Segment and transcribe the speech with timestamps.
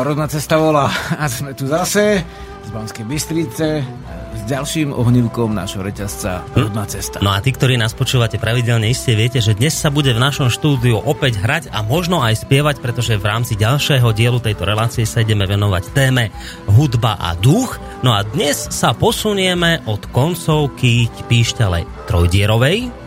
[0.00, 0.88] Rodná cesta volá.
[1.20, 2.24] A sme tu zase
[2.60, 3.84] z Banskej Bystrice
[4.30, 7.20] s ďalším ohnívkom nášho reťazca Rodná cesta.
[7.20, 10.48] No a tí, ktorí nás počúvate pravidelne, iste viete, že dnes sa bude v našom
[10.48, 15.20] štúdiu opäť hrať a možno aj spievať, pretože v rámci ďalšieho dielu tejto relácie sa
[15.20, 16.32] ideme venovať téme
[16.70, 17.76] hudba a duch.
[18.00, 23.00] No a dnes sa posunieme od koncovky píšťalej trojdierovej,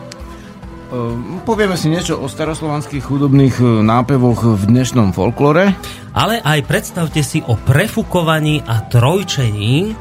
[0.94, 5.74] Ehm, povieme si niečo o staroslovanských hudobných e, nápevoch v dnešnom folklore.
[6.14, 9.98] Ale aj predstavte si o prefukovaní a trojčení.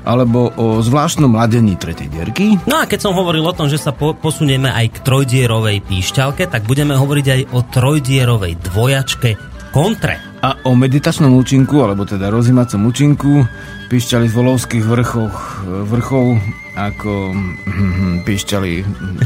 [0.00, 2.56] Alebo o zvláštnom ladení tretej dierky.
[2.64, 6.48] No a keď som hovoril o tom, že sa po- posunieme aj k trojdierovej píšťalke,
[6.48, 9.36] tak budeme hovoriť aj o trojdierovej dvojačke
[9.76, 10.16] kontre.
[10.40, 13.44] A o meditačnom účinku, alebo teda rozímacom účinku
[13.92, 15.36] píšťali z volovských vrchoch,
[15.84, 16.40] vrchov
[16.78, 18.72] ako hm, píšťali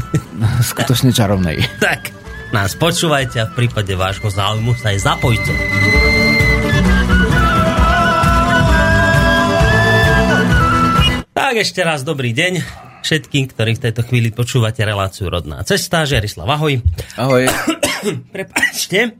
[0.75, 1.61] skutočne čarovnej.
[1.79, 2.11] Tak,
[2.51, 5.53] nás počúvajte a v prípade vášho záujmu sa aj zapojte.
[11.35, 12.63] Tak ešte raz dobrý deň
[13.03, 16.07] všetkým, ktorí v tejto chvíli počúvate reláciu Rodná cesta.
[16.07, 16.79] Žiarislav, ahoj.
[17.19, 17.51] Ahoj.
[18.39, 19.19] Prepačte,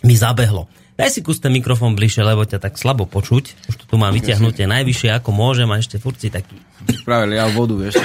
[0.00, 0.72] mi zabehlo.
[0.96, 3.68] Daj si kus ten mikrofón bližšie, lebo ťa tak slabo počuť.
[3.68, 6.56] Už to tu mám vyťahnuté najvyššie, ako môžem a ešte furt si taký
[7.02, 7.98] Práve lial vodu, vieš.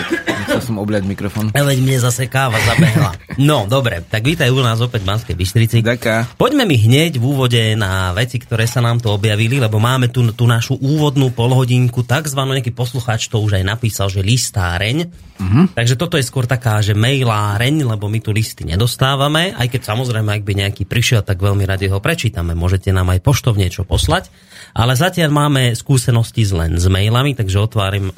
[0.48, 1.52] Chcel som obliať mikrofón.
[1.52, 3.12] Ale veď mne zase káva zabehla.
[3.38, 5.78] No, dobre, tak vítaj u nás opäť v Banskej Bystrici.
[5.84, 6.40] Ďaká.
[6.40, 10.26] Poďme mi hneď v úvode na veci, ktoré sa nám tu objavili, lebo máme tu
[10.34, 15.12] tú našu úvodnú polhodinku, takzvanú nejaký poslucháč to už aj napísal, že listáreň.
[15.38, 15.70] Uh-huh.
[15.78, 20.34] Takže toto je skôr taká, že mailáreň, lebo my tu listy nedostávame, aj keď samozrejme,
[20.34, 22.58] ak by nejaký prišiel, tak veľmi radi ho prečítame.
[22.58, 24.34] Môžete nám aj poštov niečo poslať.
[24.74, 28.14] Ale zatiaľ máme skúsenosti len s mailami, takže otváram,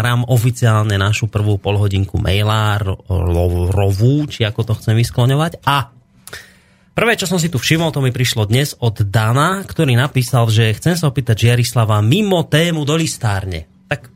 [0.00, 3.04] otváram oficiálne našu prvú polhodinku mailárovú,
[4.32, 5.60] či ako to chcem vyskloňovať.
[5.68, 5.92] A
[6.90, 10.74] Prvé, čo som si tu všimol, to mi prišlo dnes od Dana, ktorý napísal, že
[10.74, 13.68] chcem sa opýtať Žiarislava mimo tému do listárne.
[13.88, 14.10] Tak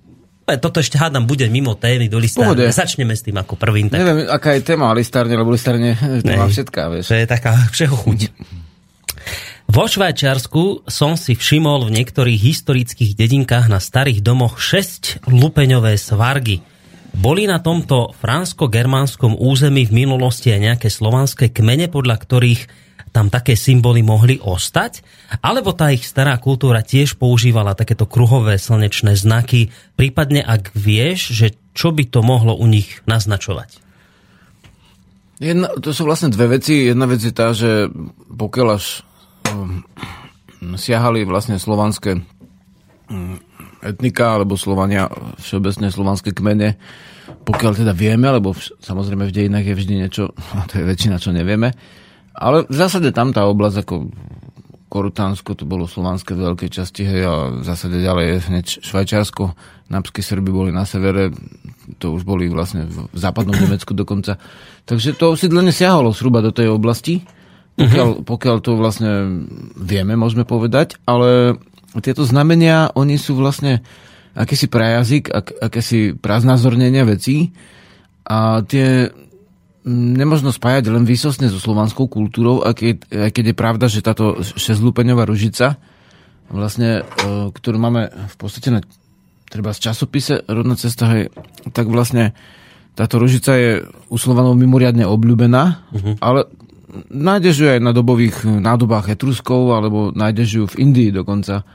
[0.60, 2.66] toto ešte hádam bude mimo témy do listárne.
[2.66, 2.74] Pohode.
[2.74, 3.88] Začneme s tým ako prvým.
[3.88, 7.08] Tak Neviem, aká je téma listárne, lebo listárne to má všetká, vieš.
[7.08, 8.20] to je taká všeho chuť.
[9.64, 16.60] Vo Švajčiarsku som si všimol v niektorých historických dedinkách na starých domoch 6 lupeňové svargy.
[17.14, 22.62] Boli na tomto fransko-germánskom území v minulosti aj nejaké slovanské kmene, podľa ktorých
[23.14, 25.06] tam také symboly mohli ostať?
[25.38, 29.70] Alebo tá ich stará kultúra tiež používala takéto kruhové slnečné znaky?
[29.94, 33.78] Prípadne ak vieš, že čo by to mohlo u nich naznačovať?
[35.38, 36.90] Jedna, to sú vlastne dve veci.
[36.90, 37.86] Jedna vec je tá, že
[38.34, 39.06] pokiaľ až
[40.76, 42.18] siahali vlastne slovanské
[43.08, 43.38] um,
[43.84, 46.80] etnika, alebo Slovania, všeobecne slovanské kmene,
[47.44, 50.24] pokiaľ teda vieme, lebo vš- samozrejme v dejinách je vždy niečo,
[50.58, 51.72] a to je väčšina, čo nevieme,
[52.34, 53.94] ale v zásade tam tá oblasť ako
[54.94, 59.44] Korutánsko, to bolo slovanské v veľkej časti, hej, a v zásade ďalej je hneď Švajčiarsko,
[59.90, 61.34] napskí Srby boli na severe,
[61.98, 64.38] to už boli vlastne v západnom Nemecku dokonca.
[64.86, 67.26] Takže to osídlenie siahalo zhruba do tej oblasti,
[67.74, 69.10] pokiaľ, pokiaľ to vlastne
[69.74, 71.58] vieme, môžeme povedať, ale
[72.02, 73.82] tieto znamenia, oni sú vlastne
[74.34, 77.54] akýsi prajazyk, ak, akési praznázornenia vecí
[78.26, 79.10] a tie
[79.84, 84.40] nemožno spájať len výsostne so slovanskou kultúrou, aj keď, aj keď je pravda, že táto
[84.42, 85.76] šesťlupeňová ružica,
[86.48, 88.80] vlastne, e, ktorú máme v podstate na
[89.52, 91.30] treba z časopise Rodná cesta, hej,
[91.70, 92.34] tak vlastne
[92.98, 95.62] táto ružica je u Slovanov mimoriadne obľúbená,
[95.94, 96.14] uh-huh.
[96.18, 96.50] ale
[97.10, 101.66] nájdeš ju aj na dobových nádobách etruskov, alebo nájdeš ju v Indii dokonca.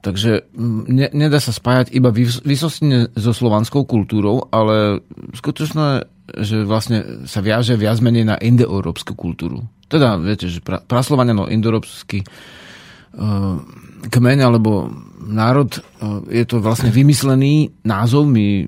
[0.00, 0.48] Takže
[0.88, 5.04] ne, nedá sa spájať iba vys- vysostne so slovanskou kultúrou, ale
[5.36, 6.08] skutočné,
[6.40, 9.68] že vlastne sa viaže viac menej na indoeurópsku kultúru.
[9.92, 13.60] Teda, viete, že pra, praslovania, no indoeurópsky uh,
[14.08, 14.88] kmeň alebo
[15.20, 18.64] národ, uh, je to vlastne vymyslený názov, my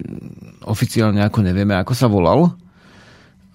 [0.69, 2.53] oficiálne ako nevieme, ako sa volal.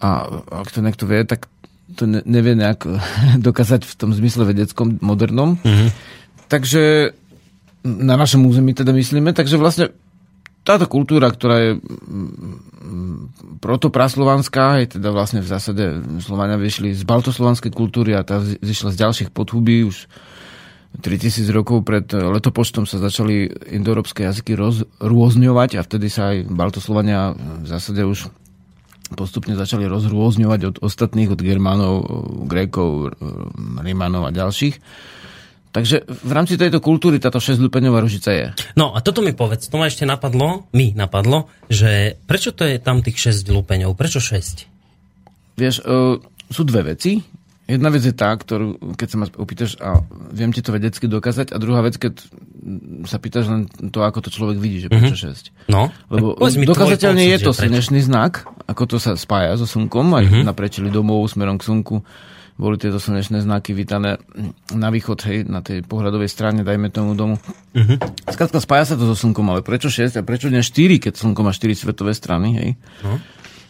[0.02, 0.30] A
[0.66, 1.46] ak to niekto vie, tak
[1.96, 2.84] to ne, nevie nejak
[3.48, 5.56] dokázať v tom zmysle vedeckom, modernom.
[5.62, 5.90] Mm-hmm.
[6.48, 7.14] Takže
[7.88, 9.96] na našom území teda myslíme, takže vlastne
[10.68, 15.84] táto kultúra, ktorá je mm, protopraslovanská, je teda vlastne v zásade
[16.20, 20.12] Slovania vyšli z baltoslovanskej kultúry a tá zišla z ďalších podhubí už
[21.00, 27.68] 3000 rokov pred letopočtom sa začali indoeurópske jazyky rozrôzňovať a vtedy sa aj baltoslovania v
[27.68, 28.28] zásade už
[29.16, 31.96] postupne začali rozrôzňovať od ostatných, od Germánov,
[32.50, 33.16] Grékov,
[33.80, 34.76] Rímanov a ďalších.
[35.78, 38.48] Takže v rámci tejto kultúry táto 6-lupeňová ružica je.
[38.74, 42.82] No a toto mi povedz, to ma ešte napadlo, mi napadlo, že prečo to je
[42.82, 43.94] tam tých 6 lupeňov?
[43.94, 44.66] Prečo 6?
[45.54, 46.18] Vieš, uh,
[46.50, 47.22] sú dve veci.
[47.70, 50.02] jedna vec je tá, ktorú, keď sa ma opýtaš a
[50.34, 52.26] viem ti to vedecky dokázať, a druhá vec, keď
[53.06, 55.70] sa pýtaš len to, ako to človek vidí, že prečo mm-hmm.
[55.70, 55.70] 6.
[55.70, 60.44] No, Lebo dokázateľne je to slnečný znak, ako to sa spája so slnkom, aj mm-hmm.
[60.44, 62.04] na prečeli domov smerom k slnku
[62.58, 64.18] boli tieto slnečné znaky vítané
[64.74, 67.38] na východ, hej, na tej pohľadovej strane, dajme tomu domu.
[67.38, 67.98] Uh-huh.
[68.26, 71.46] Skladka, spája sa to so slnkom, ale prečo 6 a prečo nie 4, keď slnko
[71.46, 72.70] má 4 svetové strany, hej?
[73.06, 73.22] Uh-huh.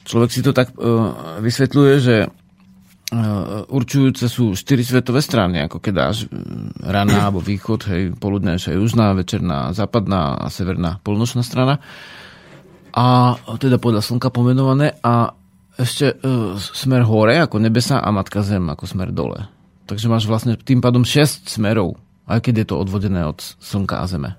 [0.07, 5.93] Človek si to tak uh, vysvetľuje, že uh, určujúce sú 4 svetové strany, ako keď
[6.07, 6.31] dáš uh,
[6.79, 11.83] rana alebo východ, hej, poludnejšia južná, večerná, západná a severná polnočná strana.
[12.93, 15.33] A teda podľa slnka pomenované a
[15.77, 19.45] ešte uh, smer hore ako nebesa a matka zem ako smer dole.
[19.87, 21.95] Takže máš vlastne tým pádom 6 smerov,
[22.25, 24.31] aj keď je to odvodené od slnka a zeme.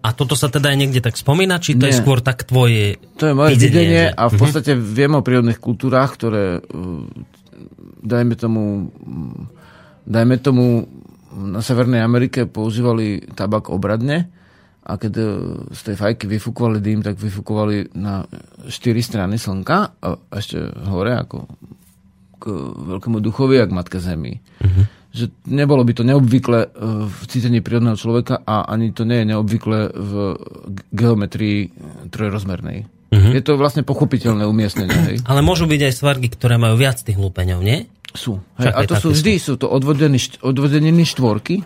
[0.00, 1.92] A toto sa teda aj niekde tak spomína, či to Nie.
[1.92, 4.16] je skôr tak tvoje To je moje videnie, že...
[4.16, 4.40] a v mhm.
[4.40, 4.90] podstate uh-huh.
[4.96, 7.04] viem o prírodných kultúrách, ktoré uh,
[8.00, 8.88] dajme tomu
[10.08, 10.88] dajme tomu
[11.30, 14.32] na Severnej Amerike používali tabak obradne
[14.90, 15.24] a keď e,
[15.70, 18.26] z tej fajky vyfúkovali dým, tak vyfúkovali na
[18.66, 20.58] štyri strany slnka a ešte
[20.90, 21.46] hore ako
[22.40, 22.44] k
[22.90, 24.40] veľkému duchovi a k matke zemi.
[24.64, 24.84] Uh-huh.
[25.14, 26.58] Že nebolo by to neobvykle
[27.06, 30.12] v cítení prírodného človeka a ani to nie je neobvykle v
[30.90, 31.68] geometrii
[32.08, 32.88] trojrozmernej.
[33.10, 33.32] Uh-huh.
[33.34, 34.98] Je to vlastne pochopiteľné umiestnenie.
[35.12, 35.16] Hej.
[35.30, 37.84] Ale môžu byť aj svargy, ktoré majú viac tých hlúpeňov, nie?
[38.10, 38.42] Sú.
[38.58, 41.62] Hej, a to sú vždy, sú to odvodeniny štvorky,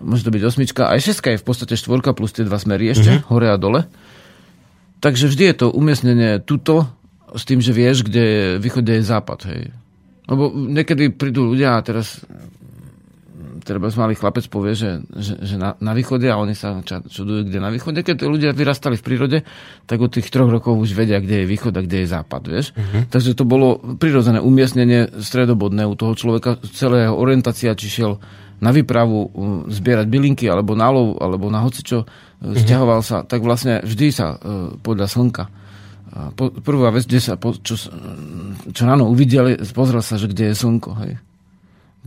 [0.00, 3.20] môže to byť osmička, aj šeska je v podstate štvorka plus tie dva smery ešte,
[3.20, 3.28] mm-hmm.
[3.30, 3.88] hore a dole.
[5.00, 6.88] Takže vždy je to umiestnenie tuto
[7.36, 9.40] s tým, že vieš, kde je východ, kde je západ.
[9.52, 9.62] Hej.
[10.26, 12.24] Lebo niekedy prídu ľudia a teraz
[13.66, 17.58] treba malý chlapec povie, že, že, že na, na východe a oni sa čudujú, kde
[17.58, 18.06] na východe.
[18.06, 19.38] Keď ľudia vyrastali v prírode,
[19.90, 22.42] tak od tých troch rokov už vedia, kde je východ a kde je západ.
[22.46, 22.66] Vieš?
[22.78, 23.02] Uh-huh.
[23.10, 26.62] Takže to bolo prirodzené umiestnenie stredobodné u toho človeka.
[26.70, 28.22] Celá jeho orientácia, či šiel
[28.60, 29.28] na výpravu uh,
[29.68, 32.56] zbierať bylinky alebo na lov, alebo na hocičo, uh-huh.
[32.56, 35.44] stiahoval sa, tak vlastne vždy sa uh, podľa slnka.
[36.64, 37.76] Prvá vec, kde sa, čo,
[38.72, 40.96] čo ráno uvideli, pozrel sa, že kde je slnko.
[41.04, 41.20] Hej.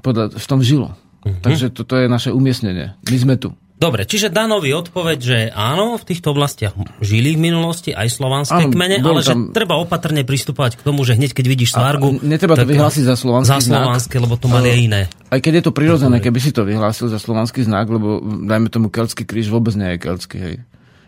[0.01, 0.97] Podľa, v tom žilo.
[1.21, 1.37] Uh-huh.
[1.45, 2.97] Takže toto je naše umiestnenie.
[3.05, 3.53] My sme tu.
[3.79, 8.75] Dobre, čiže Danovi odpoveď, že áno, v týchto oblastiach žili v minulosti aj slovanské áno,
[8.75, 9.47] kmene, ale tam...
[9.47, 12.19] že treba opatrne pristupovať k tomu, že hneď keď vidíš svargu...
[12.19, 14.23] netreba to vyhlásiť za slovanský za slovanské, znak.
[14.27, 15.01] lebo to mali aj iné.
[15.31, 18.91] Aj keď je to prirodzené, keby si to vyhlásil za slovanský znak, lebo dajme tomu
[18.91, 20.55] keltský kríž vôbec nie je keltský, hej.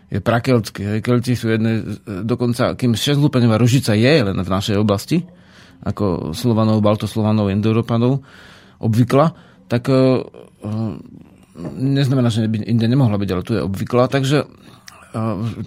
[0.08, 0.98] Je prakeltský, hej.
[1.04, 1.84] Kelti sú jedné,
[2.24, 5.28] dokonca, kým šestlúpeňová ružica je len v našej oblasti,
[5.84, 8.24] ako Slovanov, Baltoslovanov, Indoeuropanov,
[8.80, 9.36] obvykla,
[9.68, 10.24] tak uh,
[11.76, 14.48] neznamená, že by inde nemohla byť, ale tu je obvyklá, takže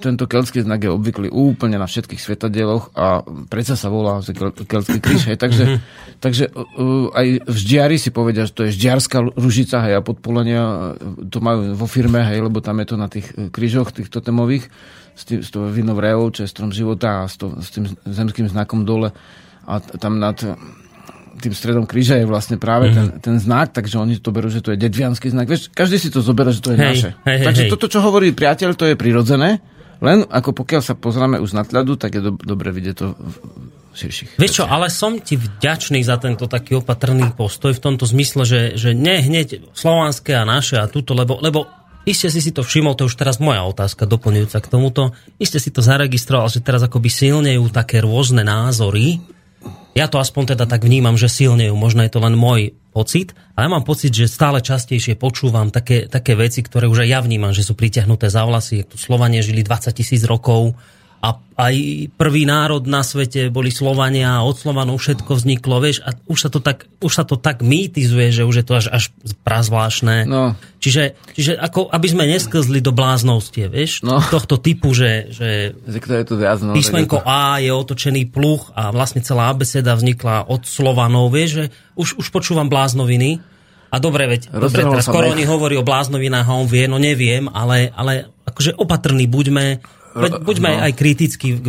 [0.02, 4.18] tento keltský znak je obvyklý úplne na všetkých svetadieloch a predsa sa volá
[4.66, 5.64] keltský kríž, hej, takže,
[6.18, 10.98] takže uh, aj v ždiari si povedia, že to je ždiarská ružica, hej, a podpolenia
[11.30, 14.66] to majú vo firme, hej, lebo tam je to na tých e, krížoch, tých totemových,
[15.14, 15.96] s, tým, s tou vinou
[16.34, 19.14] čo je strom života a s, to, s tým zemským znakom dole.
[19.66, 20.38] A tam nad
[21.36, 23.20] tým stredom kríža je vlastne práve mm-hmm.
[23.22, 25.52] ten, ten znak, takže oni to berú, že to je dedvianský znak.
[25.52, 27.10] Vieš, každý si to zoberá, že to je hej, naše.
[27.28, 27.72] Hej, takže hej.
[27.72, 29.60] toto, čo hovorí priateľ, to je prirodzené,
[30.00, 33.16] len ako pokiaľ sa pozrieme už na tľadu, tak je do, dobre vidieť to
[33.96, 34.36] širších.
[34.36, 38.62] Vieš čo, ale som ti vďačný za tento taký opatrný postoj v tomto zmysle, že,
[38.76, 41.68] že nie hneď slovanské a naše a túto, lebo, lebo
[42.06, 45.18] Iste si si to všimol, to je už teraz moja otázka doplňujúca k tomuto.
[45.42, 49.18] Iste si to zaregistroval, že teraz akoby silnejú také rôzne názory
[49.96, 53.68] ja to aspoň teda tak vnímam, že silnejú, možno je to len môj pocit, ale
[53.68, 57.56] ja mám pocit, že stále častejšie počúvam také, také veci, ktoré už aj ja vnímam,
[57.56, 58.84] že sú pritiahnuté za vlasy.
[58.84, 60.76] Tu Slovanie žili 20 tisíc rokov,
[61.26, 61.76] a aj
[62.20, 66.50] prvý národ na svete boli Slovania a od Slovanov všetko vzniklo, vieš, a už sa
[66.54, 69.04] to tak, už sa to tak mýtizuje, že už je to až, až
[69.42, 70.30] prazvláštne.
[70.30, 70.54] No.
[70.78, 74.22] Čiže, čiže ako, aby sme nesklzli do bláznovstie, vieš, no.
[74.22, 77.26] tohto typu, že, že je to viac, no, písmenko to...
[77.26, 81.66] A je otočený pluch a vlastne celá abeceda vznikla od Slovanov, vieš, že
[81.98, 83.42] už, už počúvam bláznoviny,
[83.96, 87.96] a dobre, veď, dobre, teraz Koroni hovorí o bláznovinách a on vie, no neviem, ale,
[87.96, 89.80] ale akože opatrní buďme,
[90.16, 90.80] buďme no.
[90.88, 91.60] aj kriticky,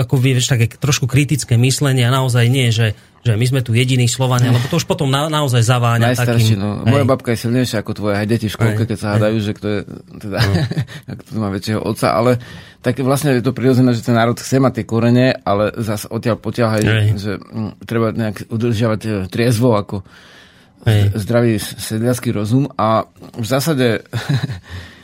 [0.00, 4.08] ako vieš, také trošku kritické myslenie a naozaj nie, že, že my sme tu jediní
[4.08, 6.56] Slovania, lebo to už potom na, naozaj zaváňa takým...
[6.56, 6.80] No.
[6.88, 9.52] Moja babka je silnejšia ako tvoje, aj deti v školke, hej, keď sa hádajú, že
[9.52, 9.80] kto je,
[10.16, 10.54] teda, no.
[11.12, 12.30] ako to má väčšieho otca, ale
[12.80, 16.40] tak vlastne je to prirodzené, že ten národ chce mať tie korene, ale zase odtiaľ
[16.40, 16.82] potiaľ aj,
[17.20, 20.08] že m, treba nejak udržiavať e, triezvo ako
[20.88, 21.12] hej.
[21.20, 23.04] zdravý sedliacký rozum a
[23.36, 24.00] v zásade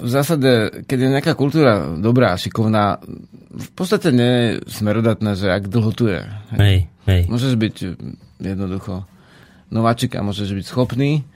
[0.00, 3.04] v zásade, keď je nejaká kultúra dobrá, šikovná,
[3.52, 6.24] v podstate nie je smerodatná, že ak dlho tu je.
[6.56, 7.22] Hej, hej.
[7.28, 7.74] Môžeš byť
[8.40, 9.04] jednoducho
[9.68, 11.28] nováčik a môžeš byť schopný.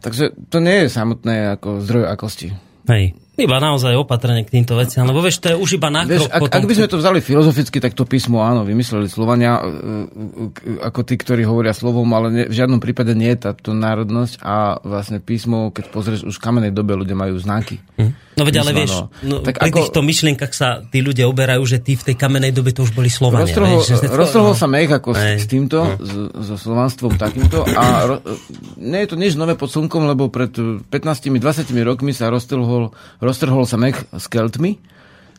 [0.00, 2.56] Takže to nie je samotné ako zdroj akosti.
[2.90, 3.14] Hej.
[3.40, 6.12] Iba naozaj opatrne k týmto veciam, lebo vieš, to je už iba nákrok.
[6.12, 6.56] Vieš, ak, potom...
[6.60, 11.00] ak by sme to vzali filozoficky, tak to písmo áno, vymysleli Slovania e, e, ako
[11.08, 15.18] tí, ktorí hovoria slovom, ale ne, v žiadnom prípade nie je táto národnosť a vlastne
[15.24, 17.80] písmo, keď pozrieš, už v kamenej dobe ľudia majú znaky.
[17.96, 18.12] Hm.
[18.36, 19.78] No veď, ale vieš, no, tak pri ako...
[19.84, 23.08] týchto myšlienkach sa tí ľudia uberajú, že tí v tej kamenej dobe to už boli
[23.08, 23.48] Slovania.
[23.48, 24.60] Roztrhol, vieš, roztrhol no.
[24.60, 26.44] sa mech ako s, s týmto, hm.
[26.44, 28.16] so slovanstvom takýmto a ro,
[28.80, 31.40] nie je to nič nové pod slnkom, lebo pred 15-20
[31.84, 34.80] rokmi sa roztrhol, roztrhol sa mech s Keltmi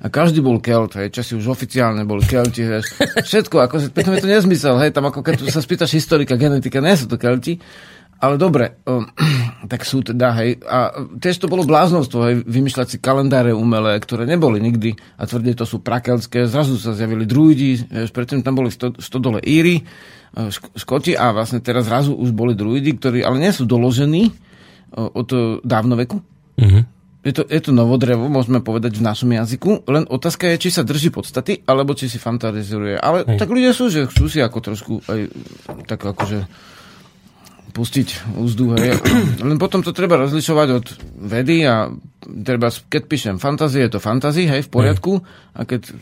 [0.01, 2.81] a každý bol Kelt, hej, časi už oficiálne boli Kelti, hej,
[3.29, 6.97] všetko, ako, preto je to nezmysel, hej, tam ako keď sa spýtaš historika, genetika, nie
[6.97, 7.61] sú to Kelti,
[8.17, 9.05] ale dobre, um,
[9.71, 14.25] tak sú teda, hej, a tiež to bolo bláznostvo, hej, vymýšľať si kalendáre umelé, ktoré
[14.25, 18.73] neboli nikdy a tvrdie, to sú prakelské, zrazu sa zjavili druidi, vieš, predtým tam boli
[18.73, 23.53] sto, stodole Íry, uh, Škoti a vlastne teraz zrazu už boli druidi, ktorí ale nie
[23.53, 26.17] sú doložení uh, od uh, dávnoveku.
[26.57, 30.69] Mm-hmm je to, je to novodrevo, môžeme povedať v našom jazyku, len otázka je, či
[30.73, 32.97] sa drží podstaty, alebo či si fantazizuje.
[32.97, 33.37] Ale Hej.
[33.37, 35.29] tak ľudia sú, že chcú si ako trošku aj
[35.85, 36.49] tak akože
[37.77, 38.73] pustiť úzdu.
[38.73, 38.97] Hej.
[39.47, 40.85] Len potom to treba rozlišovať od
[41.21, 41.93] vedy a
[42.25, 45.21] treba, keď píšem fantázie, je to fantázie, hej, v poriadku.
[45.53, 45.93] A keď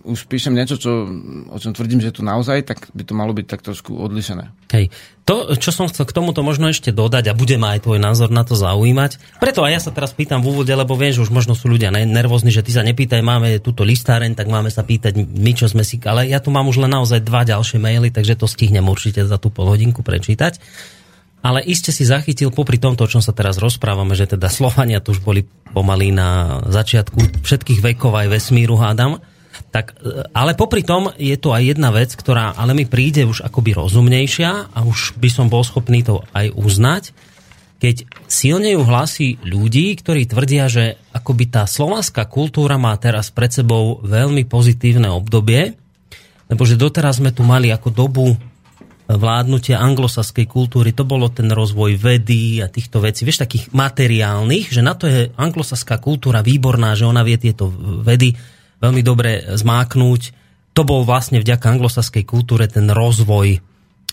[0.00, 1.06] už píšem niečo, čo,
[1.48, 4.48] o čom tvrdím, že to naozaj, tak by to malo byť tak trošku odlišené.
[4.72, 4.88] Hej.
[5.28, 8.32] To, čo som chcel k tomuto možno ešte dodať a bude ma aj tvoj názor
[8.32, 9.38] na to zaujímať.
[9.38, 11.92] Preto aj ja sa teraz pýtam v úvode, lebo viem, že už možno sú ľudia
[11.92, 15.86] nervózni, že ty sa nepýtaj, máme túto listáreň, tak máme sa pýtať my, čo sme
[15.86, 16.00] si...
[16.02, 19.36] Ale ja tu mám už len naozaj dva ďalšie maily, takže to stihnem určite za
[19.36, 20.58] tú polhodinku prečítať.
[21.40, 25.16] Ale iste si zachytil popri tomto, o čom sa teraz rozprávame, že teda Slovania tu
[25.16, 29.22] už boli pomaly na začiatku všetkých vekov aj vesmíru, hádam
[29.70, 33.46] tak, e, ale popri tom je to aj jedna vec, ktorá ale mi príde už
[33.46, 37.14] akoby rozumnejšia a už by som bol schopný to aj uznať,
[37.80, 43.48] keď silne ju hlási ľudí, ktorí tvrdia, že akoby tá slovanská kultúra má teraz pred
[43.48, 45.72] sebou veľmi pozitívne obdobie,
[46.52, 48.36] lebo že doteraz sme tu mali ako dobu
[49.10, 54.84] vládnutia anglosaskej kultúry, to bolo ten rozvoj vedy a týchto vecí, vieš, takých materiálnych, že
[54.84, 57.66] na to je anglosaská kultúra výborná, že ona vie tieto
[58.06, 58.36] vedy
[58.80, 60.22] veľmi dobre zmáknúť.
[60.74, 63.60] To bol vlastne vďaka anglosaskej kultúre ten rozvoj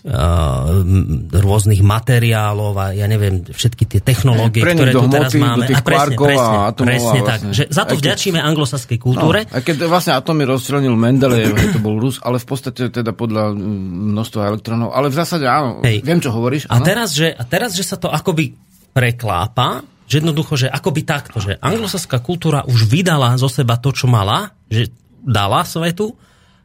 [0.08, 0.84] uh,
[1.32, 5.66] rôznych materiálov a ja neviem, všetky tie technológie, Pre ktoré tu teraz máme.
[5.70, 7.40] A presne, presne, a presne tak.
[7.44, 7.56] Vlastne.
[7.56, 9.40] Že za to vďačíme anglosaskej kultúre.
[9.48, 13.54] No, a keď vlastne atomy rozčlenil Mendelejev, to bol Rus, ale v podstate teda podľa
[13.56, 14.94] množstva elektronov.
[14.94, 16.04] Ale v zásade áno, Hej.
[16.04, 16.70] viem, čo hovoríš.
[16.70, 18.54] A teraz, že, a teraz, že sa to akoby
[18.92, 24.08] preklápa, že jednoducho, že akoby takto, že anglosaská kultúra už vydala zo seba to, čo
[24.08, 24.88] mala, že
[25.20, 26.16] dala svetu,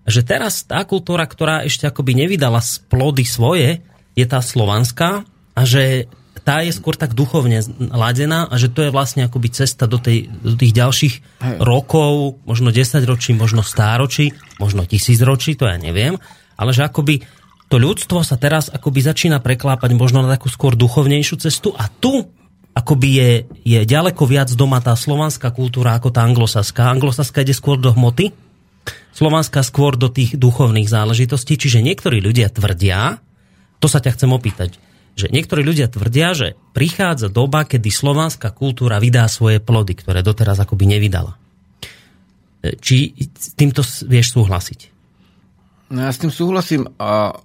[0.06, 3.82] že teraz tá kultúra, ktorá ešte akoby nevydala plody svoje,
[4.14, 5.26] je tá slovanská
[5.58, 6.06] a že
[6.42, 10.26] tá je skôr tak duchovne ladená a že to je vlastne akoby cesta do, tej,
[10.42, 11.56] do tých ďalších Hej.
[11.62, 16.18] rokov, možno 10 ročí, možno stáročí, možno tisíc ročí, to ja neviem,
[16.58, 17.22] ale že akoby
[17.70, 22.26] to ľudstvo sa teraz akoby začína preklápať možno na takú skôr duchovnejšiu cestu a tu
[22.72, 23.30] akoby je,
[23.62, 26.88] je ďaleko viac doma tá slovanská kultúra ako tá anglosaská.
[26.88, 28.32] Anglosaská ide skôr do hmoty,
[29.12, 31.60] slovanská skôr do tých duchovných záležitostí.
[31.60, 33.20] Čiže niektorí ľudia tvrdia,
[33.78, 34.80] to sa ťa chcem opýtať,
[35.12, 40.56] že niektorí ľudia tvrdia, že prichádza doba, kedy slovanská kultúra vydá svoje plody, ktoré doteraz
[40.56, 41.36] akoby nevydala.
[42.64, 44.80] E, či s týmto vieš súhlasiť?
[45.92, 47.36] No ja s tým súhlasím, a,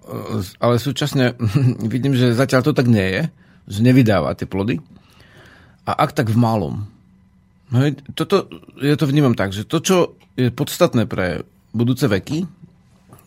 [0.63, 1.35] ale súčasne
[1.93, 3.21] vidím, že zatiaľ to tak nie je,
[3.67, 4.79] že nevydáva tie plody.
[5.87, 6.83] A ak tak v malom.
[7.71, 7.79] No,
[8.15, 9.97] toto, ja to vnímam tak, že to, čo
[10.35, 12.47] je podstatné pre budúce veky,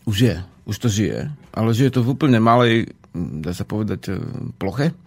[0.05, 4.17] už je, už to žije, ale žije to v úplne malej, dá sa povedať, e,
[4.57, 4.97] ploche.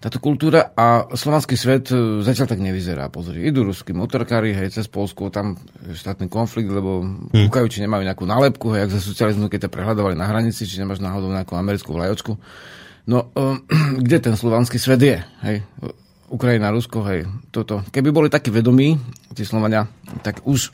[0.00, 3.12] Táto kultúra a slovanský svet e, zatiaľ tak nevyzerá.
[3.12, 7.44] Pozri, idú ruskí motorkári, hej, cez Polsku, tam je štátny konflikt, lebo hmm.
[7.48, 10.80] kúkajú, či nemajú nejakú nálepku, hej, jak za socializmu, keď to prehľadovali na hranici, či
[10.80, 12.40] nemáš náhodou nejakú americkú vlajočku.
[13.04, 13.60] No, um,
[14.04, 15.20] kde ten slovanský svet je?
[15.44, 15.56] Hej?
[16.30, 17.82] Ukrajina, Rusko, hej, toto.
[17.90, 18.94] Keby boli takí vedomí,
[19.34, 19.90] tí Slovania,
[20.22, 20.70] tak už,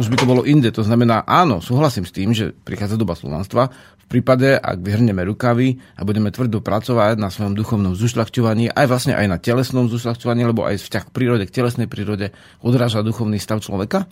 [0.00, 0.72] už by to bolo inde.
[0.72, 3.68] To znamená, áno, súhlasím s tým, že prichádza doba slovanstva.
[4.04, 9.12] V prípade, ak vyhrneme rukavy a budeme tvrdo pracovať na svojom duchovnom zušľachťovaní, aj vlastne
[9.12, 12.32] aj na telesnom zušľachťovaní, lebo aj vzťah k prírode, k telesnej prírode
[12.64, 14.08] odráža duchovný stav človeka.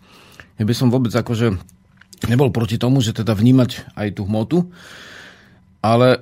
[0.61, 1.56] Ja by som vôbec akože
[2.28, 4.68] nebol proti tomu, že teda vnímať aj tú hmotu,
[5.80, 6.20] ale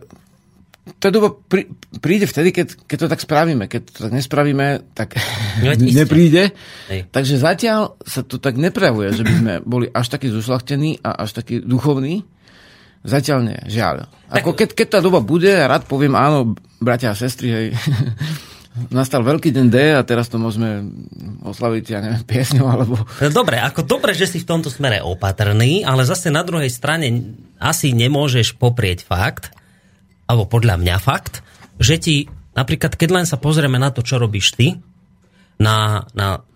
[0.99, 1.69] tá doba prí,
[2.01, 3.65] príde vtedy, keď, keď to tak spravíme.
[3.69, 5.15] Keď to tak nespravíme, tak
[5.61, 5.71] no,
[6.01, 6.57] nepríde.
[6.89, 7.07] Hej.
[7.13, 11.37] Takže zatiaľ sa to tak neprejavuje, že by sme boli až takí zušlachtení a až
[11.37, 12.25] takí duchovní.
[13.01, 14.13] Zatiaľ nie, žiaľ.
[14.29, 16.53] Ako keď, keď tá doba bude, rád poviem áno,
[16.85, 17.67] bratia a sestry, hej,
[18.93, 20.85] nastal veľký deň D a teraz to môžeme
[21.41, 23.01] oslaviť, ja neviem, piesňou alebo...
[23.33, 27.97] Dobre, ako dobre, že si v tomto smere opatrný, ale zase na druhej strane asi
[27.97, 29.49] nemôžeš poprieť fakt,
[30.31, 31.43] alebo podľa mňa fakt,
[31.83, 32.17] že ti
[32.55, 34.79] napríklad, keď len sa pozrieme na to, čo robíš ty,
[35.59, 36.47] na, na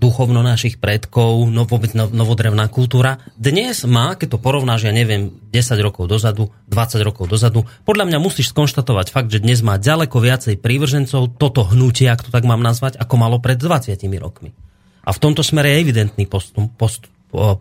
[0.00, 3.20] duchovno našich predkov, no, vôbec no, novodrevná kultúra.
[3.36, 8.18] Dnes má, keď to porovnáš, ja neviem, 10 rokov dozadu, 20 rokov dozadu, podľa mňa
[8.18, 12.64] musíš skonštatovať fakt, že dnes má ďaleko viacej prívržencov toto hnutie, ak to tak mám
[12.64, 14.56] nazvať, ako malo pred 20 rokmi.
[15.04, 17.12] A v tomto smere je evidentný postup, postup,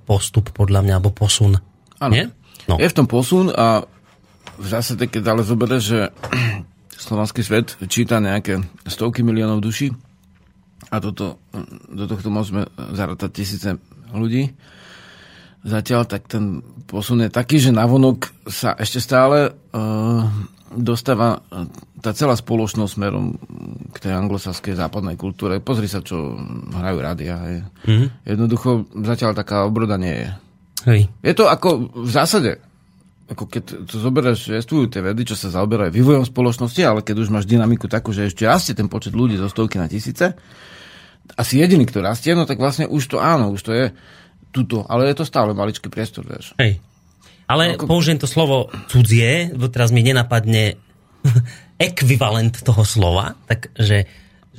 [0.08, 1.60] postup podľa mňa, alebo posun.
[2.00, 2.12] Ano.
[2.16, 2.32] Nie?
[2.72, 2.80] No.
[2.80, 3.84] Je v tom posun a
[4.60, 6.00] v zásade, keď ale zoberieš, že
[7.08, 9.96] slovanský svet číta nejaké stovky miliónov duší,
[10.90, 11.38] a toto,
[11.92, 13.70] do tohto môžeme zarátať tisíce
[14.10, 14.58] ľudí.
[15.62, 20.24] Zatiaľ tak ten posun je taký, že navonok sa ešte stále uh,
[20.74, 21.44] dostáva
[22.00, 23.36] tá celá spoločnosť smerom
[23.92, 25.60] k tej anglosaskej západnej kultúre.
[25.60, 26.40] Pozri sa, čo
[26.72, 27.36] hrajú rádia.
[27.84, 28.24] Mm-hmm.
[28.24, 30.30] Jednoducho zatiaľ taká obroda nie je.
[30.88, 31.02] Hej.
[31.20, 32.52] Je to ako v zásade,
[33.30, 37.30] ako keď to zoberieš, existujú tie vedy, čo sa zaoberajú vývojom spoločnosti, ale keď už
[37.30, 40.34] máš dynamiku takú, že ešte rastie ten počet ľudí zo stovky na tisíce,
[41.38, 43.86] asi jediný, kto rastie, no tak vlastne už to áno, už to je
[44.50, 46.58] tuto, ale je to stále maličký priestor, vieš.
[46.58, 46.82] Hej.
[47.46, 47.86] Ale Ako...
[47.86, 50.78] použijem to slovo cudzie, teraz mi nenapadne
[51.78, 54.10] ekvivalent toho slova, takže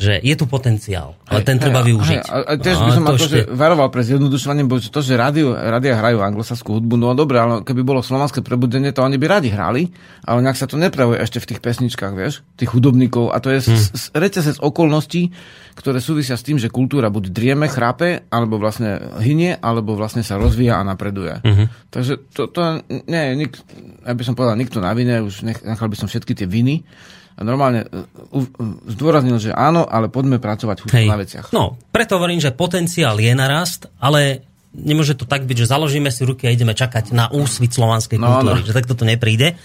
[0.00, 2.20] že je tu potenciál, ale hej, ten treba hej, využiť.
[2.24, 3.38] Hej, a, tiež by som to ešte...
[3.52, 7.84] varoval pre zjednodušovanie, bo to, že rádio, rádia hrajú anglosaskú hudbu, no dobre, ale keby
[7.84, 9.92] bolo slovanské prebudenie, to oni by radi hrali,
[10.24, 13.28] ale nejak sa to nepravuje ešte v tých pesničkách, vieš, tých hudobníkov.
[13.28, 14.16] A to je hmm.
[14.16, 15.36] reťazec okolností,
[15.76, 20.40] ktoré súvisia s tým, že kultúra buď drieme, chrápe, alebo vlastne hynie, alebo vlastne sa
[20.40, 21.44] rozvíja a napreduje.
[21.44, 21.68] Hmm.
[21.92, 23.52] Takže to, to nie je, nik,
[24.08, 26.88] ja by som povedal, nikto na vine, už nechal by som všetky tie viny,
[27.42, 28.04] normálne uh,
[28.88, 31.06] zdôraznil, že áno, ale poďme pracovať Hej.
[31.08, 31.46] na veciach.
[31.50, 36.22] No, preto hovorím, že potenciál je narast, ale nemôže to tak byť, že založíme si
[36.22, 38.66] ruky a ideme čakať na úsvit slovanskej no, kultúry, no.
[38.66, 39.58] že takto to nepríde.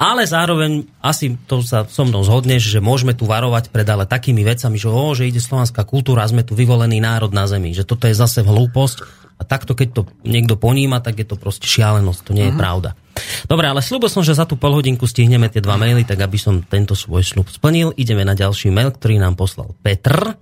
[0.00, 4.40] Ale zároveň asi to sa so mnou zhodneš, že môžeme tu varovať pred ale takými
[4.40, 7.84] vecami, že, o, že ide slovanská kultúra a sme tu vyvolený národ na zemi, že
[7.84, 9.04] toto je zase hlúposť
[9.36, 12.62] a takto keď to niekto poníma, tak je to proste šialenosť, to nie je uh-huh.
[12.62, 12.96] pravda.
[13.46, 16.64] Dobre, ale slúbil som, že za tú polhodinku stihneme tie dva maily, tak aby som
[16.64, 17.92] tento svoj slub splnil.
[17.96, 20.36] Ideme na ďalší mail, ktorý nám poslal Petr.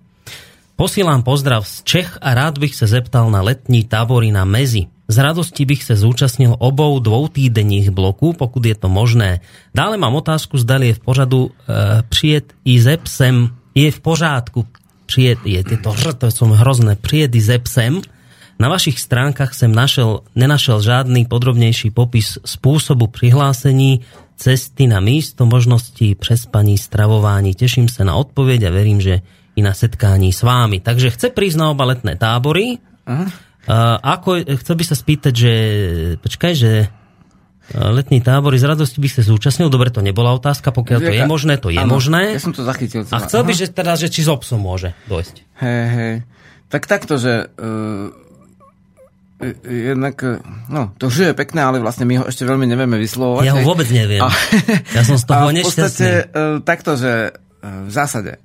[0.78, 4.88] Posílám pozdrav z Čech a rád bych sa zeptal na letní tábory na Mezi.
[5.10, 9.42] Z radosti bych sa zúčastnil obou dvoutýdenních bloků, pokud je to možné.
[9.74, 11.52] Dále mám otázku, zdali je v pořadu e,
[12.08, 13.50] přijet i ze psem.
[13.74, 14.66] Je v pořádku
[15.10, 18.00] přijet, je, je to, to som hrozné, přijet i ze psem
[18.60, 24.04] na vašich stránkach som našel, nenašel žádný podrobnejší popis spôsobu prihlásení,
[24.36, 27.56] cesty na místo, možností prespaní, stravování.
[27.56, 29.24] Teším sa na odpoveď a verím, že
[29.56, 30.80] i na setkání s vámi.
[30.80, 32.76] Takže chce prísť na oba letné tábory.
[33.08, 33.28] Aha.
[34.00, 35.52] Ako, chcel by sa spýtať, že
[36.24, 36.88] počkaj, že
[37.76, 39.68] letní tábory z radosti by sa zúčastnil.
[39.68, 42.34] Dobre, to nebola otázka, pokiaľ to je možné, to je ano, možné.
[42.34, 43.04] Ja som to zachytil.
[43.08, 45.36] A chcel by, že teda, že či s obsom môže dojsť.
[45.60, 46.14] Hej, hej.
[46.72, 48.10] Tak takto, že uh,
[49.64, 50.20] jednak,
[50.68, 53.44] no, to už je pekné, ale vlastne my ho ešte veľmi nevieme vyslovovať.
[53.48, 54.20] Ja ho vôbec neviem.
[54.20, 54.28] A,
[54.92, 56.28] ja som z toho a v podstate
[56.62, 58.36] takto, že v zásade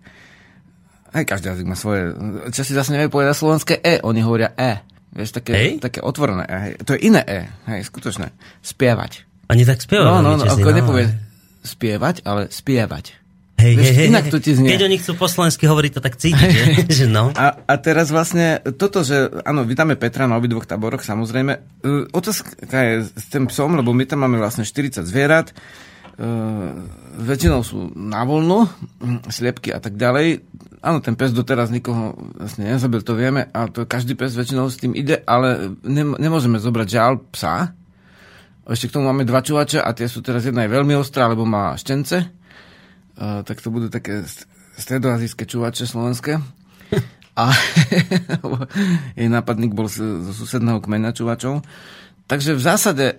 [1.16, 2.12] aj každý jazyk má svoje,
[2.52, 4.84] čo si zase nevie povedať slovenské E, oni hovoria E.
[5.16, 5.70] Vieš, také, hej?
[5.80, 6.58] také otvorené E.
[6.60, 6.74] Hej.
[6.84, 8.36] To je iné E, hej, skutočné.
[8.60, 9.24] Spievať.
[9.48, 10.12] Ani tak spievať.
[10.12, 11.08] No, no, no, ako no, nepovie
[11.64, 13.25] spievať, ale spievať.
[13.56, 14.76] Hej, hej, hej, inak to ti znie.
[14.76, 16.66] Keď oni chcú po slovensky hovoriť, to tak cítiť, že?
[17.04, 17.32] že no.
[17.32, 21.82] a, a teraz vlastne toto, že áno, vítame Petra na obidvoch táboroch, samozrejme.
[21.82, 25.56] Uh, otázka je s tým psom, lebo my tam máme vlastne 40 zvierat,
[26.20, 26.78] uh,
[27.16, 28.68] väčšinou sú na voľno,
[29.32, 30.44] sliepky a tak ďalej.
[30.84, 34.84] Áno, ten pes doteraz nikoho vlastne nezabil, to vieme, a to každý pes väčšinou s
[34.84, 37.72] tým ide, ale ne, nemôžeme zobrať žiaľ psa.
[38.68, 41.48] Ešte k tomu máme dva čuvače a tie sú teraz jedna je veľmi ostrá, lebo
[41.48, 42.45] má štence
[43.18, 44.24] tak to budú také
[44.76, 46.40] stredoazijské čuvače slovenské.
[47.36, 47.52] A
[49.20, 51.60] jej nápadník bol zo susedného kmeňa čuvačov.
[52.26, 53.16] Takže v zásade e,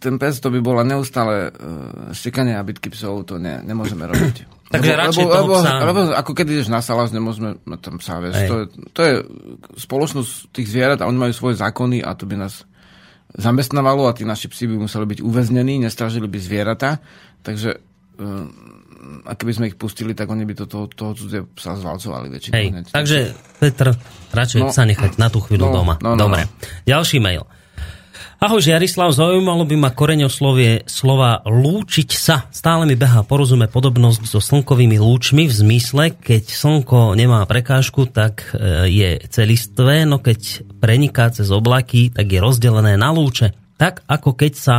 [0.00, 4.36] ten pes to by bola neustále e, štekanie a bitky psov, to ne, nemôžeme robiť.
[4.72, 5.72] Takže lebo, radšej lebo, lebo, psa...
[5.84, 8.36] lebo, ako keď ideš na saláž, nemôžeme mať tam psa, vieš.
[8.48, 8.64] To je,
[8.96, 9.14] to je
[9.84, 12.64] spoločnosť tých zvierat a oni majú svoje zákony a to by nás
[13.36, 16.96] zamestnávalo a tí naši psi by museli byť uväznení, nestražili by zvieratá.
[17.44, 17.91] Takže
[19.26, 22.54] a keby sme ich pustili, tak oni by to toho, toho cudzie sa zvalcovali väčšinou.
[22.54, 23.18] Hej, takže
[23.58, 23.94] Petr,
[24.30, 25.94] radšej no, sa nechať na tú chvíľu no, doma.
[25.98, 26.46] No, no, Dobre.
[26.46, 26.50] No.
[26.86, 27.42] Ďalší mail.
[28.42, 32.50] Ahoj Jarislav, zaujímalo by ma koreňoslovie slova lúčiť sa.
[32.50, 38.50] Stále mi behá porozume podobnosť so slnkovými lúčmi v zmysle, keď slnko nemá prekážku, tak
[38.50, 43.54] e, je celistvé, no keď preniká cez oblaky, tak je rozdelené na lúče.
[43.78, 44.76] Tak ako keď sa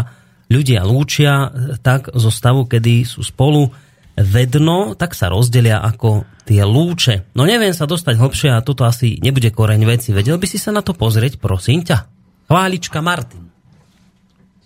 [0.54, 1.50] ľudia lúčia,
[1.82, 3.74] tak zo stavu, kedy sú spolu
[4.14, 7.34] vedno, tak sa rozdelia ako tie lúče.
[7.34, 10.14] No neviem sa dostať hlbšie a toto asi nebude koreň veci.
[10.14, 11.98] Vedel by si sa na to pozrieť, prosím ťa?
[12.46, 13.50] Chválička Martin.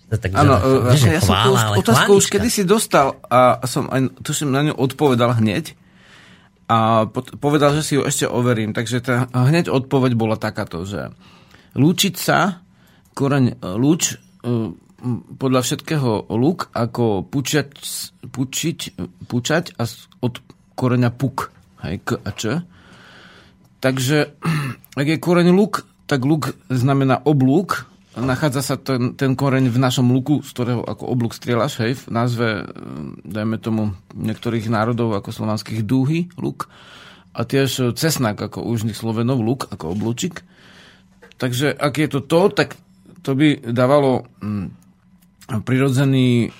[0.08, 0.56] Áno,
[0.88, 4.72] e, ja som tú otázku už kedy si dostal a som aj, tuším, na ňu
[4.72, 5.76] odpovedal hneď
[6.64, 7.04] a
[7.40, 8.72] povedal, že si ju ešte overím.
[8.72, 11.12] Takže tá hneď odpoveď bola takáto, že
[11.76, 12.64] lúčiť sa,
[13.12, 14.72] koreň e, lúč, e,
[15.38, 17.70] podľa všetkého lúk, ako pučať,
[18.28, 18.78] pučiť,
[19.30, 19.86] pučať a
[20.22, 20.34] od
[20.74, 21.54] koreňa puk,
[21.86, 22.42] hej, k a č.
[23.78, 24.34] Takže,
[25.00, 27.86] ak je koreň lúk, tak lúk znamená oblúk,
[28.18, 32.04] nachádza sa ten, ten koreň v našom luku, z ktorého ako oblúk strieľaš, hej, v
[32.10, 32.66] názve,
[33.22, 36.66] dajme tomu, niektorých národov ako slovanských dúhy, luk,
[37.38, 40.42] a tiež cesnak ako úžnych Slovenov, luk, ako oblúčik.
[41.38, 42.74] Takže ak je to to, tak
[43.22, 44.26] to by dávalo
[45.48, 46.50] prirodzený e,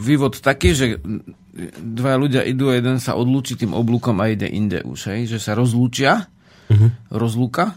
[0.00, 0.86] vývod taký, že
[1.76, 5.38] dva ľudia idú a jeden sa odlúči tým oblúkom a ide inde už, hej, že
[5.42, 6.30] sa rozlúčia,
[6.70, 6.90] uh-huh.
[7.12, 7.76] rozlúka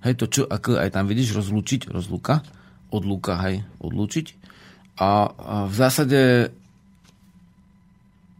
[0.00, 2.40] Hej, to čo, ako aj tam vidíš, rozlúčiť, rozlúka,
[2.88, 4.26] odlúka, hej, odlúčiť.
[4.96, 6.20] A, a v zásade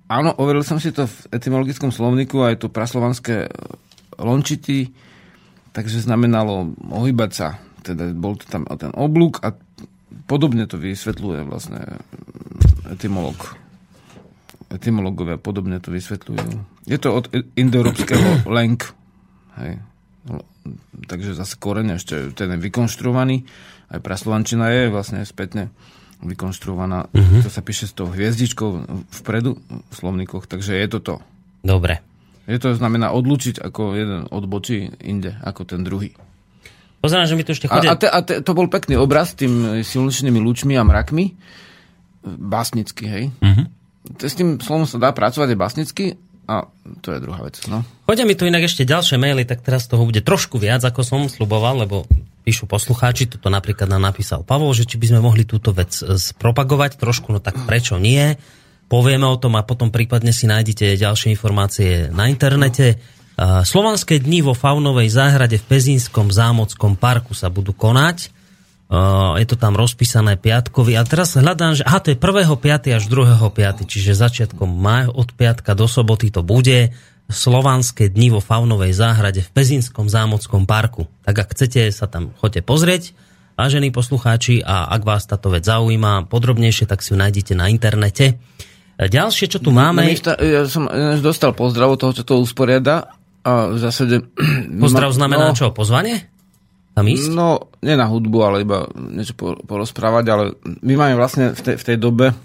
[0.08, 3.50] áno, overil som si to v etymologickom slovníku, aj to praslovanské e,
[4.16, 4.88] lončity,
[5.76, 7.60] takže znamenalo ohybať sa.
[7.84, 9.52] Teda bol to tam ten oblúk a
[10.26, 12.00] podobne to vysvetľuje vlastne
[12.90, 13.58] etymolog.
[14.70, 16.48] Etymologovia podobne to vysvetľujú.
[16.86, 17.26] Je to od
[17.58, 18.94] indoeurópskeho lenk.
[19.58, 19.82] Hej
[21.06, 23.46] takže zase koreň ešte ten je vykonštruovaný.
[23.90, 25.72] Aj praslovančina je vlastne spätne
[26.20, 27.10] vykonštruovaná.
[27.10, 27.40] Uh-huh.
[27.42, 28.86] To sa píše s tou hviezdičkou
[29.24, 31.14] vpredu v slovníkoch, takže je to to.
[31.64, 32.04] Dobre.
[32.44, 36.12] Je to znamená odlučiť ako jeden odbočí inde, ako ten druhý.
[37.00, 37.92] Pozerám, že mi tu ešte chodia...
[37.92, 41.32] A, a, te, a te, to bol pekný obraz s tým silnečnými lúčmi a mrakmi.
[42.24, 43.24] Básnicky, hej.
[43.40, 43.64] Uh-huh.
[44.20, 46.04] S tým slovom sa dá pracovať aj básnicky,
[46.50, 46.66] a
[47.00, 47.62] to je druhá vec.
[47.70, 47.86] No.
[48.04, 51.30] Chodia mi tu inak ešte ďalšie maily, tak teraz toho bude trošku viac, ako som
[51.30, 52.10] sluboval, lebo
[52.42, 56.98] píšu poslucháči, toto napríklad nám napísal Pavol, že či by sme mohli túto vec spropagovať
[56.98, 58.34] trošku, no tak prečo nie?
[58.90, 62.98] Povieme o tom a potom prípadne si nájdete ďalšie informácie na internete.
[63.40, 68.28] Slovanské dni vo Faunovej záhrade v Pezínskom zámockom parku sa budú konať.
[69.40, 70.92] Je to tam rozpísané piatkovi.
[71.00, 73.00] A teraz hľadám, že aha, to je 1.5.
[73.00, 73.88] až 2.5.
[73.88, 76.92] Čiže začiatkom maj, od piatka do soboty to bude
[77.32, 81.08] slovanské dni vo Faunovej záhrade v Pezinskom zámockom parku.
[81.24, 83.16] Tak ak chcete sa tam choďte pozrieť,
[83.56, 88.36] vážení poslucháči, a ak vás táto vec zaujíma podrobnejšie, tak si ju nájdete na internete.
[89.00, 90.12] Ďalšie, čo tu máme...
[90.12, 90.90] No, ja som
[91.22, 94.26] dostal pozdrav od toho, čo to usporiada a v zásade...
[94.84, 95.72] Pozdrav znamená no, čo?
[95.72, 96.30] Pozvanie?
[97.00, 97.32] tam ísť?
[97.32, 99.32] No, nie na hudbu, ale iba niečo
[99.64, 100.44] porozprávať, ale
[100.84, 102.36] my máme vlastne v tej, v tej dobe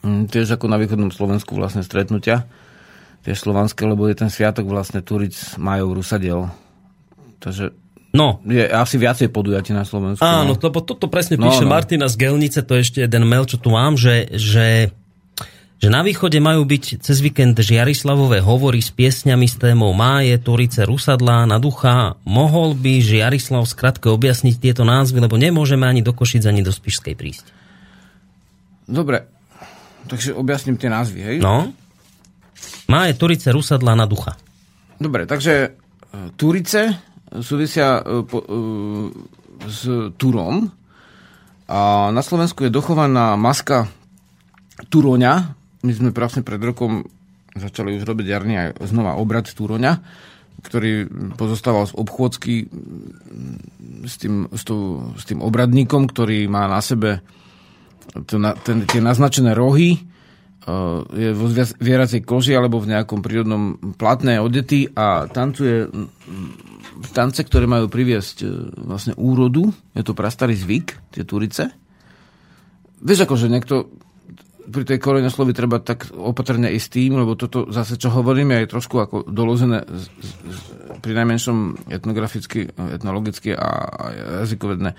[0.00, 2.48] mm, tiež ako na východnom Slovensku vlastne stretnutia,
[3.28, 6.48] tiež slovanské, lebo je ten sviatok vlastne Turic Majov Rusadiel.
[7.44, 7.76] Takže
[8.08, 8.40] No.
[8.48, 10.24] Je asi viacej podujatí na Slovensku.
[10.24, 10.60] Áno, no.
[10.64, 11.72] lebo toto presne píše no, no.
[11.76, 14.96] Martina z Gelnice, to je ešte jeden mail, čo tu mám, že, že
[15.78, 20.82] že na východe majú byť cez víkend Žiarislavové hovory s piesňami s témou Máje, Torice,
[20.82, 22.18] Rusadlá, na ducha.
[22.26, 27.14] Mohol by Žiarislav skratke objasniť tieto názvy, lebo nemôžeme ani do Košic, ani do Spišskej
[27.14, 27.46] prísť.
[28.90, 29.30] Dobre,
[30.10, 31.36] takže objasním tie názvy, hej?
[31.38, 31.70] No.
[32.90, 34.34] Máje, Torice, Rusadlá, na ducha.
[34.98, 35.68] Dobre, takže e,
[36.34, 36.98] Turice
[37.38, 38.46] súvisia e, po, e,
[39.70, 39.86] s
[40.18, 40.66] Turom
[41.70, 43.86] a na Slovensku je dochovaná maska
[44.90, 47.06] Turoňa, my sme vlastne pred rokom
[47.54, 49.98] začali už robiť jarný aj znova obrad Túroňa,
[50.62, 51.06] ktorý
[51.38, 52.54] pozostával z obchôdzky
[54.02, 57.22] s tým, s, tým, s tým obradníkom, ktorý má na sebe
[58.26, 60.00] ten, ten, tie naznačené rohy, e,
[61.14, 65.86] je vo zvieracej koži alebo v nejakom prírodnom platné odety a tancuje
[66.98, 68.46] v tance, ktoré majú priviesť e,
[68.82, 69.70] vlastne úrodu.
[69.94, 71.70] Je to prastarý zvyk, tie turice.
[72.98, 73.86] Vieš, akože niekto
[74.68, 79.00] pri tej koreňoslovi treba tak opatrne ísť tým, lebo toto zase, čo hovoríme, je trošku
[79.00, 79.88] ako doložené
[81.00, 84.04] pri najmenšom etnograficky, etnologicky a, a
[84.44, 84.92] jazykovedné.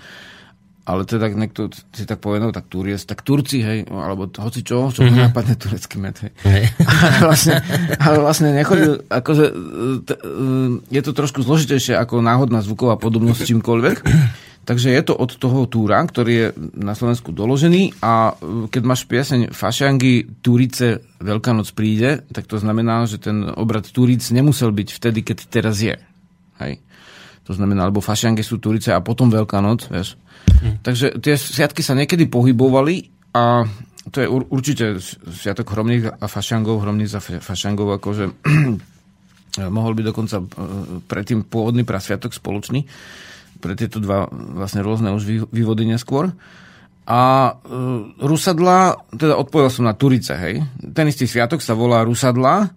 [0.90, 5.06] Ale teda niekto si tak povedal, tak Turies, tak Turci, hej, alebo hoci čo, čo
[5.06, 5.30] mm-hmm.
[5.30, 6.32] napadne turecký med, hej.
[6.42, 6.64] hej.
[6.90, 7.54] ale, vlastne,
[8.00, 9.44] ale vlastne nechodil, akože,
[10.02, 10.10] t,
[10.90, 13.96] je to trošku zložitejšie ako náhodná zvuková podobnosť s čímkoľvek.
[14.60, 16.46] Takže je to od toho túra, ktorý je
[16.76, 23.08] na Slovensku doložený a e, keď máš pieseň Fašangy Túrice Veľkanoc príde, tak to znamená,
[23.08, 25.96] že ten obrad Túric nemusel byť vtedy, keď teraz je.
[26.60, 26.78] Hej.
[27.48, 30.20] To znamená, alebo Fašangy sú Túrice a potom Veľkanoc, vieš.
[30.60, 30.84] Hm.
[30.84, 33.64] Takže tie sviatky sa niekedy pohybovali a
[34.12, 38.24] to je určite sviatok hromných a fašangov, hromných za fašangov, akože
[39.76, 40.44] mohol byť dokonca e,
[41.08, 42.84] predtým pôvodný prasviatok spoločný
[43.60, 46.32] pre tieto dva vlastne rôzne už vývody neskôr.
[47.10, 47.52] A e,
[48.22, 50.62] Rusadla, teda odpovedal som na Turice, hej.
[50.94, 52.70] Ten istý sviatok sa volá Rusadla.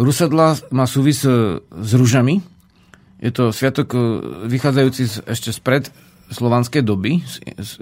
[0.00, 2.40] Rusadla má súvis e, s rúžami.
[3.20, 3.98] Je to sviatok e,
[4.48, 5.92] vychádzajúci z, ešte spred
[6.26, 7.22] slovanskej doby,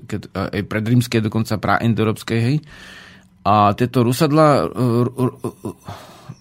[0.05, 0.85] keď, aj pred
[1.25, 2.57] dokonca praindoeurópskej, hej.
[3.45, 4.95] A tieto Rusadla e,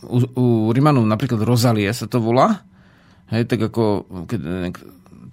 [0.07, 2.63] u, u Rimanov napríklad Rozalie sa to volá,
[3.31, 4.39] hej, tak ako keď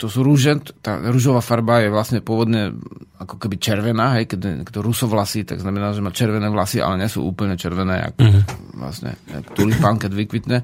[0.00, 2.72] to sú rúže, tá rúžová farba je vlastne pôvodne
[3.20, 6.96] ako keby červená, hej, keď, keď to rusovlasy, tak znamená, že má červené vlasy, ale
[6.96, 8.44] nie sú úplne červené, ako mm-hmm.
[8.80, 10.58] vlastne ako tulipán, keď vykvitne.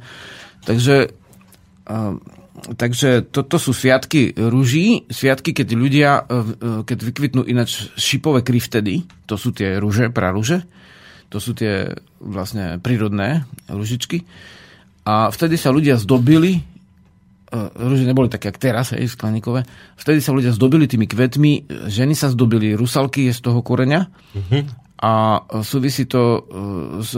[0.65, 1.13] Takže,
[1.93, 2.17] uh,
[2.81, 9.05] takže toto to sú sviatky rúží, sviatky, keď ľudia, uh, keď vykvitnú ináč šipové kryvtedy,
[9.29, 10.65] to sú tie rúže, prarúže,
[11.29, 11.93] to sú tie
[12.25, 14.25] vlastne prírodné rúžičky.
[15.05, 16.65] A vtedy sa ľudia zdobili
[17.55, 19.63] rúže neboli také, ako teraz, hej, skleníkové.
[19.95, 24.63] Vtedy sa ľudia zdobili tými kvetmi, ženy sa zdobili, rusalky je z toho koreňa mm-hmm.
[25.07, 25.13] a
[25.63, 26.41] súvisí to e,
[27.07, 27.13] s,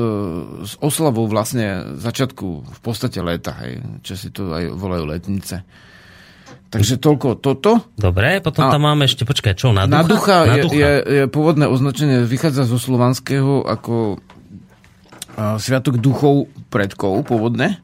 [0.69, 5.65] s oslavou vlastne začiatku v podstate léta, hej, čo si to aj volajú letnice.
[6.69, 7.89] Takže toľko toto.
[7.97, 9.97] Dobre, potom a tam máme ešte, počkaj, čo, na ducha?
[9.97, 10.77] Na ducha, na ducha.
[10.77, 14.21] Je, je, je pôvodné označenie, vychádza zo slovanského ako
[15.39, 17.79] Sviatok duchov predkov pôvodne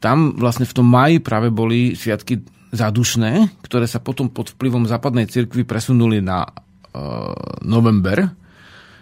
[0.00, 5.30] tam vlastne v tom maji práve boli sviatky zádušné, ktoré sa potom pod vplyvom západnej
[5.30, 7.32] cirkvi presunuli na uh,
[7.64, 8.28] november,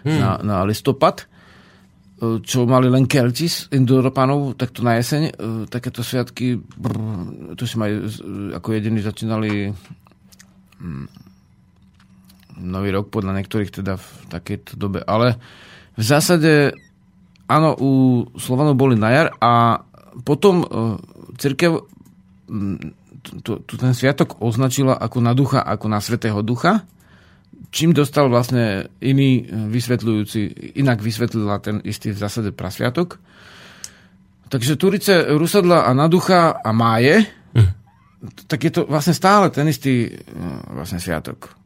[0.05, 0.19] hmm.
[0.19, 5.21] na, na listopad, uh, čo mali len Kelti z Indoeurópanov takto na jeseň.
[5.35, 6.97] Uh, takéto sviatky, brr,
[7.59, 8.07] to si majú,
[8.55, 9.75] ako jediní začínali
[10.79, 11.09] um,
[12.55, 15.03] nový rok podľa niektorých teda v takejto dobe.
[15.03, 15.35] Ale
[15.99, 16.71] v zásade
[17.51, 17.91] áno, u
[18.39, 19.83] Slovanov boli na jar a
[20.23, 20.67] potom e,
[21.35, 21.83] církev
[23.65, 26.85] ten sviatok označila ako na ducha, ako na svetého ducha,
[27.73, 33.17] čím dostal vlastne iný e, vysvetľujúci, inak vysvetlila ten istý v zásade prasviatok.
[34.45, 37.25] Takže Turice, Rusadla a na ducha a máje,
[37.57, 37.69] hm.
[38.45, 40.11] tak je to vlastne stále ten istý e,
[40.71, 41.57] vlastne sviatok.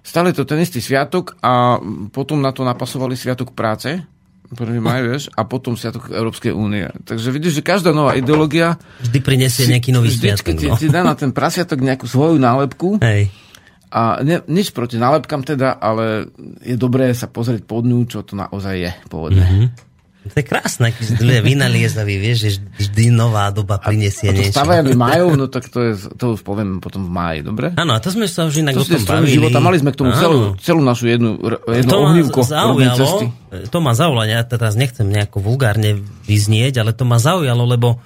[0.00, 1.78] Stále to ten istý sviatok a
[2.10, 4.00] potom na to napasovali sviatok práce,
[4.50, 4.82] 1.
[4.82, 6.90] maj, vieš, a potom Sviatok Európskej únie.
[7.06, 8.82] Takže vidíš, že každá nová ideológia...
[8.98, 10.58] Vždy prinesie nejaký nový sviatok.
[10.58, 10.74] Ti, no.
[10.74, 12.98] ti dá na ten prasiatok nejakú svoju nálepku.
[12.98, 13.30] Hej.
[13.90, 16.30] A ne, nič proti nálepkám teda, ale
[16.62, 19.42] je dobré sa pozrieť pod ňu, čo to naozaj je pôvodne.
[19.42, 19.89] Mm-hmm.
[20.20, 24.52] To je krásne, keď ľudia vynaliezaví, vieš, že vždy nová doba prinesie a, niečo.
[24.52, 27.72] Stavajali majú, no tak to, je, to už poviem potom v máji, dobre?
[27.80, 29.40] Áno, a to sme sa už inak to o tom bavili.
[29.40, 31.40] Života, mali sme k tomu celú, celú našu jednu,
[31.72, 32.44] jednu to ohnívko.
[32.44, 33.32] Zaujalo,
[33.72, 37.96] to ma zaujalo, ja teraz nechcem nejako vulgárne vyznieť, ale to ma zaujalo, lebo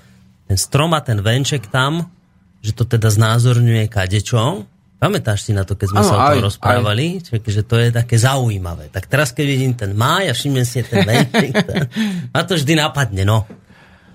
[0.46, 2.14] ten strom a ten venček tam,
[2.62, 4.70] že to teda znázorňuje kadečo,
[5.04, 7.06] Pamätáš si na to, keď sme ano, sa o tom aj, rozprávali?
[7.20, 7.44] Aj.
[7.44, 8.88] Že to je také zaujímavé.
[8.88, 11.52] Tak teraz, keď vidím ten máj a všimnem si ten venček,
[12.32, 13.44] ma to vždy napadne, no.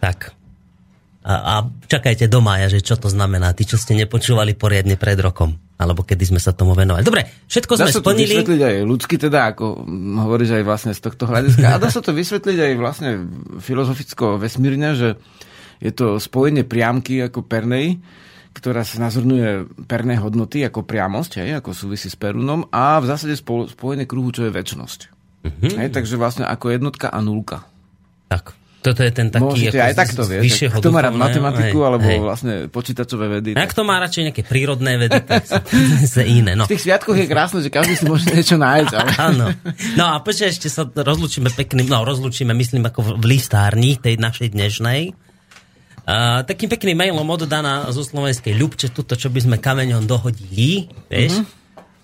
[0.01, 0.33] Tak.
[1.21, 1.53] A, a
[1.85, 3.53] čakajte do mája, že čo to znamená.
[3.53, 5.53] Tí, čo ste nepočúvali poriadne pred rokom.
[5.77, 7.05] Alebo kedy sme sa tomu venovali.
[7.05, 8.25] Dobre, všetko dá sme sa splnili.
[8.25, 9.65] Dá sa to vysvetliť aj ľudsky, teda, ako
[10.25, 11.65] hovoríš aj vlastne z tohto hľadiska.
[11.69, 13.29] A dá sa to vysvetliť aj vlastne
[13.61, 15.21] filozoficko vesmírne, že
[15.77, 18.01] je to spojenie priamky ako pernej,
[18.53, 23.37] ktorá sa nazorňuje perné hodnoty ako priamosť, hej, ako súvisí s perunom a v zásade
[23.39, 24.99] spojené kruhu, čo je väčnosť.
[25.39, 25.73] Mm-hmm.
[25.79, 27.63] Hej, takže vlastne ako jednotka a nulka.
[28.27, 28.59] Tak.
[28.79, 29.43] Toto je ten taký...
[29.43, 30.71] Môžete ako aj takto, vieš.
[30.71, 32.19] Kto má rád matematiku, hej, alebo hej.
[32.23, 33.49] vlastne počítačové vedy.
[33.59, 35.43] Ak to má radšej nejaké prírodné vedy, tak
[36.07, 36.55] sa iné.
[36.55, 36.63] No.
[36.63, 38.93] V tých sviatkoch je krásne, že každý si môže niečo nájsť.
[38.95, 39.11] Ale...
[39.35, 39.45] Áno.
[39.99, 44.55] No a počkaj, ešte sa rozlučíme pekným, no rozlučíme, myslím, ako v listárni tej našej
[44.55, 45.11] dnešnej
[46.41, 51.45] takým pekným mailom oddaná zo slovenskej Ľubče, tuto, čo by sme kameňom dohodili, vieš?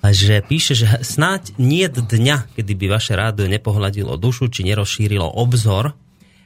[0.06, 5.26] A že píše, že snáď nie dňa, kedy by vaše rádio nepohľadilo dušu, či nerozšírilo
[5.26, 5.98] obzor.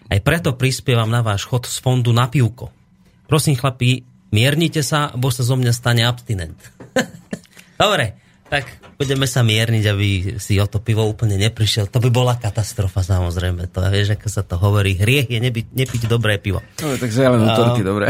[0.07, 2.71] Aj preto prispievam na váš chod z fondu na pivko.
[3.27, 6.55] Prosím, chlapi, miernite sa, bo sa zo mňa stane abstinent.
[7.83, 8.15] Dobre,
[8.49, 8.65] tak
[8.97, 10.07] budeme sa mierniť, aby
[10.41, 11.85] si o to pivo úplne neprišiel.
[11.93, 13.69] To by bola katastrofa, samozrejme.
[13.69, 14.97] To vieš, ako sa to hovorí.
[14.97, 16.65] Hriech je nebyť, nepiť dobré pivo.
[16.81, 18.09] No, takže ja len uh, dobre.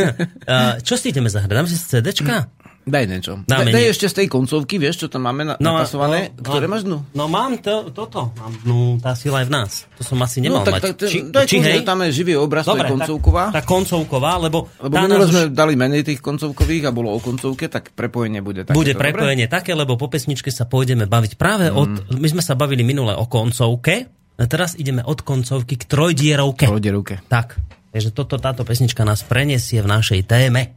[0.48, 1.52] uh, čo si ideme zahrať?
[1.52, 2.48] Dám si CDčka?
[2.84, 3.40] Daj niečo.
[3.42, 6.30] Dáme Daj, daj ešte z tej koncovky, vieš, čo tam máme na, No, napasované?
[6.30, 6.70] no, ktoré no.
[6.70, 6.98] máš dnu?
[7.12, 8.28] No mám to, toto.
[8.36, 9.88] Mám dnu, tá sila je v nás.
[9.94, 10.82] To som asi nemal No tak, mať.
[10.92, 11.80] tak, či, daj či hej?
[11.80, 13.44] tam je živý obraz, to je Dobre, koncovková.
[13.48, 17.08] Tak, tak koncovková, lebo, Lebo tá minule sme už dali menej tých koncovkových a bolo
[17.10, 18.76] o koncovke, tak prepojenie bude také.
[18.76, 21.74] bude prepojenie také, lebo po pesničke sa pôjdeme baviť práve Mm.
[21.74, 21.90] od...
[22.14, 26.66] My sme sa bavili minule o koncovke, a teraz ideme od koncovky k trojdierovke.
[26.66, 27.14] Prode ruke.
[27.24, 27.56] Tak,
[27.90, 30.74] takže toto, táto pesnička nás preniesie v našej téme.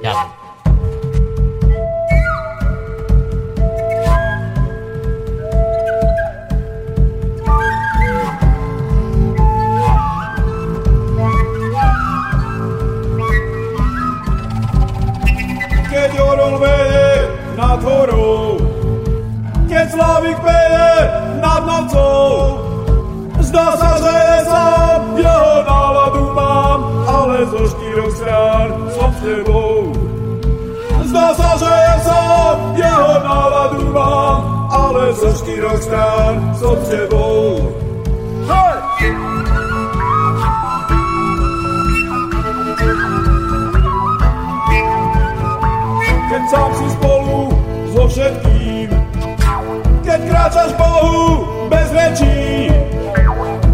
[0.00, 0.14] Ja.
[17.78, 18.58] Nad horou,
[19.70, 20.90] keď Slavik peje
[21.38, 22.58] nad nocou.
[23.38, 29.94] Zdá sa, že je sám, jeho náladu mám, ale zo štyroch strán som s tebou.
[31.06, 34.42] Zdá sa, že je sám, jeho náladu mám,
[34.74, 37.62] ale zo štyroch strán som s tebou.
[38.50, 38.78] Hej!
[46.28, 47.27] keď sám si spolu
[47.98, 48.86] so všetkým.
[50.06, 52.70] Keď kráčaš Bohu bez rečí,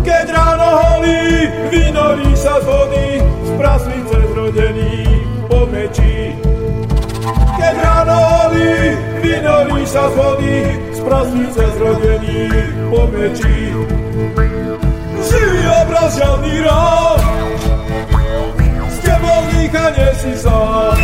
[0.00, 4.96] keď ráno holí, vynorí sa z vody, z praslice zrodený
[5.44, 6.32] po mečí.
[7.60, 12.40] Keď ráno holí, vynorí sa z vody, z praslice zrodený
[12.88, 13.60] po mečí.
[15.20, 17.20] Živý obraz, žiadny rok,
[18.88, 20.96] s tebou dýchanie si sám.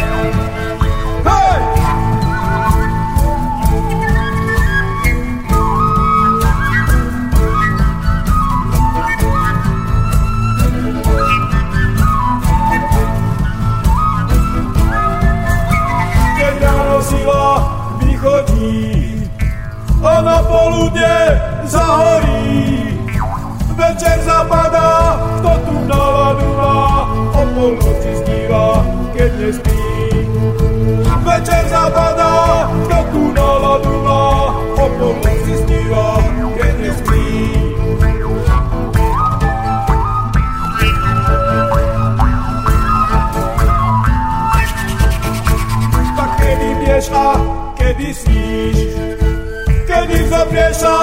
[20.05, 21.17] A na poludne
[21.65, 23.01] zahorí.
[23.77, 26.77] Večer zapadá, kto tu náladu má,
[27.33, 28.85] o polnoci sníva,
[29.17, 29.81] keď nespí.
[31.25, 34.25] Večer zapadá, kto tu náladu má,
[34.77, 35.30] o polnoci
[48.01, 48.79] kedy sníš,
[49.85, 51.01] kedy zaprieš a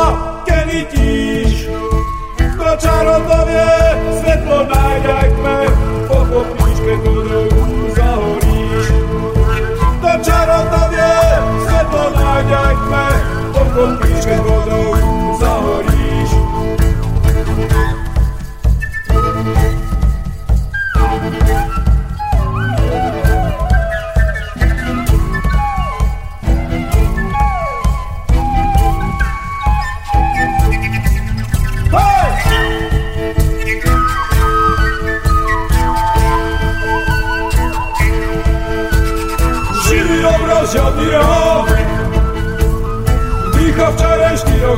[0.50, 1.70] kedy tíš.
[2.58, 3.70] Kto čarotovie,
[4.18, 5.60] svetlo nájde aj tme,
[6.10, 7.46] pochopíš, keď vodou
[7.94, 8.86] zahoríš.
[9.78, 11.14] Kto čarotovie,
[11.70, 13.06] svetlo nájde aj tme,
[13.54, 13.98] pochopíš.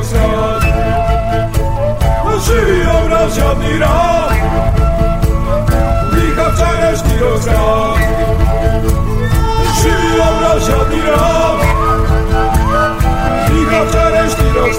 [0.00, 0.60] štyroch strán
[2.40, 4.32] Živý obraz, žiadny rok
[6.16, 7.96] Dýcha včera štyroch strán
[9.80, 11.58] Živý obraz, žiadny rok
[13.50, 14.72] Dýcha včera štyroch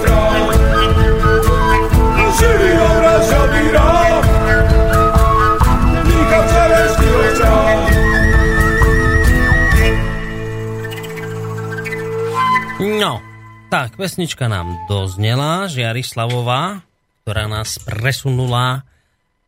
[13.72, 16.84] tak, pesnička nám doznela, Žiarislavová,
[17.24, 18.84] ktorá nás presunula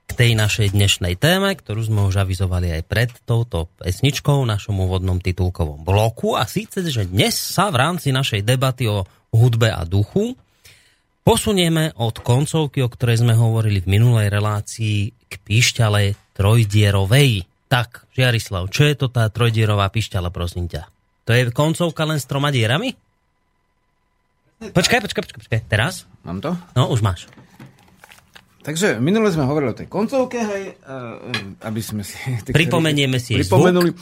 [0.08, 4.80] k tej našej dnešnej téme, ktorú sme už avizovali aj pred touto pesničkou v našom
[4.80, 6.40] úvodnom titulkovom bloku.
[6.40, 9.04] A síce, že dnes sa v rámci našej debaty o
[9.36, 10.32] hudbe a duchu
[11.20, 17.44] posunieme od koncovky, o ktorej sme hovorili v minulej relácii, k píšťale trojdierovej.
[17.68, 20.88] Tak, Žiarislav, čo je to tá trojdierová píšťala, prosím ťa?
[21.28, 23.03] To je koncovka len s troma dierami?
[24.60, 25.60] Počkaj, počkaj, počkaj, počkaj.
[25.66, 26.06] Teraz?
[26.22, 26.54] Mám to?
[26.78, 27.26] No, už máš.
[28.64, 31.20] Takže minule sme hovorili o tej koncovke, hej, uh,
[31.68, 32.16] aby sme si...
[32.48, 33.92] Pripomenieme si Pripomenuli.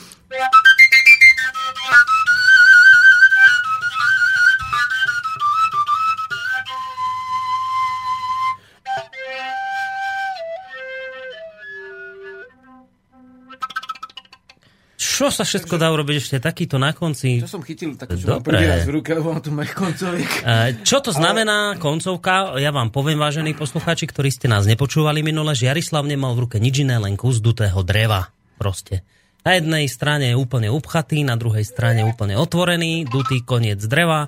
[15.23, 17.39] Čo sa všetko dá urobiť ešte takýto na konci?
[17.39, 18.59] Čo som chytil takú, čo mám Dobre.
[18.59, 20.31] prvý raz v ruke, lebo tu koncoviek.
[20.43, 22.59] E, Čo to znamená koncovka?
[22.59, 26.59] Ja vám poviem, vážení poslucháči, ktorí ste nás nepočúvali minule, že Jarislav nemal v ruke
[26.59, 28.35] nič iné, len kus dutého dreva.
[28.59, 29.07] Proste.
[29.47, 34.27] Na jednej strane je úplne upchatý, na druhej strane úplne otvorený, dutý koniec dreva,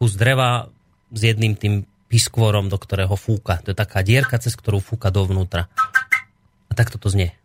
[0.00, 0.72] kus dreva
[1.12, 3.60] s jedným tým piskvorom, do ktorého fúka.
[3.60, 5.68] To je taká dierka, cez ktorú fúka dovnútra.
[6.68, 7.36] A takto to znie.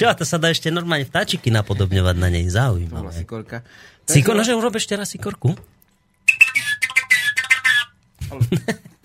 [0.00, 2.48] Čo, to sa dá ešte normálne vtáčiky napodobňovať na nej.
[2.48, 3.12] Zaujímavé.
[3.12, 3.60] Sikorka.
[4.08, 5.52] Sikor, nože urobíš ešte raz sikorku?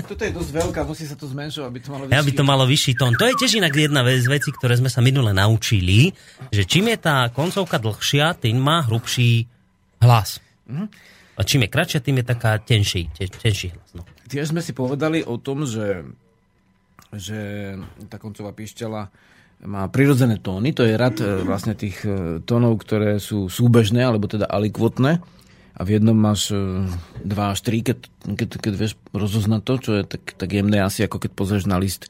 [0.08, 2.96] Toto je dosť veľká, musí sa to zmenšovať, aby to malo Aby to malo vyšší
[2.96, 3.12] tón.
[3.20, 6.16] To je tiež inak jedna vec veci, ktoré sme sa minule naučili,
[6.48, 9.52] že čím je tá koncovka dlhšia, tým má hrubší
[10.00, 10.40] hlas.
[11.36, 13.90] A čím je kratšia, tým je taká tenší, te, tenší hlas.
[13.98, 14.08] No.
[14.32, 16.08] Tiež sme si povedali o tom, že,
[17.12, 17.74] že
[18.08, 19.12] tá koncová píšťala
[19.64, 24.28] má prirodzené tóny, to je rad e, vlastne tých e, tónov, ktoré sú súbežné, alebo
[24.28, 25.24] teda alikvotné
[25.76, 26.88] a v jednom máš 2
[27.24, 27.98] e, až 3, keď,
[28.36, 31.76] keď, keď vieš rozoznať to, čo je tak, tak jemné asi ako keď pozrieš na
[31.80, 32.08] list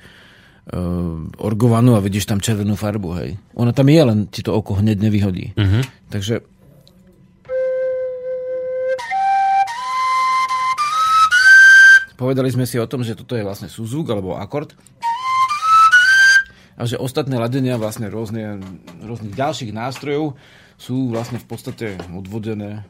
[0.70, 3.30] uh, orgovanú a vidíš tam červenú farbu, hej.
[3.58, 5.58] Ona tam je, len ti to oko hneď nevyhodí.
[5.58, 5.82] Mhm.
[6.14, 6.46] Takže
[12.16, 14.74] povedali sme si o tom, že toto je vlastne súzvuk alebo akord
[16.76, 18.60] a že ostatné ladenia vlastne rôzne,
[19.04, 20.36] rôznych ďalších nástrojov
[20.76, 22.84] sú vlastne v podstate odvodené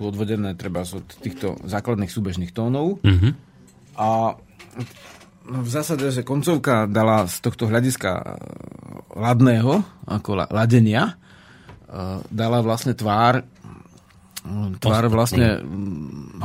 [0.00, 3.04] sú odvodené treba od týchto základných súbežných tónov.
[3.04, 3.36] Mhm.
[4.00, 4.32] A
[5.44, 8.24] v zásade, že koncovka dala z tohto hľadiska e,
[9.18, 11.14] ladného, ako la- ladenia, e,
[12.32, 13.44] dala vlastne tvár e,
[14.80, 15.60] tvár vlastne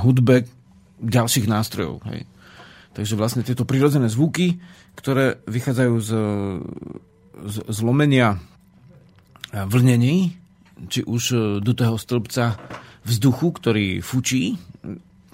[0.04, 0.50] hudbe
[1.00, 2.04] ďalších nástrojov.
[2.12, 2.28] Hej.
[2.96, 4.64] Takže vlastne tieto prirodzené zvuky,
[4.96, 6.10] ktoré vychádzajú z,
[7.44, 8.40] z zlomenia
[9.52, 10.40] vlnení,
[10.88, 11.24] či už
[11.60, 12.56] do toho stĺpca
[13.04, 14.56] vzduchu, ktorý fučí.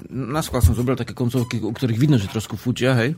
[0.09, 3.14] Na skôr som zobral také koncovky, u ktorých vidno, že trošku fučia, hej.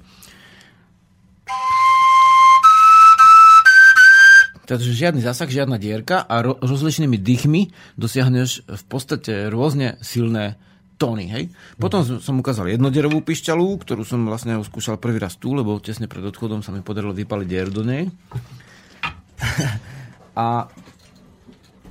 [4.64, 10.56] Takže žiadny zásah, žiadna dierka a ro- rozličnými dýchmi dosiahneš v podstate rôzne silné
[10.98, 11.44] tóny, hej.
[11.76, 12.22] Potom mm.
[12.24, 16.62] som ukázal jednodierovú pišťalu, ktorú som vlastne skúšal prvý raz tu, lebo tesne pred odchodom
[16.62, 18.10] sa mi podarilo vypaliť dier do nej.
[20.38, 20.68] a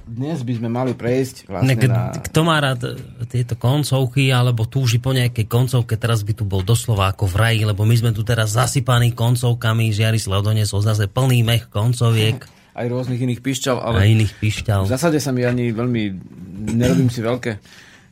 [0.03, 2.13] dnes by sme mali prejsť vlastne Ne, na...
[2.13, 2.99] Kto má rád
[3.31, 7.61] tieto koncovky, alebo túži po nejakej koncovke, teraz by tu bol doslova ako v raji,
[7.65, 12.43] lebo my sme tu teraz zasypaní koncovkami, žiari sa doniesol zase plný mech koncoviek
[12.73, 14.89] Aj rôznych iných pišťal, ale a iných pišťal.
[14.89, 16.03] v zásade sa mi ani veľmi...
[16.73, 17.61] Nerobím si veľké,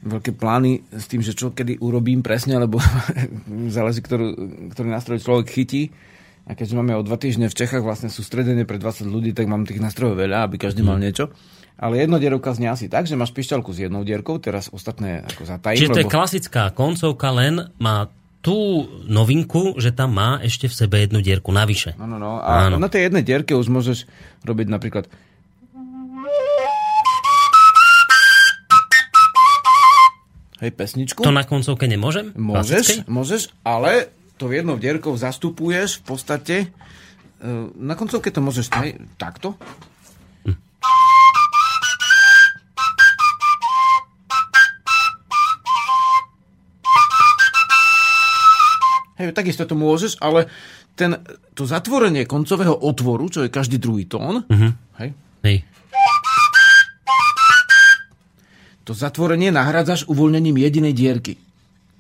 [0.01, 2.81] veľké plány s tým, že čo kedy urobím presne, lebo
[3.77, 4.33] záleží, ktorú,
[4.73, 5.93] ktorý nástroj človek chytí.
[6.49, 9.69] A keďže máme o dva týždne v Čechách vlastne sústredenie pre 20 ľudí, tak mám
[9.69, 11.31] tých nástrojov veľa, aby každý mal niečo.
[11.81, 15.81] Ale jednodierovka znie asi tak, že máš pišťalku s jednou dierkou, teraz ostatné ako zatajím.
[15.81, 16.17] Čiže to je lebo...
[16.17, 21.93] klasická koncovka, len má tú novinku, že tam má ešte v sebe jednu dierku navyše.
[22.01, 22.41] No, no, no.
[22.41, 22.81] A Áno.
[22.81, 24.09] na tej jednej dierke už môžeš
[24.49, 25.09] robiť napríklad
[30.61, 31.25] Hej, pesničku.
[31.25, 32.37] To na koncovke nemôžem?
[32.37, 33.09] Môžeš, Klasickej?
[33.09, 36.57] môžeš, ale to jednou dierkou zastupuješ v podstate.
[37.41, 37.49] e,
[37.81, 39.57] Na koncovke to môžeš aj takto.
[49.21, 50.49] Hej, takisto to môžeš, ale
[50.97, 51.21] ten,
[51.53, 54.49] to zatvorenie koncového otvoru, čo je každý druhý tón,
[54.97, 55.13] hej,
[55.45, 55.57] Hej.
[58.91, 61.39] To zatvorenie nahradzaš uvoľnením jedinej dierky.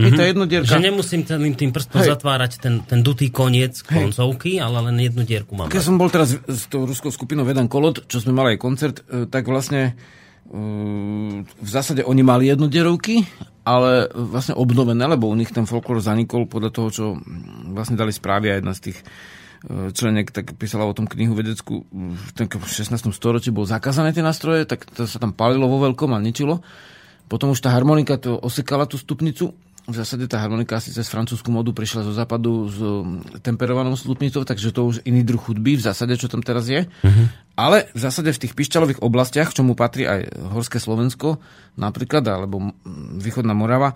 [0.00, 0.74] Je to jedno dierka.
[0.74, 2.16] Že nemusím tým, tým prstom Hej.
[2.16, 5.68] zatvárať ten, ten dutý koniec koncovky, ale len jednu dierku mám.
[5.70, 8.96] Keď som bol teraz s tou ruskou skupinou Vedan Kolot, čo sme mali aj koncert,
[9.06, 10.58] e, tak vlastne e,
[11.44, 13.28] v zásade oni mali jednodierovky,
[13.62, 17.04] ale vlastne obnovené, lebo u nich ten folklór zanikol podľa toho, čo
[17.70, 18.98] vlastne dali správy a jedna z tých
[19.68, 22.96] členek tak písala o tom knihu vedeckú v tom 16.
[23.12, 26.64] storočí bol zakázané tie nástroje, tak to sa tam palilo vo veľkom a ničilo.
[27.30, 29.52] Potom už tá harmonika to osekala tú stupnicu.
[29.90, 34.46] V zásade tá harmonika asi cez francúzsku modu prišla zo západu s mm, temperovanou stupnicou,
[34.46, 36.86] takže to už iný druh hudby v zásade, čo tam teraz je.
[37.58, 41.42] Ale v zásade v tých pišťalových oblastiach, čomu patrí aj Horské Slovensko
[41.76, 42.72] napríklad, alebo
[43.18, 43.92] Východná Morava,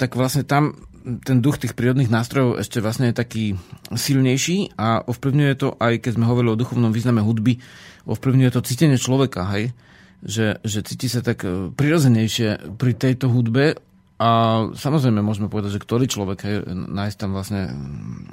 [0.00, 3.44] tak vlastne tam ten duch tých prírodných nástrojov ešte vlastne je taký
[3.92, 7.56] silnejší a ovplyvňuje to, aj keď sme hovorili o duchovnom význame hudby,
[8.04, 9.72] ovplyvňuje to cítenie človeka, hej?
[10.20, 13.80] Že, že cíti sa tak e, prirodzenejšie pri tejto hudbe
[14.20, 14.30] a
[14.76, 17.72] samozrejme môžeme povedať, že ktorý človek, hej, nájsť tam vlastne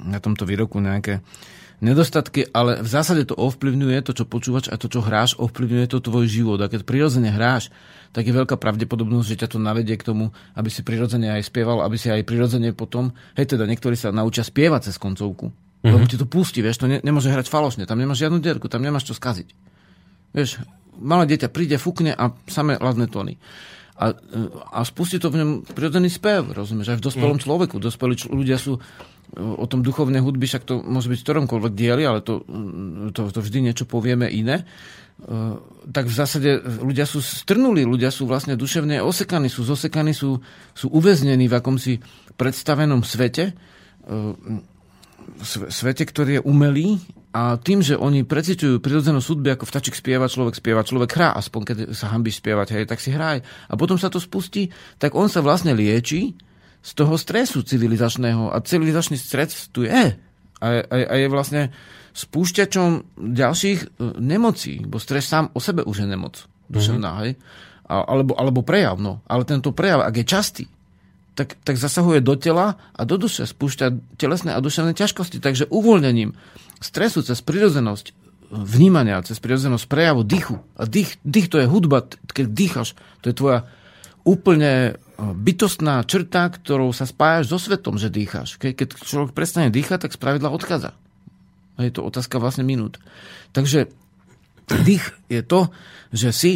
[0.04, 1.24] na tomto výroku nejaké
[1.80, 6.04] nedostatky, ale v zásade to ovplyvňuje, to, čo počúvaš a to, čo hráš, ovplyvňuje to
[6.04, 6.60] tvoj život.
[6.60, 7.72] A keď prirodzene hráš,
[8.12, 11.84] tak je veľká pravdepodobnosť, že ťa to navedie k tomu, aby si prirodzene aj spieval,
[11.84, 15.48] aby si aj prirodzene potom, hej teda niektorí sa naučia spievať cez koncovku.
[15.48, 15.92] Mm-hmm.
[15.94, 18.82] Lebo ti to pustí, vieš, to ne, nemôže hrať falošne, tam nemáš žiadnu dierku, tam
[18.82, 19.48] nemáš čo skaziť.
[20.34, 20.58] Vieš,
[20.98, 23.38] malé dieťa príde, fúkne a samé ladné tóny.
[23.98, 24.14] A,
[24.70, 27.42] a spustí to v ňom prirodzený spev, rozumieš, aj v dospelom mm.
[27.42, 27.76] človeku.
[27.82, 28.78] Dospelí č- ľudia sú
[29.36, 32.40] o tom duchovnej hudby, však to môže byť v ktoromkoľvek dieli, ale to,
[33.12, 34.64] to, to vždy niečo povieme iné.
[35.92, 40.40] Tak v zásade ľudia sú strnuli, ľudia sú vlastne duševne osekaní, sú zosekaní, sú,
[40.72, 42.00] sú uväznení v akomsi
[42.38, 43.52] predstavenom svete,
[45.68, 46.88] svete, ktorý je umelý
[47.36, 51.60] a tým, že oni precitujú prirodzenú súdby, ako vtačik spieva, človek spieva, človek hrá, aspoň
[51.60, 53.44] keď sa hambíš spievať, hej, tak si hraj.
[53.44, 56.32] A potom sa to spustí, tak on sa vlastne lieči
[56.88, 58.48] z toho stresu civilizačného.
[58.48, 60.16] A civilizačný stres tu je.
[60.58, 61.62] A, a, a je vlastne
[62.16, 63.86] spúšťačom ďalších e,
[64.16, 66.48] nemocí, bo stres sám o sebe už je nemoc.
[66.72, 67.24] Duševná, mm-hmm.
[67.28, 67.32] hej?
[67.88, 69.20] A, alebo, alebo prejav, no.
[69.28, 70.64] Ale tento prejav, ak je častý,
[71.36, 75.38] tak, tak zasahuje do tela a do duše, spúšťa telesné a duševné ťažkosti.
[75.38, 76.34] Takže uvoľnením
[76.82, 78.16] stresu cez prirodzenosť
[78.50, 80.58] vnímania, cez prirodzenosť prejavu dýchu.
[80.74, 82.88] A dých, dých to je hudba, keď dýchaš,
[83.22, 83.68] to je tvoja
[84.28, 88.60] úplne e, bytostná črta, ktorou sa spájaš so svetom, že dýcháš.
[88.60, 90.92] Keď, keď človek prestane dýchať, tak spravidla odchádza.
[91.80, 93.00] A je to otázka vlastne minút.
[93.56, 93.88] Takže
[94.84, 95.72] dých je to,
[96.12, 96.52] že si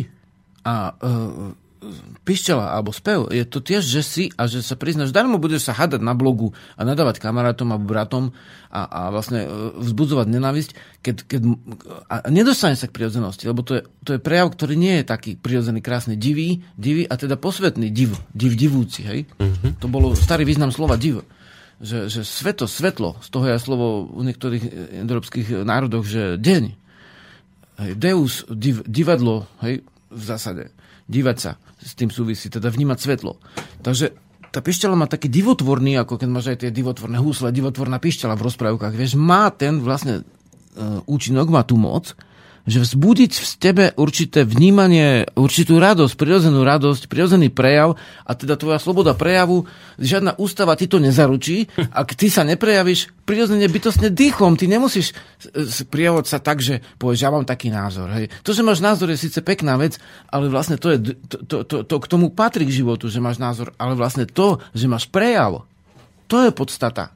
[0.62, 1.61] a e,
[2.22, 5.74] pišťala alebo spev, je to tiež, že si a že sa priznáš, darmo budeš sa
[5.74, 8.30] hadať na blogu a nadávať kamarátom a bratom
[8.70, 9.48] a, a vlastne e,
[9.82, 10.70] vzbudzovať nenávisť,
[11.02, 11.40] keď, keď,
[12.06, 15.30] a nedostane sa k prirodzenosti, lebo to je, to je prejav, ktorý nie je taký
[15.34, 19.20] prirodzený, krásny, divý, divý a teda posvetný div, div, divúci, hej?
[19.42, 19.82] Mm-hmm.
[19.82, 21.26] To bolo starý význam slova div.
[21.82, 24.64] Že, že sveto, svetlo, z toho je slovo v niektorých
[25.02, 26.64] európskych národoch, že deň.
[27.82, 30.70] Hej, Deus, div, divadlo, hej, v zásade
[31.06, 33.38] dívať sa s tým súvisí, teda vnímať svetlo.
[33.82, 34.14] Takže
[34.52, 38.44] tá pišťala má taký divotvorný, ako keď máš aj tie divotvorné húsle, divotvorná pišťala v
[38.46, 42.12] rozprávkach, vieš, má ten vlastne uh, účinok, má tú moc,
[42.62, 48.78] že vzbudiť v tebe určité vnímanie, určitú radosť, prirodzenú radosť, prirodzený prejav a teda tvoja
[48.78, 49.66] sloboda prejavu,
[49.98, 51.66] žiadna ústava ti to nezaručí.
[51.90, 55.10] Ak ty sa neprejavíš prirodzene bytostne dýchom, ty nemusíš
[55.90, 58.14] prijavovať sa tak, že povieš, ja mám taký názor.
[58.14, 58.30] Hej.
[58.46, 59.98] To, že máš názor, je síce pekná vec,
[60.30, 63.42] ale vlastne to, je, to, to, to, to k tomu patrí k životu, že máš
[63.42, 65.66] názor, ale vlastne to, že máš prejav,
[66.30, 67.10] to je podstata.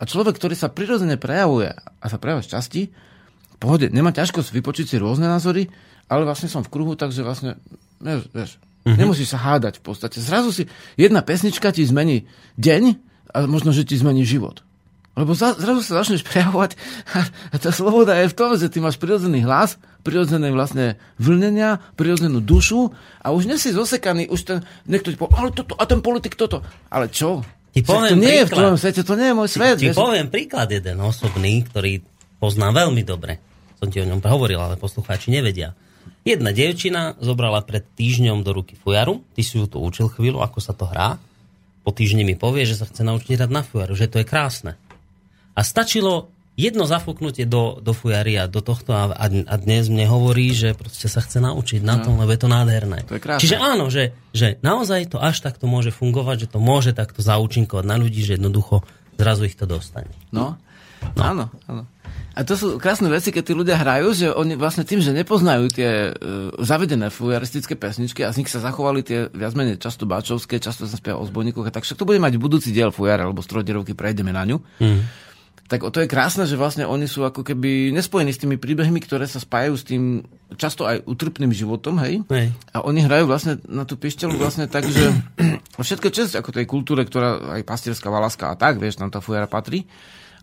[0.00, 2.82] A človek, ktorý sa prirodzene prejavuje a sa prejavuje z časti,
[3.60, 5.68] pohode, nemá ťažkosť vypočiť si rôzne názory,
[6.08, 7.60] ale vlastne som v kruhu, takže vlastne,
[8.00, 8.50] vieš, vieš
[8.84, 8.98] mm-hmm.
[8.98, 10.18] nemusíš sa hádať v podstate.
[10.18, 10.64] Zrazu si,
[10.96, 12.24] jedna pesnička ti zmení
[12.56, 12.82] deň
[13.30, 14.64] a možno, že ti zmení život.
[15.18, 16.78] Lebo za, zrazu sa začneš prejavovať
[17.12, 21.82] a, a tá sloboda je v tom, že ty máš prirodzený hlas, prirodzené vlastne vlnenia,
[21.98, 25.84] prirodzenú dušu a už nie si zosekaný, už ten, niekto ti povie, ale toto, a
[25.84, 26.62] ten politik toto.
[26.88, 27.42] Ale čo?
[27.74, 28.38] Ti poviem to nie príklad.
[28.38, 29.76] je v tvojom svete, to nie je môj svet.
[29.78, 31.92] Ti, ti poviem príklad jeden osobný, ktorý
[32.38, 33.49] poznám veľmi dobre
[33.80, 35.72] som ti o ňom hovoril, ale poslucháči nevedia.
[36.20, 40.58] Jedna devčina zobrala pred týždňom do ruky fujaru, ty si ju to učil chvíľu, ako
[40.60, 41.16] sa to hrá.
[41.80, 44.76] Po týždni mi povie, že sa chce naučiť hrať na fujaru, že to je krásne.
[45.56, 46.28] A stačilo
[46.60, 51.08] jedno zafúknutie do, do fujary a do tohto a, a dnes mne hovorí, že proste
[51.08, 52.28] sa chce naučiť na tom, no.
[52.28, 53.08] lebo je to nádherné.
[53.08, 53.40] To je krásne.
[53.40, 57.84] Čiže áno, že, že naozaj to až takto môže fungovať, že to môže takto zaúčinkovať
[57.88, 58.84] na ľudí, že jednoducho
[59.16, 60.12] zrazu ich to dostane.
[60.36, 60.60] No,
[61.16, 61.22] no.
[61.22, 61.84] áno, áno.
[62.30, 65.66] A to sú krásne veci, keď tí ľudia hrajú, že oni vlastne tým, že nepoznajú
[65.66, 70.62] tie uh, zavedené fujaristické pesničky a z nich sa zachovali tie viac menej často bačovské,
[70.62, 73.98] často sa spieva o zbojníkoch, tak však to bude mať budúci diel fujar alebo strojderovky,
[73.98, 74.62] prejdeme na ňu.
[74.78, 75.02] Mm.
[75.70, 79.30] Tak to je krásne, že vlastne oni sú ako keby nespojení s tými príbehmi, ktoré
[79.30, 80.02] sa spájajú s tým
[80.58, 82.26] často aj utrpným životom, hej?
[82.26, 82.50] hej.
[82.74, 85.14] A oni hrajú vlastne na tú pišťalu vlastne tak, že
[85.78, 89.46] všetko čest ako tej kultúre, ktorá aj pastierská, valaska a tak, vieš, tam tá fujara
[89.46, 89.86] patrí,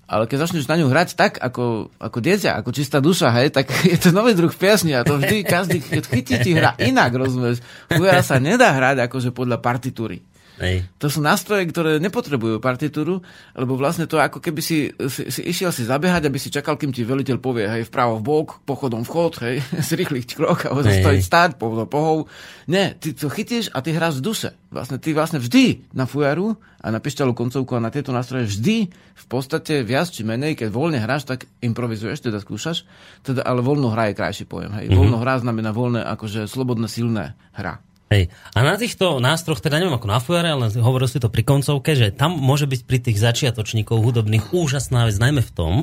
[0.07, 3.67] ale keď začneš na ňu hrať tak, ako, ako dieťa, ako čistá duša, hej, tak
[3.91, 7.59] je to nový druh piesni a to vždy každý, keď chytí ti hra inak, rozumieš.
[7.91, 10.23] Fujara sa nedá hrať akože podľa partitúry.
[10.57, 10.89] Hej.
[10.97, 13.21] To sú nástroje, ktoré nepotrebujú partitúru,
[13.53, 16.89] lebo vlastne to ako keby si, si, si išiel si zabehať, aby si čakal, kým
[16.89, 19.61] ti veliteľ povie, hej, vpravo v bok, pochodom vchod, hej,
[19.93, 22.17] zrýchliť krok a stojiť stáť, pohov, pohov.
[22.65, 24.49] Nie, ty to chytíš a ty hráš v duse.
[24.67, 28.91] Vlastne ty vlastne vždy na fujaru a na pišťalú koncovku a na tieto nástroje vždy
[28.91, 32.83] v podstate viac či menej, keď voľne hráš, tak improvizuješ, teda skúšaš,
[33.23, 34.73] teda, ale voľno hra je krajší pojem.
[34.75, 34.91] Hej.
[34.91, 34.99] Mm-hmm.
[34.99, 37.79] Voľno hra znamená voľné, akože slobodné, silné hra.
[38.07, 38.31] Hej.
[38.55, 41.91] A na týchto nástroch, teda neviem ako na fujare, ale hovoril si to pri koncovke,
[41.91, 45.73] že tam môže byť pri tých začiatočníkov hudobných úžasná vec, najmä v tom,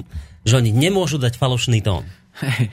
[0.49, 2.09] že oni nemôžu dať falošný tón.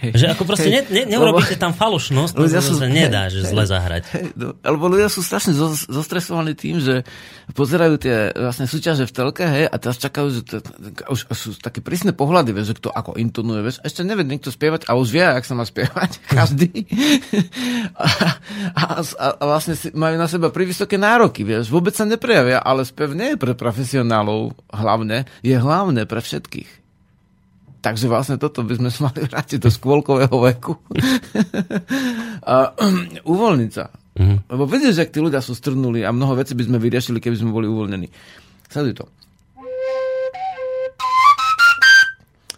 [0.01, 4.33] Že ako proste ne, ne, neurobíte tam falošnosť, to sa nedá, že zle zahrať.
[4.65, 5.53] Alebo ľudia sú strašne
[5.85, 7.05] zostresovaní tým, že
[7.53, 10.55] pozerajú tie vlastne súťaže v telke, hej, a teraz čakajú, že to,
[11.13, 14.89] už sú také prísne pohľady, vieš, že kto ako intonuje, vieš, ešte nevie niekto spievať
[14.89, 16.89] a už vie, ak sa má spievať, každý.
[17.93, 18.07] a,
[18.73, 23.13] a, a, vlastne si, majú na seba vysoké nároky, vieš, vôbec sa neprejavia, ale spev
[23.13, 26.80] nie je pre profesionálov hlavne, je hlavné pre všetkých.
[27.81, 30.77] Takže vlastne toto by sme mali vrátiť do skôlkového veku.
[32.51, 32.77] a
[33.33, 33.89] uvoľniť sa.
[34.11, 34.37] Mm-hmm.
[34.53, 37.51] Lebo vidíš, že tí ľudia sú strnuli a mnoho vecí by sme vyriešili, keby sme
[37.51, 38.07] boli uvoľnení.
[38.69, 39.05] Sleduj to.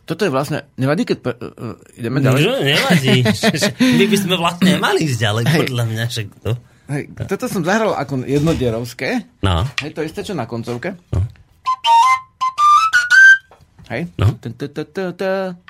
[0.03, 2.41] Toto je vlastne, nevadí, keď uh, ideme ďalej?
[2.43, 3.23] No, nevadí.
[4.03, 5.59] My by sme vlastne mali ísť ďalej, Hej.
[5.63, 6.03] podľa mňa.
[6.11, 6.51] Však to.
[6.91, 9.23] Hej, toto som zahral ako jednodierovské.
[9.39, 9.63] No.
[9.79, 10.99] Hej, to isté, čo na koncovke.
[11.15, 11.23] No.
[13.91, 14.11] Hej?
[14.15, 14.35] No.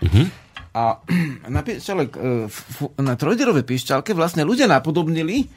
[0.01, 0.27] Uh-huh.
[0.73, 1.01] A
[1.55, 5.49] na, píšťale, e, na trojderovej píšťalke vlastne ľudia napodobnili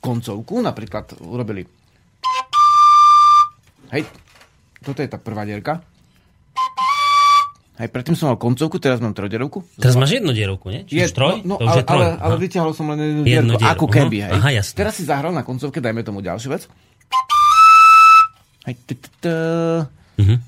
[0.00, 1.66] koncovku, napríklad urobili
[3.86, 4.02] Hej,
[4.82, 5.78] toto je tá prvá dierka.
[7.76, 9.62] Hej, predtým som mal koncovku, teraz mám trojdierovku.
[9.76, 10.88] Teraz máš jednu dierovku, nie?
[10.88, 11.44] Čiže je, troj?
[11.44, 11.92] No, no ale, troj.
[11.92, 14.32] ale, ale vyťahol som len jednu, jednu dierku, ako keby, hej.
[14.32, 14.74] Aha, jasne.
[14.80, 16.66] Teraz si zahral na koncovke, dajme tomu ďalšiu vec.
[18.64, 18.74] Hej,
[19.22, 20.38] uh-huh.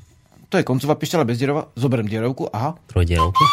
[0.49, 1.69] To je koncová pišťala bez dierova.
[1.77, 2.73] Zoberiem dierovku, aha.
[2.89, 3.45] Trojdierovku.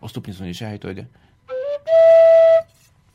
[0.00, 1.04] O stupnicu nižšie, hej, to ide.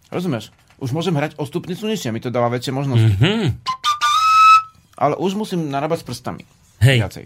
[0.10, 0.50] Rozumieš?
[0.82, 3.14] Už môžem hrať o stupnicu nižšie, mi to dáva väčšie možnosti.
[3.22, 3.46] Mm-hmm.
[4.98, 6.44] Ale už musím narábať s prstami.
[6.82, 7.06] Hej.
[7.06, 7.26] Viacej.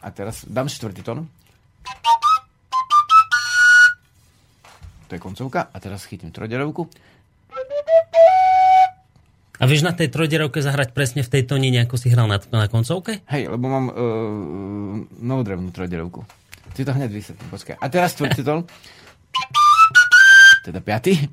[0.00, 1.28] A teraz dám štvrtý tón.
[5.08, 5.72] To je koncovka.
[5.72, 6.88] A teraz chytím trojderovku.
[9.58, 12.70] A vieš na tej trojderovke zahrať presne v tej tónine, ako si hral na, na
[12.70, 13.26] koncovke?
[13.26, 13.94] Hej, lebo mám uh,
[15.18, 16.22] novodrevnú trojderovku.
[16.78, 17.74] Ty to hneď vysvetlím, počkaj.
[17.82, 18.62] A teraz štvrtý tón.
[20.62, 21.26] Teda piatý.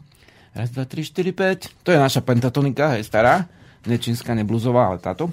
[0.57, 1.69] Raz, dva, tri, štyri, päť.
[1.85, 3.45] To je naša pentatonika, je stará.
[3.85, 5.29] Ne čínska, ne bluzová, ale táto.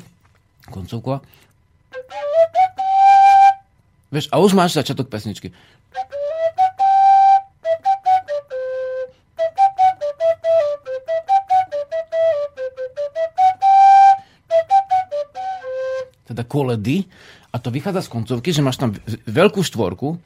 [0.69, 1.25] Koncovková.
[4.13, 5.49] Vieš, a už máš začiatok pesničky.
[16.33, 17.05] Teda koledy,
[17.53, 18.97] a to vychádza z koncovky, že máš tam
[19.29, 20.17] veľkú štvorku,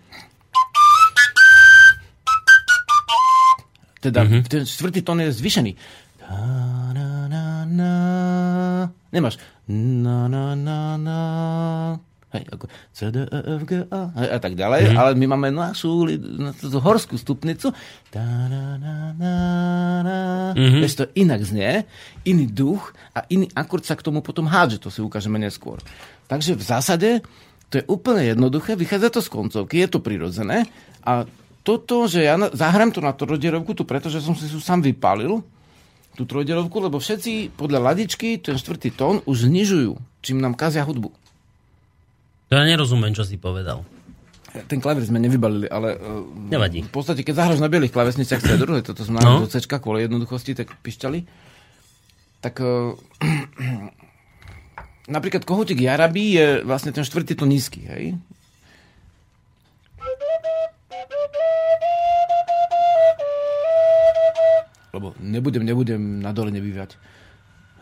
[3.99, 4.43] teda mm-hmm.
[4.47, 5.73] ten štvrtý tón je zvyšený.
[9.11, 9.43] Nemáš.
[9.67, 10.79] Na, na, na,
[12.35, 14.99] hej, ako C, D, E, F, G, A, hej, a tak ďalej, mm-hmm.
[14.99, 16.11] ale my máme našu
[16.43, 17.71] na tú horskú stupnicu.
[18.11, 19.35] Da, na, na, na,
[20.03, 20.19] na.
[20.59, 20.83] Mm-hmm.
[20.83, 21.87] Vieš, to inak znie,
[22.27, 25.79] iný duch a iný akord sa k tomu potom hádže, to si ukážeme neskôr.
[26.27, 27.09] Takže v zásade
[27.71, 30.71] to je úplne jednoduché, vychádza to z koncovky, je to prirodzené
[31.03, 31.27] a
[31.67, 35.43] toto, že ja zahrám to na trojdierovku, tu pretože som si tu sám vypalil,
[36.15, 41.26] tú trojdierovku, lebo všetci podľa ladičky ten štvrtý tón už znižujú, čím nám kazia hudbu.
[42.47, 43.83] To ja nerozumiem, čo si povedal.
[44.71, 45.99] Ten klavír sme nevybalili, ale...
[45.99, 46.87] E, Nevadí.
[46.87, 49.45] V podstate, keď zahraš na bielých klavesniciach C druhé, toto sme no.
[49.45, 51.27] do C kvôli jednoduchosti, tak pišťali.
[52.41, 52.95] Tak uh,
[55.15, 58.05] napríklad kohutík Jarabí je vlastne ten štvrtý to nízky, hej?
[64.97, 66.97] Lebo nebudem, nebudem na dole nebývať.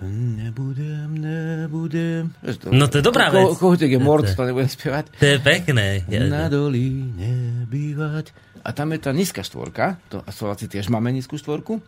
[0.03, 2.35] Nebudem, nebudem.
[2.67, 3.55] No to je dobrá vec.
[3.55, 5.15] Ko, je mord, to nebudem spievať.
[5.23, 6.03] To je pekné.
[6.27, 8.35] Na doli nebývať.
[8.67, 10.03] A tam je tá nízka štvorka.
[10.11, 11.79] To, a Slováci tiež máme nízku štvorku.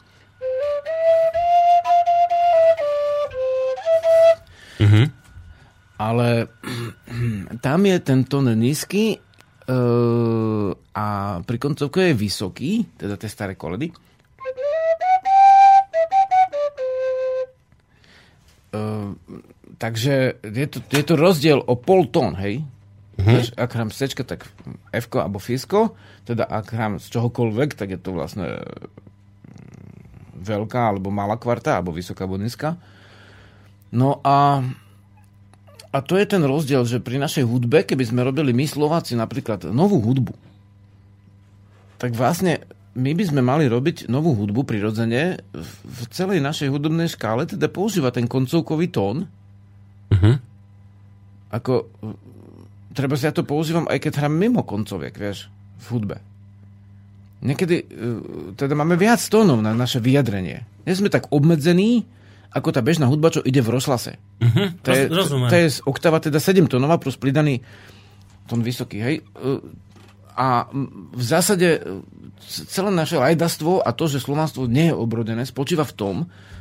[4.76, 5.06] Mm-hmm.
[5.98, 6.28] Ale
[7.66, 11.06] tam je ten tón nízky uh, a
[11.42, 13.90] pri koncovke je vysoký, teda tie staré koledy.
[19.76, 22.64] Takže je to, je to rozdiel o pol tón, hej?
[23.16, 23.56] Mm-hmm.
[23.56, 24.44] ak hrám C, tak
[24.92, 25.56] F alebo F,
[26.28, 31.96] teda ak hrám z čohokoľvek, tak je to vlastne mm, veľká alebo malá kvarta, alebo
[31.96, 32.76] vysoká alebo nízka.
[33.88, 34.60] No a,
[35.96, 39.64] a to je ten rozdiel, že pri našej hudbe, keby sme robili my Slováci napríklad
[39.72, 40.36] novú hudbu,
[41.96, 45.38] tak vlastne my by sme mali robiť novú hudbu prirodzene
[45.84, 49.28] v celej našej hudobnej škále, teda používať ten koncovkový tón.
[50.10, 50.34] Uh-huh.
[51.52, 51.92] Ako,
[52.96, 55.52] treba si ja to používam, aj keď hrám mimo koncoviek, vieš,
[55.84, 56.16] v hudbe.
[57.44, 57.86] niekedy e,
[58.56, 60.64] teda máme viac tónov na naše vyjadrenie.
[60.88, 62.08] Nie sme tak obmedzení,
[62.56, 64.16] ako tá bežná hudba, čo ide v rozhlase.
[64.40, 64.72] Uh-huh.
[64.82, 65.52] To je, rozumiem.
[65.52, 67.60] to je z oktava teda 7 tónová plus pridaný
[68.48, 69.14] tón vysoký, hej.
[70.36, 70.68] A
[71.16, 72.04] v zásade e,
[72.68, 76.16] celé naše lajdastvo a to, že slovanstvo nie je obrodené, spočíva v tom,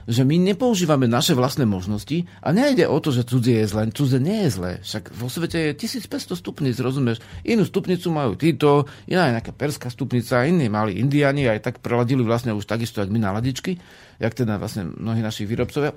[0.05, 3.89] že my nepoužívame naše vlastné možnosti a nejde o to, že cudzie je zlé.
[3.89, 4.71] Cudzie nie je zlé.
[4.85, 7.19] Však vo svete je 1500 stupnic, rozumieš?
[7.43, 12.21] Inú stupnicu majú títo, iná je nejaká perská stupnica, iní mali indiani aj tak preladili
[12.21, 13.81] vlastne už takisto, jak my na ladičky,
[14.21, 15.91] jak teda vlastne mnohí naši výrobcovia.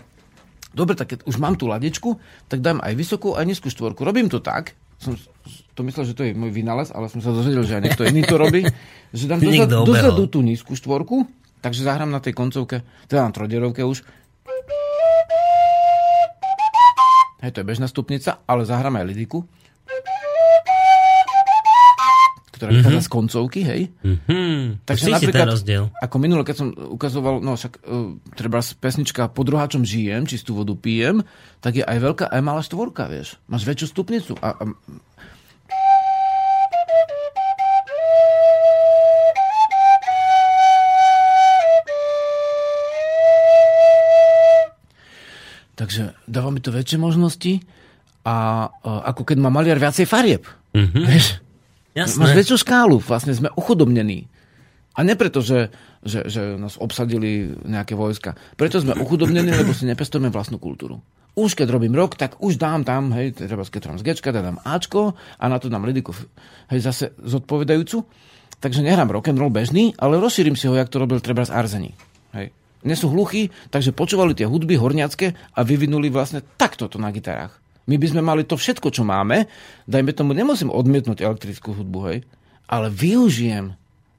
[0.73, 2.17] Dobre, tak keď už mám tú ladičku,
[2.49, 4.05] tak dám aj vysokú, aj nízku štvorku.
[4.05, 5.15] Robím to tak, som
[5.79, 8.27] to myslel, že to je môj vynález, ale som sa dozvedel, že aj niekto iný
[8.27, 8.67] to robí,
[9.15, 9.39] že dám
[9.87, 11.25] dozadu tú nízku štvorku,
[11.63, 14.03] takže zahrám na tej koncovke, teda na trojderovke už.
[17.39, 19.47] Hej, to je bežná stupnica, ale zahrám aj lidiku,
[22.59, 23.83] ktorá vychádza z koncovky, hej.
[24.03, 24.83] Mhm.
[24.83, 25.85] Takže Cíti napríklad, ten rozdiel.
[26.03, 30.75] ako minule, keď som ukazoval, no však uh, treba pesnička Pod druháčom žijem, čistú vodu
[30.75, 31.23] pijem,
[31.63, 33.39] tak je aj veľká, aj malá štvorka, vieš.
[33.47, 34.35] Máš väčšiu stupnicu.
[34.43, 34.65] A, a,
[45.79, 47.63] Takže dáva mi to väčšie možnosti
[48.27, 50.43] a uh, ako keď má maliar viacej farieb.
[50.75, 51.05] Mm-hmm.
[51.07, 51.27] Vieš?
[51.97, 52.21] Jasné.
[52.21, 54.29] Máš väčšiu škálu, vlastne sme ochudobnení.
[54.99, 55.71] A nie preto, že,
[56.03, 58.35] že, že nás obsadili nejaké vojska.
[58.59, 60.99] Preto sme ochudobnení, lebo si nepestujeme vlastnú kultúru.
[61.39, 64.43] Už keď robím rok, tak už dám tam, hej, treba keď tam z Gčka, tak
[64.43, 66.11] dám Ačko a na to dám lidiku,
[66.75, 68.03] hej, zase zodpovedajúcu.
[68.59, 71.55] Takže nehrám rock and roll bežný, ale rozšírim si ho, jak to robil treba z
[71.55, 71.95] Arzení.
[72.35, 72.51] Hej.
[72.83, 77.55] Nie sú hluchí, takže počúvali tie hudby horniacké a vyvinuli vlastne takto to na gitarách.
[77.89, 79.49] My by sme mali to všetko, čo máme,
[79.89, 82.19] dajme tomu, nemusím odmietnúť elektrickú hudbu, hej,
[82.69, 83.73] ale využijem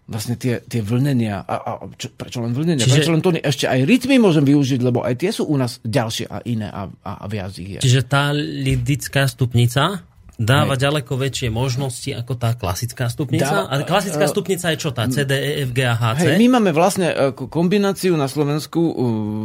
[0.09, 1.45] vlastne tie, tie vlnenia.
[1.45, 2.81] A, a čo, prečo len vlnenia?
[2.81, 2.97] Čiže-.
[2.97, 3.39] Prečo len tóny?
[3.45, 6.89] Ešte aj rytmy môžem využiť, lebo aj tie sú u nás ďalšie a iné a,
[6.89, 7.79] a, a viac ich je.
[7.85, 10.09] Čiže tá lidická stupnica
[10.39, 10.81] dáva Hej.
[10.87, 13.69] ďaleko väčšie možnosti ako tá klasická stupnica.
[13.69, 14.89] Dáva- a klasická eh, stupnica je čo?
[14.95, 16.25] Tá C, D, E, F, G a H, C?
[16.25, 18.93] Hej, my máme vlastne ako kombináciu na Slovensku uh,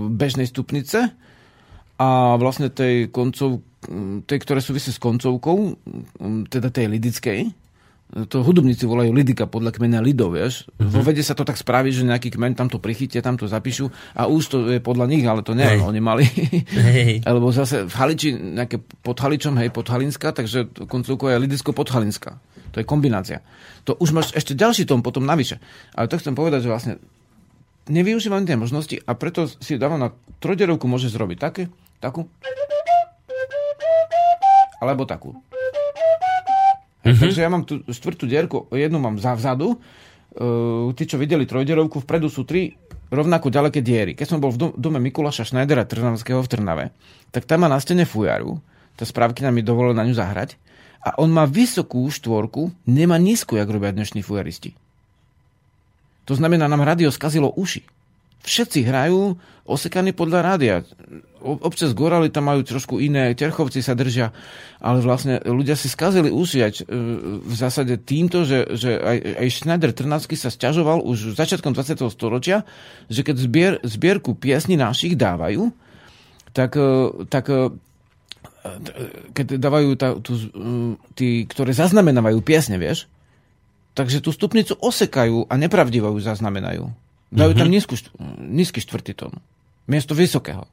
[0.08, 1.12] bežnej stupnice
[1.98, 2.08] a
[2.38, 5.76] vlastne tej koncov, mm, tej, ktoré súvisí s koncovkou,
[6.20, 7.40] mm, teda tej lidickej.
[8.14, 10.70] To hudobníci volajú lidika podľa kmena lidov, vieš.
[10.78, 10.92] Mhm.
[10.92, 13.90] Vo vede sa to tak spraví, že nejaký kmeň tam to prichytia, tam to zapíšu
[14.14, 15.82] a už to je podľa nich, ale to nie, Hej.
[15.82, 16.24] oni mali.
[16.70, 17.20] Hej.
[17.28, 22.38] Alebo zase v Haliči, nejaké pod Haličom, hej, podhalinská, takže koncovka je lidicko-podhalinská.
[22.74, 23.42] To je kombinácia.
[23.86, 25.58] To už máš ešte ďalší tom potom navyše.
[25.94, 26.94] Ale to chcem povedať, že vlastne
[27.88, 31.62] nevyužívam tie možnosti a preto si dávam na trojderovku môžeš zrobiť také,
[32.00, 32.28] takú,
[34.78, 35.36] alebo takú.
[37.04, 37.20] Mm-hmm.
[37.20, 42.00] Takže ja mám tú štvrtú dierku, jednu mám za vzadu, uh, tí, čo videli trojderovku,
[42.00, 42.80] vpredu sú tri
[43.12, 44.12] rovnako ďaleké diery.
[44.16, 46.84] Keď som bol v dom- dome Mikuláša Schneidera Trnavského v Trnave,
[47.28, 48.58] tak tam má na stene fujaru,
[48.96, 50.56] tá správky nám mi dovolila na ňu zahrať,
[51.04, 54.72] a on má vysokú štvorku, nemá nízku, jak robia dnešní fujaristi.
[56.24, 57.84] To znamená, nám rádio skazilo uši.
[58.44, 60.76] Všetci hrajú osekaní podľa rádia.
[61.40, 64.32] Občas gorali tam majú trošku iné, terchovci sa držia,
[64.80, 66.92] ale vlastne ľudia si skazili aj, e,
[67.40, 72.00] v zásade týmto, že, že aj, aj Schneider Trnavský sa sťažoval už začiatkom 20.
[72.12, 72.68] storočia,
[73.08, 75.72] že keď zbier, zbierku piesní našich dávajú,
[76.52, 77.72] tak, e, tak e,
[79.36, 80.36] keď dávajú tá, tú,
[81.16, 83.08] tí, ktoré zaznamenávajú piesne, vieš,
[83.96, 87.04] takže tú stupnicu osekajú a nepravdivo ju zaznamenajú.
[87.34, 89.34] Dajú tam nízku, št- nízky štvrtý tón.
[89.84, 90.70] Miesto vysokého.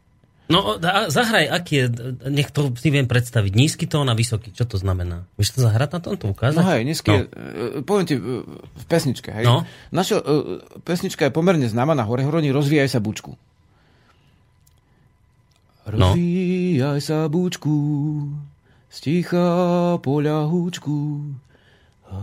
[0.52, 1.86] No, a zahraj, aký je,
[2.28, 3.56] nech to si viem predstaviť.
[3.56, 5.24] Nízky tón a vysoký, čo to znamená?
[5.40, 6.60] Vieš to zahrať na tomto ukázať?
[6.60, 7.16] No hej, nízky No.
[7.16, 9.48] je, e, poviem ti, e, v pesničke, hej.
[9.48, 9.64] No.
[9.96, 13.40] Naša e, pesnička je pomerne známa na hore hroní Rozvíjaj sa bučku.
[15.88, 16.14] No.
[16.14, 17.76] Rozvíjaj sa bučku,
[18.92, 19.48] sticha
[20.00, 21.32] poľa húčku,
[22.12, 22.18] a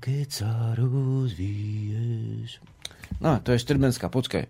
[0.00, 2.64] keď sa rozvíješ...
[3.20, 4.46] No, to je Štrbenská, počkaj.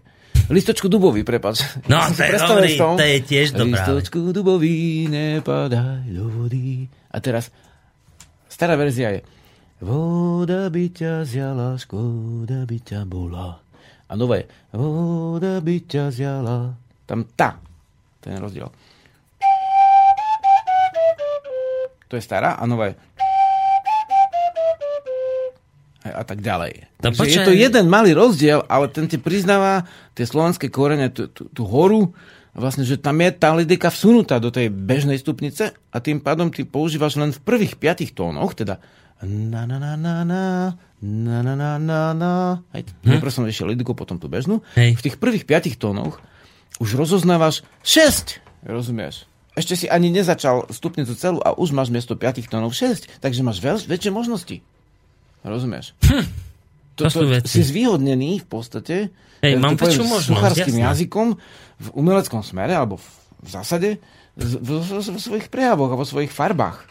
[0.52, 1.64] Listočku dubový, prepáč.
[1.88, 3.80] No, to je dobrý, to je tiež dobrá.
[3.80, 6.84] Listočku dubový, nepadaj do vody.
[7.08, 7.48] A teraz,
[8.50, 9.20] stará verzia je
[9.84, 13.60] Voda by ťa zjala, škoda by ťa bola.
[14.08, 16.72] A nové Voda by ťa zjala.
[17.04, 17.60] Tam tá.
[18.24, 18.68] Je rozdiel.
[22.08, 22.96] To je stará a Hej,
[26.04, 26.92] a tak ďalej.
[27.00, 27.46] No Takže je počkaj.
[27.48, 32.12] to jeden malý rozdiel, ale ten ti priznáva tie slovanské korene, tú, tú, tú horu,
[32.52, 36.68] vlastne, že tam je tá lidika vsunutá do tej bežnej stupnice a tým pádom ty
[36.68, 38.78] používaš len v prvých piatých tónoch, teda
[39.24, 40.42] na na na na na
[41.00, 42.32] na na na na na.
[42.76, 43.16] Hej, hm?
[43.16, 44.60] najprv som ešte lidiku, potom tú bežnú.
[44.76, 45.00] Hej.
[45.00, 46.20] V tých prvých piatich tónoch
[46.82, 48.44] už rozoznávaš 6.
[48.66, 49.30] Rozumieš?
[49.54, 53.62] Ešte si ani nezačal stupnicu celú a už máš miesto 5 tónov 6, takže máš
[53.62, 54.58] veľ, väčšie možnosti.
[55.44, 55.92] Rozumieš?
[56.02, 56.24] Hm.
[56.94, 57.50] To sú veci.
[57.50, 58.96] si zvýhodnený v podstate
[59.42, 60.88] Hej, mám to väčšiu možnosť, sluchárským jasné.
[60.88, 61.26] jazykom
[61.74, 63.06] v umeleckom smere alebo v,
[63.42, 63.88] v zásade
[64.38, 66.86] z- v, v, v svojich prejavoch a vo svojich farbách.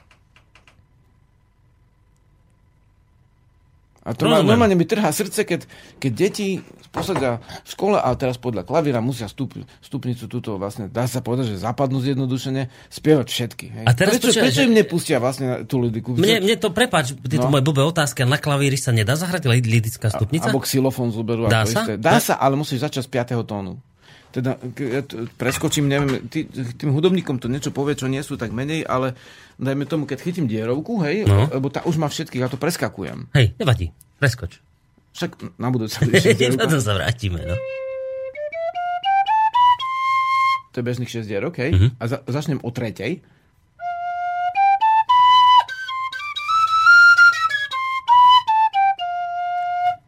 [4.03, 4.43] A to Rozumiem.
[4.45, 5.63] normálne mi trhá srdce, keď,
[5.95, 6.59] keď deti
[6.91, 11.49] posadia v škole a teraz podľa klavíra musia stup, stupnicu túto vlastne, dá sa povedať,
[11.49, 13.65] že západnú zjednodušene, spievať všetky.
[13.71, 13.85] Hej.
[13.85, 16.13] A teraz prečo, počúvaj, prečo že- im nepustia vlastne tú lidiku?
[16.13, 17.55] Mne, mne to, prepáč, tieto No.
[17.55, 20.45] moje blbé otázky, a na klavíri sa nedá zahrať li- lidická stupnica?
[20.45, 21.47] Alebo xylofón zoberú.
[21.47, 21.87] Dá sa?
[21.87, 21.93] Isté.
[21.95, 23.41] Dá sa, ale musíš začať z 5.
[23.41, 23.79] tónu.
[24.33, 28.81] Teda, ja preskočím, neviem, tý, tým hudobníkom to niečo povie, čo nie sú tak menej,
[28.81, 29.13] ale
[29.55, 31.45] dajme tomu, keď chytím dierovku, hej, No.
[31.47, 33.29] lebo tá už má všetkých, ja to preskakujem.
[33.31, 34.57] Hej, nevadí, preskoč.
[35.13, 36.01] Však na budúce
[36.33, 36.65] dierovka.
[36.65, 37.53] Potom sa vrátime, no.
[40.73, 41.87] To je bežných 6 dierok, hej, Mhm.
[41.95, 43.21] a za, začnem o tretej.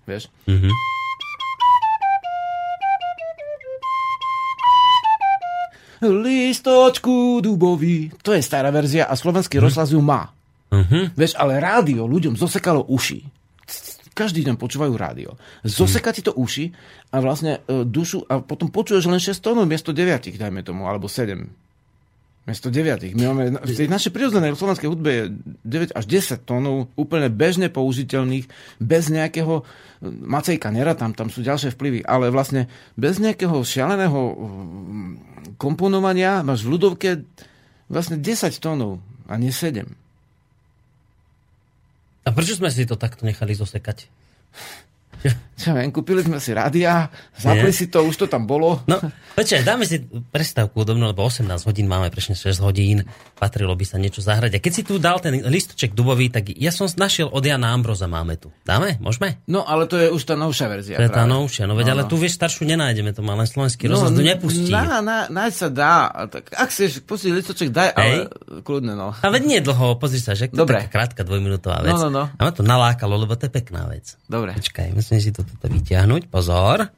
[0.05, 0.29] Vieš?
[0.45, 0.69] Mhm.
[6.09, 8.11] Listočku dubový.
[8.21, 10.29] To je stará verzia a slovenský rozhlas ju má.
[10.73, 11.15] Mhm.
[11.15, 13.23] Vieš, ale rádio ľuďom zosekalo uši.
[14.15, 15.35] Každý deň počúvajú rádio.
[15.67, 16.71] Zoseka ti to uši
[17.11, 21.11] a vlastne e, dušu a potom počuješ len 6 tónov miesto 9, dajme tomu, alebo
[21.11, 21.43] 7.
[22.45, 23.17] Miesto 9.
[23.17, 25.23] My máme, v tej našej prirodzenej slovenskej hudbe je
[25.65, 28.45] 9 až 10 tónov úplne bežne použiteľných,
[28.77, 29.63] bez nejakého e,
[30.05, 35.11] Macejka nera, tam, tam sú ďalšie vplyvy, ale vlastne bez nejakého šialeného mm,
[35.57, 37.09] komponovania máš v ľudovke
[37.89, 39.81] vlastne 10 tónov a nie 7.
[42.25, 44.05] A prečo sme si to takto nechali zosekať?
[45.55, 47.07] Čo viem, kúpili sme si rádia,
[47.39, 48.83] zapli si to, už to tam bolo.
[48.91, 48.99] No,
[49.39, 53.07] počkaj, dáme si prestávku udobnú, lebo 18 hodín máme, prečne 6 hodín,
[53.39, 54.51] patrilo by sa niečo zahrať.
[54.51, 58.03] A keď si tu dal ten listoček dubový, tak ja som našiel od Jana Ambroza
[58.03, 58.51] máme tu.
[58.67, 58.99] Dáme?
[58.99, 59.39] Môžeme?
[59.47, 60.99] No, ale to je už tá novšia verzia.
[60.99, 62.09] To je tá novšia, no veď, No, ale no.
[62.11, 64.67] tu vieš, staršiu nenájdeme, to má len slovenský rozhlas, tu nepustí.
[64.75, 65.95] Na, na, nájsť sa dá.
[66.27, 68.27] Tak, ak chceš, pustiť listoček, daj, ale
[68.59, 69.15] kľudne, no.
[69.15, 70.83] A veď nie dlho, pozri sa, že to Dobre.
[70.83, 71.95] taká krátka dvojminútová vec.
[71.95, 72.23] No, no, no.
[72.27, 74.19] A ma to nalákalo, lebo to je pekná vec.
[74.27, 74.51] Dobre.
[74.57, 76.89] Počkaj, musím si to toto vyťahnuť, pozor.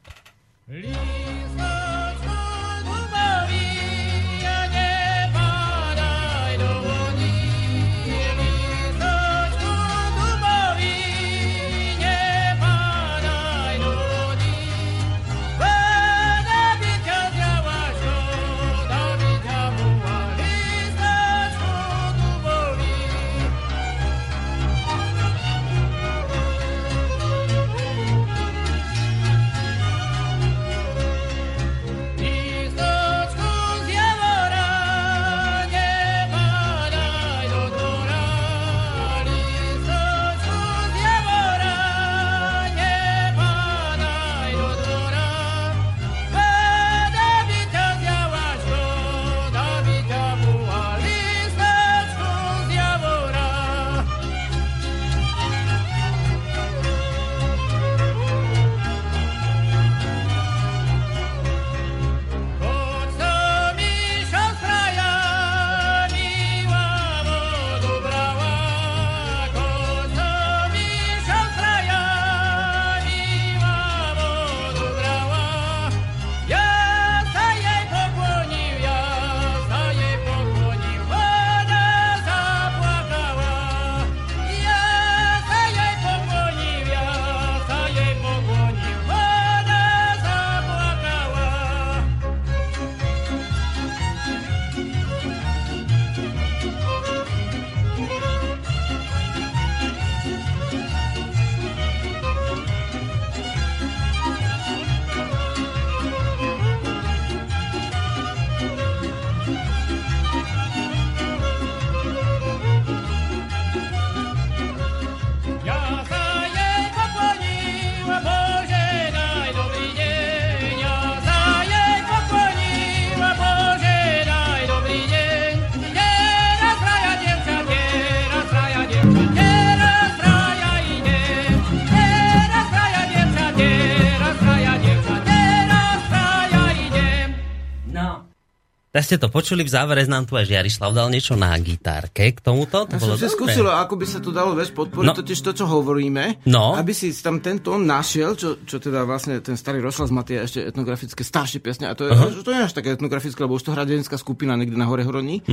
[138.97, 142.41] Tak ste to počuli, v závere nám tu aj Jarislav dal niečo na gitárke k
[142.41, 142.89] tomuto.
[142.89, 145.13] To Ja bolo som si skúsil, ako by sa to dalo vieš, podporiť, No.
[145.13, 146.73] totiž to, čo hovoríme, No.
[146.73, 150.41] aby si tam ten tón našiel, čo, čo teda vlastne ten starý Rošla z Matia,
[150.41, 152.41] ešte etnografické staršie piesne, a to je, uh-huh.
[152.41, 155.45] to je až také etnografické, lebo už to hrá denská skupina niekde na hore hroní.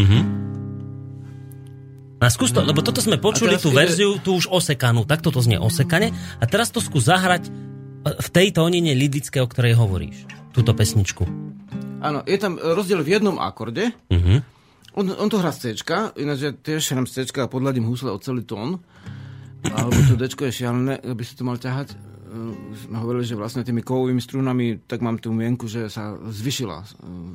[2.24, 5.44] A skús to, lebo toto sme počuli, tú ide- verziu, tú už osekanú, takto to
[5.44, 6.16] znie osekane.
[6.40, 7.50] A teraz to skús zahrať e,
[8.08, 10.24] v tej tónine lidické, o ktorej hovoríš.
[10.54, 11.26] Túto pesničku.
[11.98, 13.90] Áno, je tam rozdiel v jednom akorde.
[14.08, 14.54] Mhm.
[14.94, 15.82] On, on to hrá z C,
[16.22, 18.78] ináč ja tiež hrám z C a podladím husle o celý tón.
[19.66, 21.98] Alebo to D je šialené, aby si to mal ťahať.
[22.30, 26.78] Uh, sme hovorili, že vlastne tými kovovými strunami, tak mám tú mienku, že sa zvyšila
[26.78, 26.86] uh,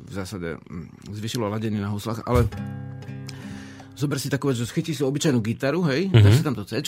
[0.08, 2.48] v zásade, mm, zvyšilo ladenie na huslách, ale
[3.92, 6.24] zober si takú že chytíš si obyčajnú gitaru, hej, mm-hmm.
[6.24, 6.80] dáš si tam to C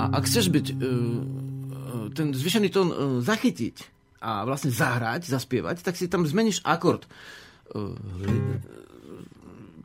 [0.00, 2.88] a ak chceš byť uh, ten zvyšený tón
[3.20, 7.08] zachytiť a vlastne zahrať, zaspievať, tak si tam zmeníš akord.
[7.72, 8.60] Li-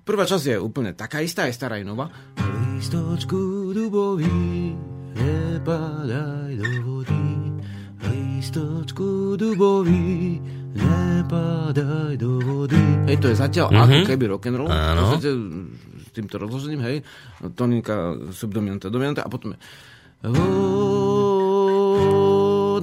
[0.05, 2.13] Prvá časť je úplne taká istá, je stará, je nová.
[2.37, 4.77] Listočku dubový,
[5.17, 7.25] nepadaj do vody.
[8.05, 10.37] Listočku dubový,
[10.77, 12.77] nepadaj do vody.
[13.09, 13.81] Hej, to je zatiaľ mm-hmm.
[13.81, 14.69] ako keby rock'n'roll.
[14.69, 15.01] Áno.
[15.01, 15.31] V podstate
[16.05, 16.97] s týmto rozložením, hej.
[17.57, 19.59] Toninka, subdominanta, dominanta a potom je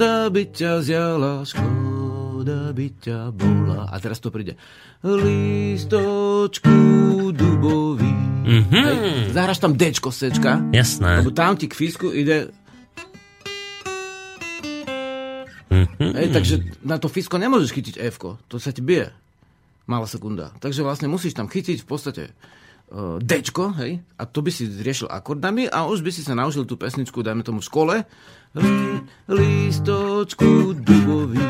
[0.02, 3.86] Voda by ťa zjala, škoda by ťa bola.
[3.86, 4.58] A teraz to príde.
[5.06, 6.74] Listočku
[7.30, 8.10] dubový.
[8.42, 8.82] Mhm.
[8.82, 11.22] Hej, zahraš tam Dčko z Cčka, Jasné.
[11.22, 12.50] lebo tam ti k físku ide...
[15.70, 16.18] Mhm.
[16.18, 18.18] Hej, takže na to físko nemôžeš chytiť f
[18.50, 19.14] to sa ti bije.
[19.86, 20.50] Malá sekunda.
[20.58, 22.34] Takže vlastne musíš tam chytiť v podstate
[22.90, 26.66] uh, Dčko, hej, a to by si riešil akordami a už by si sa naučil
[26.66, 27.94] tú pesničku, dajme tomu v škole.
[28.52, 29.00] Li-
[29.32, 31.40] Listočku dubový,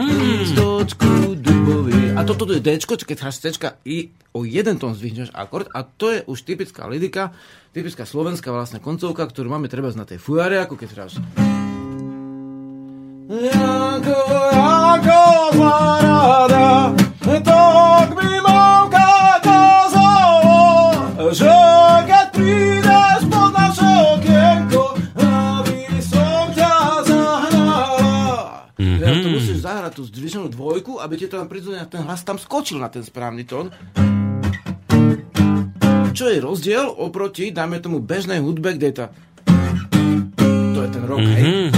[0.00, 2.16] listočku dubový.
[2.16, 5.68] A toto je Dčko, keď hráš Cčka i o jeden tón zdvihneš akord.
[5.76, 7.36] A to je už typická lidika,
[7.76, 11.20] typická slovenská vlastne koncovka, ktorú máme treba na tej fujare, ako keď hráš.
[13.28, 14.18] Janko,
[14.56, 15.20] Janko,
[15.52, 16.96] zárada,
[29.12, 32.40] Ja to musíš zahrať tú zdviženú dvojku, aby ti to tam prirodzene ten hlas tam
[32.40, 33.68] skočil na ten správny tón.
[36.12, 39.06] Čo je rozdiel oproti, dajme tomu, bežnej hudbe, kde je tá...
[40.72, 41.72] To je ten rock, hej?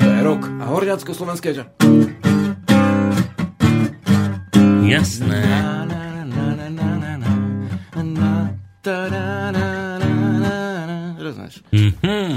[0.00, 0.42] To je rock.
[0.60, 1.64] A horiacko-slovenské je.
[4.84, 5.40] Jasné.
[11.16, 11.64] Rozumieš?
[11.72, 11.93] Mhm.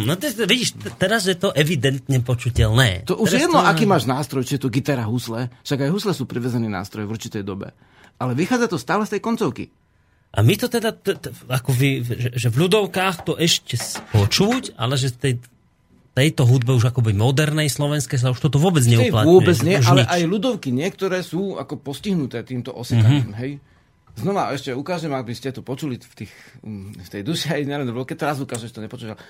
[0.08, 3.04] No to, vidíš, teraz je to evidentne počuteľné.
[3.12, 5.52] To už teraz je jedno, aký máš nástroj, či je to gitara, husle.
[5.68, 7.76] Však aj husle sú privezený nástroj v určitej dobe.
[8.16, 9.68] Ale vychádza to stále z tej koncovky.
[10.32, 13.76] A my to teda, t- t- ako vy, že, že v ľudovkách to ešte
[14.12, 15.40] počuť, ale že tej,
[16.18, 19.28] tejto hudbe už akoby modernej slovenskej sa už toto vôbec neuplatňuje.
[19.28, 20.10] vôbec nie, ale nič.
[20.10, 23.42] aj ľudovky niektoré sú ako postihnuté týmto osekaním, mm-hmm.
[23.44, 23.52] hej.
[24.18, 26.34] Znova ešte ukážem, aby ste to počuli v, tých,
[26.66, 29.14] v tej duši, aj v keď teraz ukážeš, to nepočuješ.
[29.14, 29.22] ale-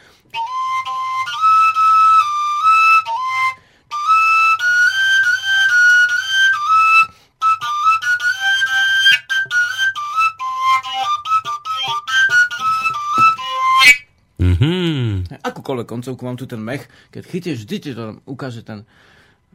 [14.68, 15.40] Mhm.
[15.40, 18.84] Akúkoľvek koncovku mám tu ten mech, keď chytíš, vždy ti to ukáže ten,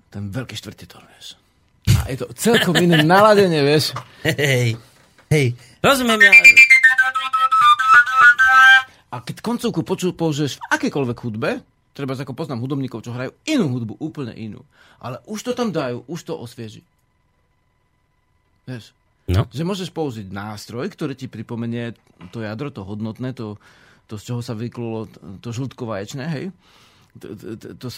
[0.08, 1.36] ten veľký štvrtý tón, vieš.
[2.00, 3.92] A je to celkom iné naladenie, vieš.
[4.24, 4.78] Hej,
[5.28, 5.46] hej,
[5.84, 6.32] rozumiem ja.
[9.12, 11.60] A keď koncovku poču, použiješ v akékoľvek hudbe,
[11.92, 14.64] treba ako poznám hudobníkov, čo hrajú inú hudbu, úplne inú.
[14.96, 16.80] Ale už to tam dajú, už to osvieži.
[18.64, 18.96] Vieš,
[19.30, 19.46] No.
[19.54, 21.94] že môžeš použiť nástroj, ktorý ti pripomenie
[22.34, 23.54] to jadro, to hodnotné, to,
[24.12, 25.08] to z čoho sa vyklulo
[25.40, 26.52] to žltko-vaječné, hej?
[27.16, 27.88] To, to, to,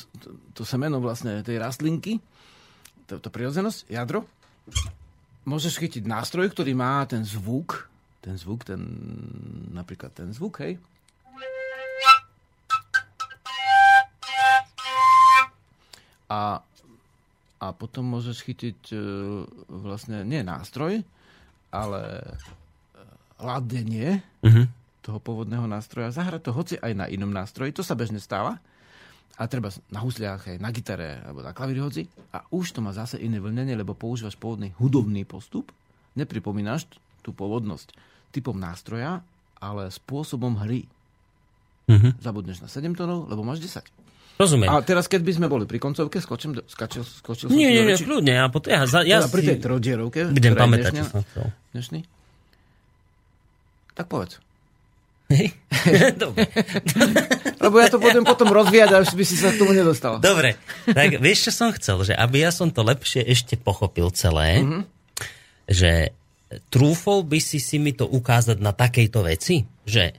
[0.54, 2.22] to, semeno vlastne tej rastlinky,
[3.10, 4.22] to, to prirodzenosť, jadro.
[5.42, 7.90] Môžeš chytiť nástroj, ktorý má ten zvuk,
[8.22, 8.78] ten zvuk, ten,
[9.74, 10.78] napríklad ten zvuk, hej?
[16.30, 16.62] A,
[17.58, 18.98] a potom môžeš chytiť e,
[19.66, 21.02] vlastne nie nástroj,
[21.74, 22.30] ale e,
[23.42, 24.83] ladenie Mhm.
[25.04, 28.56] Toho pôvodného nástroja, zahrať to hoci aj na inom nástroji, to sa bežne stáva.
[29.34, 32.02] A treba na husliach, aj na gitare, alebo na klavíri hoci.
[32.30, 35.74] A už to má zase iné vlnenie, lebo používaš pôvodný hudobný postup,
[36.14, 36.86] nepripomínaš
[37.20, 37.92] tú pôvodnosť
[38.30, 39.20] typom nástroja,
[39.58, 40.86] ale spôsobom hry.
[41.84, 42.16] Mhm.
[42.16, 43.84] Zabudneš na 7 tónov, lebo máš 10.
[44.34, 44.66] Rozumiem.
[44.66, 47.86] A teraz, keď by sme boli pri koncovke, skočím, do, skačil, skočil som Nie, nie,
[47.86, 48.34] nie, kľudne.
[48.34, 50.20] Ja, pot- ja, za- ja Teda pri si tej trojdierovke.
[50.30, 51.54] budem pamätať, dnešná-.
[51.70, 52.00] Dnešný?
[53.94, 54.42] Tak povedz.
[55.32, 55.56] Hej.
[56.22, 56.44] Dobre.
[57.58, 60.20] Lebo ja to budem potom rozvíjať, až by si sa k tomu nedostal.
[60.20, 62.04] Dobre, tak vieš, čo som chcel?
[62.04, 64.64] Že aby ja som to lepšie ešte pochopil celé, Mhm.
[64.64, 64.82] mm-hmm.
[65.72, 66.12] že
[66.70, 70.14] trúfol by si si mi to ukázať na takejto veci, že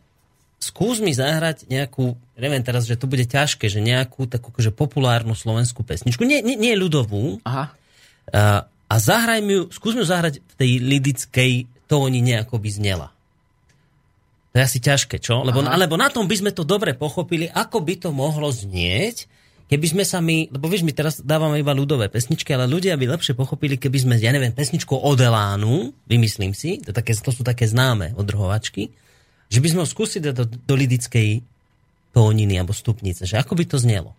[0.59, 5.37] skús mi zahrať nejakú, neviem teraz, že to bude ťažké, že nejakú takú akože populárnu
[5.37, 7.71] slovenskú pesničku, nie, nie, nie ľudovú, Aha.
[8.33, 11.51] a, a zahraj mi ju, skús mi ju zahrať v tej lidickej
[11.85, 13.07] tónine, ako by znela.
[14.55, 15.43] To je asi ťažké, čo?
[15.43, 19.27] Lebo, alebo na tom by sme to dobre pochopili, ako by to mohlo znieť,
[19.67, 23.19] keby sme sa my, lebo vieš, my teraz dávame iba ľudové pesničky, ale ľudia by
[23.19, 27.43] lepšie pochopili, keby sme, ja neviem, pesničku od Elánu, vymyslím si, to, také, to sú
[27.43, 28.95] také známe odrhovačky,
[29.51, 31.43] že by sme ho skúsili do, do lidickej
[32.15, 34.15] tóniny alebo stupnice, že ako by to znelo.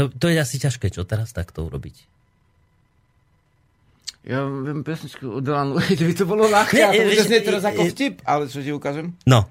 [0.00, 2.15] To, to je asi ťažké, čo teraz takto urobiť.
[4.26, 7.62] Ja viem pesničku od Delanu, že by to bolo ľahké, Nie, a to znieť teraz
[7.62, 9.14] ako vtip, ale čo ti ukážem?
[9.22, 9.46] No,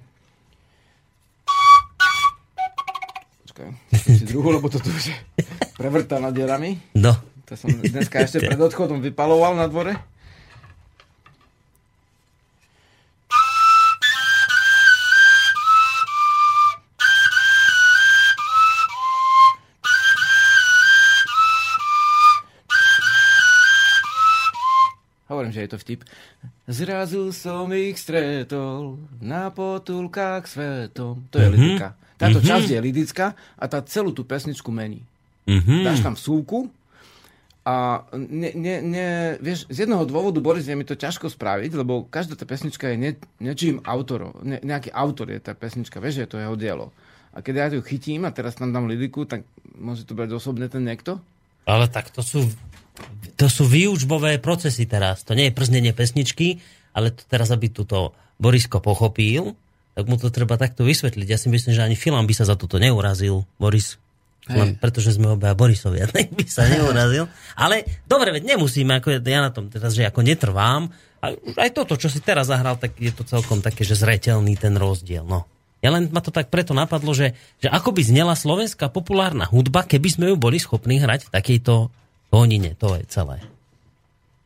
[3.46, 3.72] Počkaj,
[4.28, 5.18] druhú, lebo toto už je
[5.80, 6.76] prevrtaná dierami.
[6.94, 7.16] no.
[7.46, 9.94] To som dneska ešte pred odchodom vypaloval na dvore.
[25.56, 26.02] Že je to vtip.
[26.68, 31.24] Zrazu som ich stretol na potulkách svetom.
[31.32, 31.54] To je Mhm.
[31.56, 31.88] lidická.
[32.16, 35.00] Táto časť je lidická a tá celú tú pesničku mení.
[35.48, 35.84] Mhm.
[35.88, 36.68] Dáš tam súku
[37.66, 39.08] a ne, ne, ne,
[39.42, 42.98] vieš, z jedného dôvodu, Boris, je mi to ťažko spraviť, lebo každá tá pesnička je
[42.98, 44.38] ne, niečím autorom.
[44.46, 46.94] Ne, nejaký autor je tá pesnička, vieš, že je to jeho dielo.
[47.34, 49.44] A keď ja ju chytím a teraz tam dám lidiku, tak
[49.76, 51.18] môže to brať osobne ten niekto?
[51.66, 52.46] Ale tak to sú,
[53.36, 55.28] to sú výučbové procesy teraz.
[55.28, 56.64] To nie je prznenie pesničky,
[56.96, 59.56] ale to teraz, aby túto Borisko pochopil,
[59.96, 61.28] tak mu to treba takto vysvetliť.
[61.28, 64.00] Ja si myslím, že ani Filan by sa za toto neurazil, Boris.
[64.46, 67.26] Len pretože sme obaja Borisovia, tak by sa neurazil.
[67.58, 70.92] Ale dobre, veď nemusíme, ako ja na tom teraz, že ako netrvám.
[71.24, 74.78] A aj toto, čo si teraz zahral, tak je to celkom také, že zretelný ten
[74.78, 75.26] rozdiel.
[75.26, 75.50] No.
[75.82, 79.86] Ja len ma to tak preto napadlo, že, že ako by znela slovenská populárna hudba,
[79.86, 81.74] keby sme ju boli schopní hrať v takejto
[82.36, 82.76] tónine.
[82.76, 83.40] To je celé.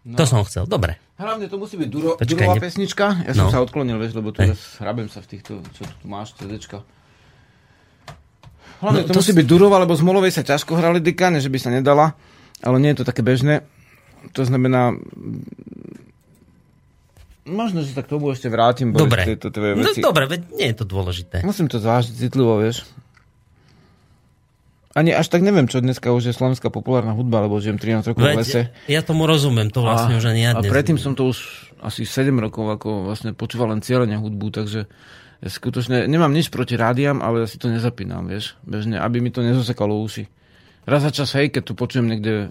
[0.04, 0.16] No.
[0.16, 0.64] To som chcel.
[0.66, 1.02] Dobre.
[1.16, 3.06] Hlavne to musí byť duro, Počkaj, durová ne- pesnička.
[3.24, 3.52] Ja som No.
[3.52, 4.40] sa odklonil, vieš, lebo tu
[4.80, 6.80] hrabem sa v týchto, čo tu máš, CDčka.
[8.80, 11.28] Hlavne No, to, to musí s- byť durová, lebo z molovej sa ťažko hrá lidika,
[11.28, 12.16] ne, že by sa nedala,
[12.60, 13.68] ale nie je to také bežné.
[14.32, 14.96] To znamená,
[17.46, 19.22] možno, že sa k tomu ešte vrátim, Boris, Dobre.
[19.26, 20.00] tieto tvoje No, veci.
[20.00, 21.42] dobre, veď nie je to dôležité.
[21.42, 22.88] Musím to zvážiť citlivo, vieš.
[24.98, 28.26] Ani až tak neviem, čo dneska už je slovenská populárna hudba, lebo žijem 13 rokov
[28.26, 28.62] v lese.
[28.74, 30.72] Veď, ja tomu rozumiem, to vlastne už ani ja a dnes.
[30.74, 34.90] predtým som to už asi 7 rokov ako vlastne počúval len cieľene hudbu, takže
[35.40, 39.30] ja skutočne nemám nič proti rádiam, ale ja si to nezapínam, vieš, bežne, aby mi
[39.30, 40.26] to nezosekalo uši.
[40.90, 42.50] Raz za čas, hej, keď tu počujem niekde,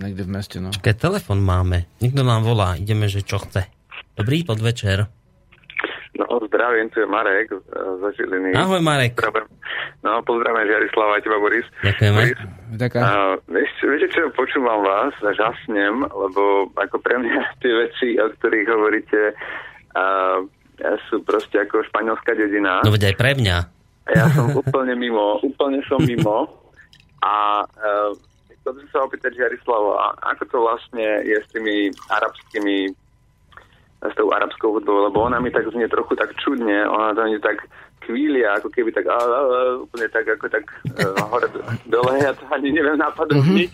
[0.00, 0.72] niekde v meste, no.
[0.72, 3.68] Keď telefon máme, niekto nám volá, ideme, že čo chce.
[4.16, 5.17] Dobrý podvečer.
[6.16, 7.66] No, zdravím, tu je Marek z,
[8.00, 8.56] z Žiliny.
[8.56, 9.12] Ahoj Marek.
[9.20, 9.44] Zdravím.
[10.00, 11.66] No, pozdravím Žiarislava a teba, Boris.
[11.84, 12.16] Ďakujeme.
[12.16, 12.38] Boris,
[13.52, 18.68] vieš, viete čo, počúvam vás a žasnem, lebo ako pre mňa tie veci, o ktorých
[18.72, 19.20] hovoríte,
[19.98, 20.04] a,
[21.10, 22.80] sú proste ako španielská dedina.
[22.86, 23.56] No veď aj pre mňa.
[24.08, 26.48] Ja som úplne mimo, úplne som mimo.
[27.20, 28.14] A uh,
[28.62, 32.94] chcel by som sa opýtať Jarislava, ako to vlastne je s tými arabskými
[33.98, 37.38] s tou arabskou hudbou, lebo ona mi tak znie trochu tak čudne, ona to nie
[37.42, 37.66] tak
[38.06, 40.64] chvília, ako keby tak a, a, a, úplne tak ako tak
[41.02, 41.50] uh, hore
[41.90, 43.70] dole, ja to ani neviem napadovniť.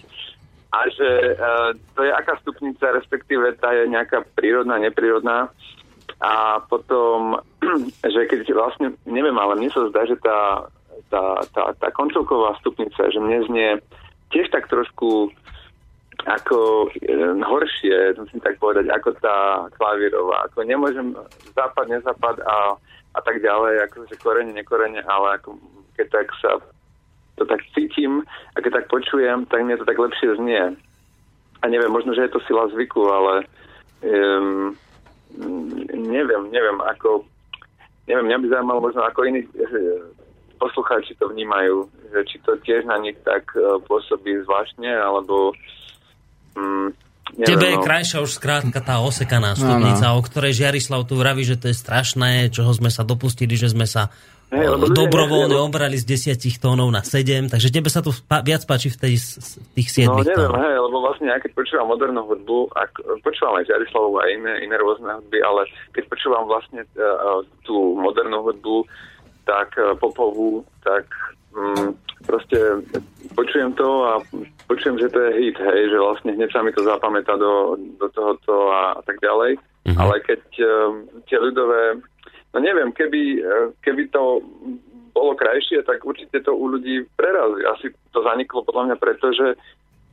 [0.74, 5.52] A že uh, to je aká stupnica, respektíve tá je nejaká prírodná, neprírodná.
[6.18, 7.38] A potom,
[8.02, 10.66] že keď vlastne, neviem, ale mne sa zdá, že tá,
[11.12, 13.68] tá, tá, tá koncovková stupnica, že mne znie
[14.34, 15.30] tiež tak trošku
[16.24, 20.48] ako e, horšie, musím tak povedať, ako tá klavírová.
[20.48, 21.12] Ako nemôžem
[21.52, 22.76] západ, nezápad a,
[23.14, 25.60] a tak ďalej, ako že korene, nekorene, ale ako
[25.94, 26.58] keď tak sa
[27.34, 28.22] to tak cítim
[28.54, 30.74] a keď tak počujem, tak mne to tak lepšie znie.
[31.60, 33.44] A neviem, možno, že je to sila zvyku, ale
[34.04, 34.76] um,
[35.92, 37.26] neviem, neviem, ako
[38.06, 40.04] neviem, mňa by zaujímalo možno ako iní eh,
[40.60, 45.52] poslucháči to vnímajú, že či to tiež na nich tak uh, pôsobí zvláštne, alebo
[46.54, 47.84] neviem, Tebe je no.
[47.84, 52.52] krajšia už skrátka tá osekaná stupnica, o ktorej Žiarislav tu vraví, že to je strašné,
[52.54, 54.12] čoho sme sa dopustili, že sme sa
[54.54, 58.92] ľudia dobrovoľne obrali z 10 tónov na 7, takže tebe sa to pá- viac páči
[58.92, 60.62] v tej, z tých 7 No neviem, tónov.
[60.62, 62.92] hej, lebo vlastne ja keď počúvam modernú hudbu, ak,
[63.26, 68.46] počúvam aj Žiarislavu a iné, iné rôzne hudby, ale keď počúvam vlastne uh, tú modernú
[68.46, 68.86] hudbu,
[69.42, 71.02] tak uh, popovú, tak
[71.54, 71.94] um,
[72.26, 72.58] proste
[73.34, 74.12] počujem to a
[74.66, 78.06] počujem, že to je hit, hej, že vlastne hneď sa mi to zapamätá do, do
[78.10, 79.58] tohoto a, a tak ďalej.
[79.84, 79.98] Mhm.
[80.00, 82.00] Ale keď um, tie ľudové,
[82.54, 84.40] no neviem, keby, uh, keby to
[85.14, 87.62] bolo krajšie, tak určite to u ľudí prerazí.
[87.70, 89.54] Asi to zaniklo podľa mňa preto, že,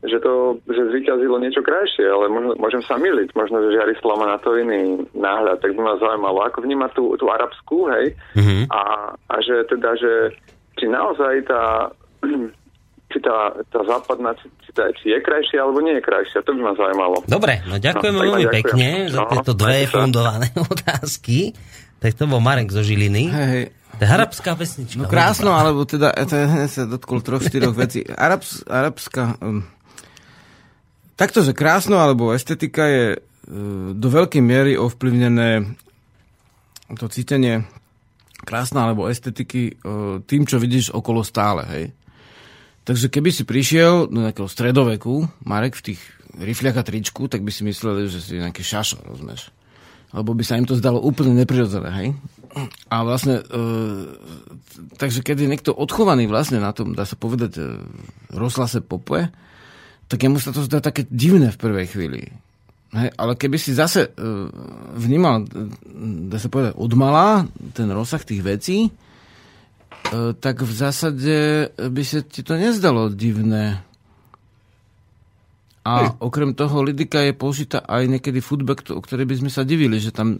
[0.05, 3.33] že to že zvíťazilo niečo krajšie, ale možno, môžem sa miliť.
[3.33, 5.57] Možno, že Žiarislav má na to iný náhľad.
[5.57, 8.13] Tak by ma zaujímalo, ako vníma tú, tú arabskú, hej?
[8.37, 8.69] Mhm.
[8.69, 8.81] A,
[9.17, 10.37] a že teda, že
[10.73, 11.91] či naozaj tá
[13.11, 13.37] či tá,
[13.67, 16.39] tá západná, či, či, tá, či je krajšia, alebo nie je krajšia.
[16.41, 17.15] To by ma zaujímalo.
[17.25, 18.57] Dobre, no ďakujeme No, veľmi ďakujem.
[18.63, 19.91] pekne za No, tieto dve sa.
[19.93, 21.51] fundované otázky.
[21.99, 23.23] Tak to bol Marek zo Žiliny.
[23.27, 23.63] Hej.
[23.91, 24.95] To je harabská pesnička.
[24.97, 28.01] No krásno, alebo teda, to je, sa dotkol troch, štyroch vecí.
[28.07, 29.35] Arabs, arabská...
[29.37, 29.67] Um,
[31.13, 33.21] takto, že krásno, alebo estetika je uh,
[33.91, 35.75] do veľkej miery ovplyvnené
[36.93, 37.67] to cítenie
[38.43, 41.85] krásna alebo estetiky uh, tým, čo vidíš okolo stále, hej.
[42.81, 46.01] Takže keby si prišiel do nejakého stredoveku, Marek, v tých
[46.37, 49.53] rifliach a tričku, tak by si mysleli, že si nejaký šašo, rozumieš?
[50.11, 52.09] Lebo by sa im to zdalo úplne neprirodzené, hej?
[52.91, 53.61] A vlastne, e,
[54.99, 57.79] takže keď je niekto odchovaný vlastne na tom, dá sa povedať, e,
[58.33, 59.31] rozhlase popoje,
[60.11, 62.21] tak jemu sa to zdá také divné v prvej chvíli.
[62.91, 64.29] Hej, ale keby si zase e,
[64.99, 65.63] vnímal, e,
[66.27, 68.91] dá sa povedať, odmala ten rozsah tých vecí, e,
[70.35, 71.35] tak v zásade
[71.79, 73.79] by sa ti to nezdalo divné.
[75.81, 79.97] A okrem toho Lidika je použitá aj niekedy futba, o ktorej by sme sa divili,
[79.97, 80.37] že tam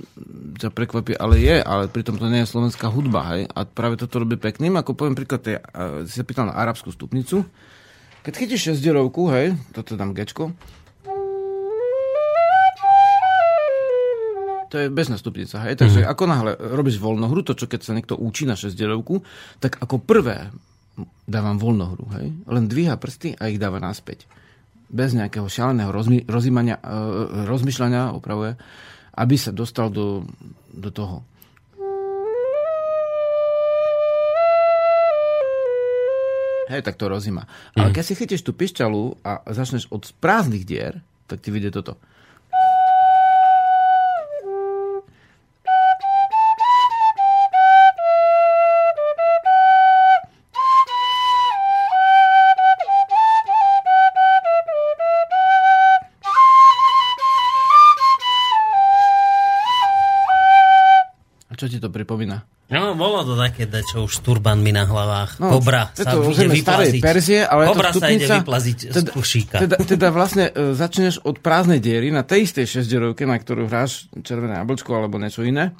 [0.60, 3.49] ťa prekvapí, ale je, ale pritom to nie je slovenská hudba, hej.
[3.49, 7.41] A práve toto robí pekným, ako poviem príklad, uh, si sa pýtal na arabskú stupnicu.
[8.22, 10.53] Keď chytíš šesťderovku, hej, toto dám gečko,
[14.72, 18.15] to je bežná stupnica, hej, takže ako náhle robíš voľnohru, to čo keď sa niekto
[18.15, 19.19] učí na šesťderovku,
[19.60, 20.48] tak ako prvé
[21.27, 24.23] dávam voľnohru, hej, len dvíha prsty a ich dáva naspäť
[24.91, 28.60] bez nejakého šialeného rozmi- rozímania, e, rozmýšľania, opravuje,
[29.15, 30.27] aby sa dostal do,
[30.76, 31.23] do toho.
[36.72, 37.43] Hej, tak to rozíma.
[37.76, 41.99] Ale keď si chytíš tú pišťalu a začneš od prázdnych dier, tak ti vyjde toto.
[61.62, 62.42] Čo ti to pripomína?
[62.72, 65.44] No, bolo to také, da, čo už s turbanmi na hlavách.
[65.44, 67.02] No, Kobra sa to ide vyplaziť.
[67.04, 69.58] Perzie, ale je to Kobra sa ide vyplaziť z teda, kušíka.
[69.60, 74.08] teda, teda vlastne e, začneš od prázdnej diery na tej istej šesťderovke, na ktorú hráš
[74.24, 75.76] červené jablčko alebo niečo iné,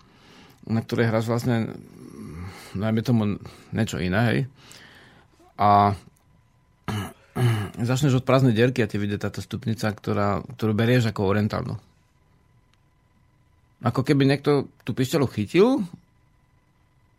[0.68, 1.72] na ktorej hráš vlastne
[2.76, 3.40] najmä tomu
[3.72, 4.40] niečo iné, hej.
[5.56, 5.96] A
[7.90, 11.80] začneš od prázdnej dierky a ti vyjde táto stupnica, ktorá, ktorú berieš ako orientálnu.
[13.82, 15.82] Ako keby niekto tú pišťalu chytil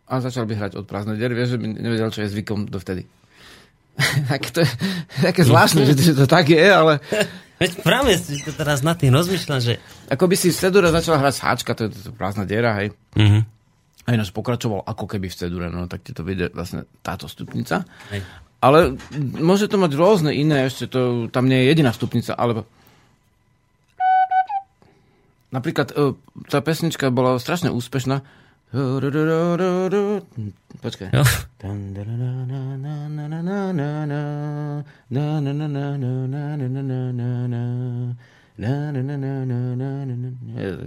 [0.07, 3.03] a začal by hrať od prázdnej diery, vieš, že by nevedel, čo je zvykom dovtedy.
[4.31, 4.69] tak to je
[5.21, 6.97] také zvláštne, že, to tak je, ale
[7.63, 9.79] Veď práve si to teraz nad tým rozmýšľam, že...
[10.11, 12.91] ako by si v Cedure začal hrať sáčka, to je to prázdna diera, hej.
[13.15, 13.39] Mhm.
[14.03, 17.87] A ináč pokračoval ako keby v Cedure, no tak ti to vyjde vlastne táto stupnica.
[18.11, 18.19] Hej.
[18.59, 18.99] Ale
[19.39, 22.67] môže to mať rôzne iné, ešte to, tam nie je jediná stupnica, alebo
[25.53, 26.17] napríklad e,
[26.49, 28.25] tá pesnička bola strašne úspešná.
[30.81, 31.13] Počkaj.
[31.13, 31.23] Jo.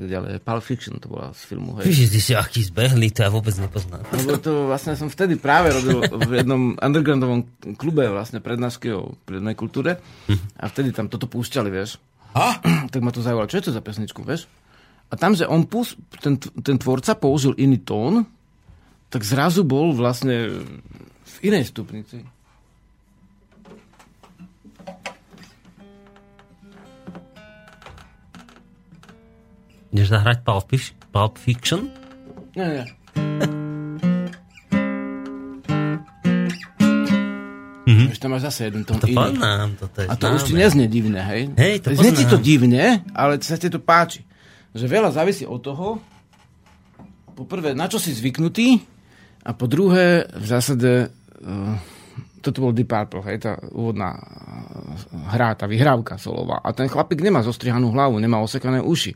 [0.07, 1.79] Ďalej, Pulp Fiction to bola z filmu.
[1.79, 1.91] Hej.
[1.91, 4.07] Víš, ty si aký zbehlý, to ja vôbec nepoznám.
[4.15, 9.59] Lebo to vlastne som vtedy práve robil v jednom undergroundovom klube vlastne prednášky o prírodnej
[9.59, 9.99] kultúre
[10.59, 11.99] a vtedy tam toto púšťali, vieš.
[12.35, 12.59] A?
[12.93, 14.49] Tak ma to zaujalo, čo je to za pesničku, vieš?
[15.07, 18.27] A tam, že on pus, ten, ten tvorca použil iný tón,
[19.07, 20.67] tak zrazu bol vlastne
[21.23, 22.27] v inej stupnici.
[29.95, 31.89] Ideš zahrať Pulp, Fic- Pulp Fiction?
[32.53, 32.87] Nie, nie.
[37.87, 38.11] Mm-hmm.
[38.11, 39.15] Už tam máš zase jeden tón To iný.
[39.15, 40.63] poznám, toto je A to už ti známe.
[40.67, 41.43] neznie divné, hej?
[41.55, 44.27] Hej, to Znie ti to divne, ale sa ti to páči.
[44.75, 46.03] Že veľa závisí od toho,
[47.33, 48.83] po prvé, na čo si zvyknutý,
[49.47, 51.15] a po druhé, v zásade,
[51.47, 51.79] uh,
[52.43, 56.59] toto bol Deep Purple, hej, tá úvodná uh, hra, tá vyhrávka solová.
[56.67, 59.15] A ten chlapík nemá zostrihanú hlavu, nemá osekané uši.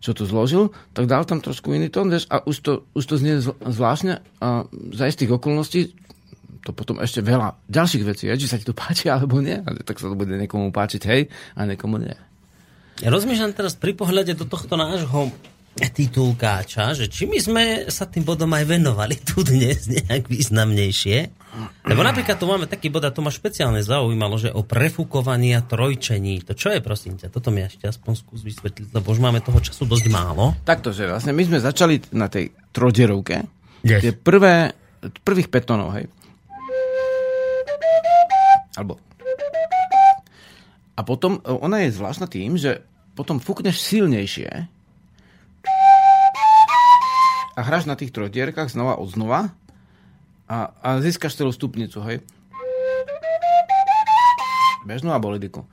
[0.00, 3.14] Čo to zložil, tak dal tam trošku iný tón, vieš, a už to, už to
[3.16, 5.96] znie zvláštne a za istých okolností
[6.60, 9.58] to potom ešte veľa ďalších vecí, je, či sa ti to páči alebo nie.
[9.84, 12.16] Tak sa to bude niekomu páčiť, hej, a niekomu nie.
[13.00, 15.32] Ja rozmýšľam teraz pri pohľade do tohto nášho
[15.80, 21.18] titulkáča, že či my sme sa tým bodom aj venovali tu dnes nejak významnejšie.
[21.88, 25.64] Lebo napríklad tu máme taký bod, a to ma špeciálne zaujímalo, že o prefukovaní a
[25.64, 26.44] trojčení.
[26.46, 27.32] To čo je, prosím ťa?
[27.32, 30.54] Toto mi ešte aspoň skús vysvetliť, lebo už máme toho času dosť málo.
[30.62, 33.48] Takto, že vlastne my sme začali na tej troderovke,
[33.80, 34.04] Yes.
[34.04, 34.76] tie prvé,
[35.24, 36.04] prvých 5 tónov, hej.
[38.80, 38.96] Alebo
[40.96, 42.84] a potom, e, ona je zvláštna tým, že
[43.16, 44.68] potom fúkneš silnejšie
[47.56, 49.52] a hráš na tých trojdierkach znova od znova
[50.44, 52.20] a, a získaš celú stupnicu, hej.
[54.84, 55.64] Bežnú a bolidiku.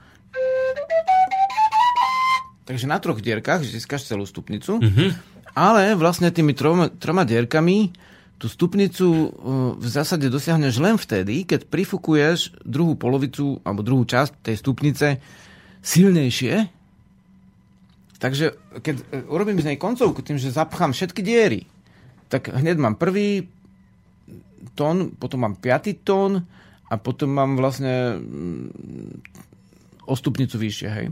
[2.68, 5.10] Takže na troch dierkach získaš celú stupnicu, mm-hmm.
[5.56, 7.96] ale vlastne tými troma, troma dierkami
[8.38, 9.30] tú stupnicu uh,
[9.74, 15.18] v zásade dosiahneš len vtedy, keď prifukuješ druhú polovicu alebo druhú časť tej stupnice
[15.82, 16.70] silnejšie.
[18.22, 18.46] Takže
[18.82, 21.66] keď uh, urobím z nej koncovku tým, že zapchám všetky diery,
[22.30, 23.50] tak hneď mám prvý
[24.78, 26.46] tón, potom mám piatý tón
[26.88, 31.08] a potom mám vlastne mm, o stupnicu vyššie, hej.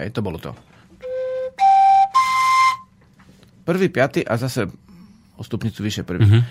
[0.00, 0.69] Hej, to bolo to.
[3.70, 4.66] Prvý, piatý a zase
[5.38, 6.26] o stupnicu vyššie prvý.
[6.26, 6.42] Mm-hmm.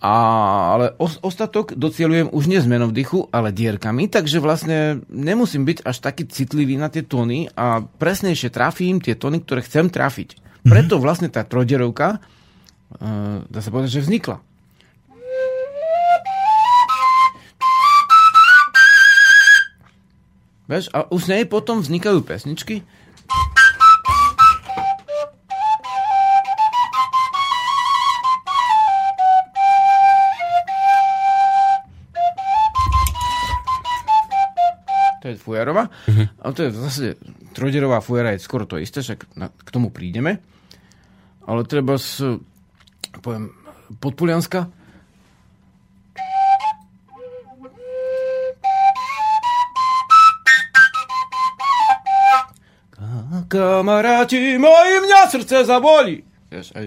[0.00, 0.14] A,
[0.72, 6.00] ale os, ostatok docielujem už nie zmenou vdychu, ale dierkami, takže vlastne nemusím byť až
[6.00, 10.40] taký citlivý na tie tóny a presnejšie trafím tie tóny, ktoré chcem trafiť.
[10.64, 14.40] Preto vlastne tá trojderovka, uh, dá sa povedať, že vznikla.
[20.72, 22.80] Vieš, a už z nej potom vznikajú pesničky,
[35.52, 35.92] Fujarová.
[36.08, 36.26] Uh-huh.
[36.40, 37.04] A to je zase
[37.52, 40.40] trojderová fujara je skoro to isté, však na, k tomu prídeme.
[41.44, 42.24] Ale treba s,
[43.20, 43.52] poviem,
[44.00, 44.72] podpulianska.
[52.96, 56.24] Ka- Kamaráti moji, mňa srdce zabolí.
[56.48, 56.72] Vieš,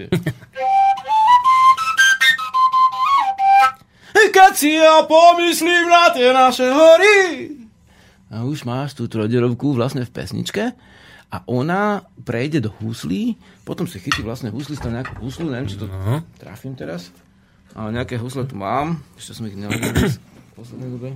[4.36, 7.55] Keď si ja pomyslím na tie naše hory,
[8.28, 10.74] a už máš tú trojderovku vlastne v pesničke
[11.28, 11.84] a ona
[12.20, 16.22] prejde do huslí, potom si chytí vlastne husli, tam nejakú huslu, neviem, či to No.
[16.36, 17.10] trafím teraz,
[17.72, 20.18] ale nejaké husle tu mám, ešte som ich nevedel v
[20.58, 21.10] poslednej dobe.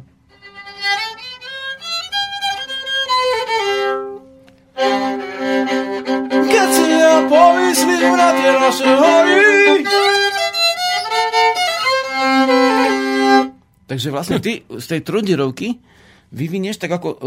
[6.30, 9.38] Keď si ja pomyslím na tie naše hory,
[13.90, 15.82] Takže vlastne ty z tej trojdierovky
[16.30, 17.20] vyvinieš tak ako, uh,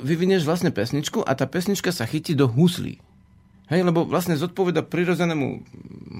[0.00, 3.00] vyvinieš vlastne pesničku a tá pesnička sa chytí do huslí.
[3.70, 5.62] Hej, lebo vlastne zodpoveda prirodzenému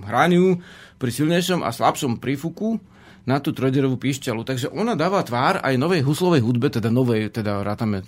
[0.06, 0.62] hraniu
[1.02, 2.78] pri silnejšom a slabšom prífuku
[3.26, 4.46] na tú trojdierovú píšťalu.
[4.46, 8.06] Takže ona dáva tvár aj novej huslovej hudbe, teda novej, teda rátame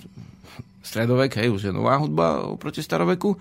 [0.83, 3.35] stredovek, hej, už je nová hudba oproti staroveku.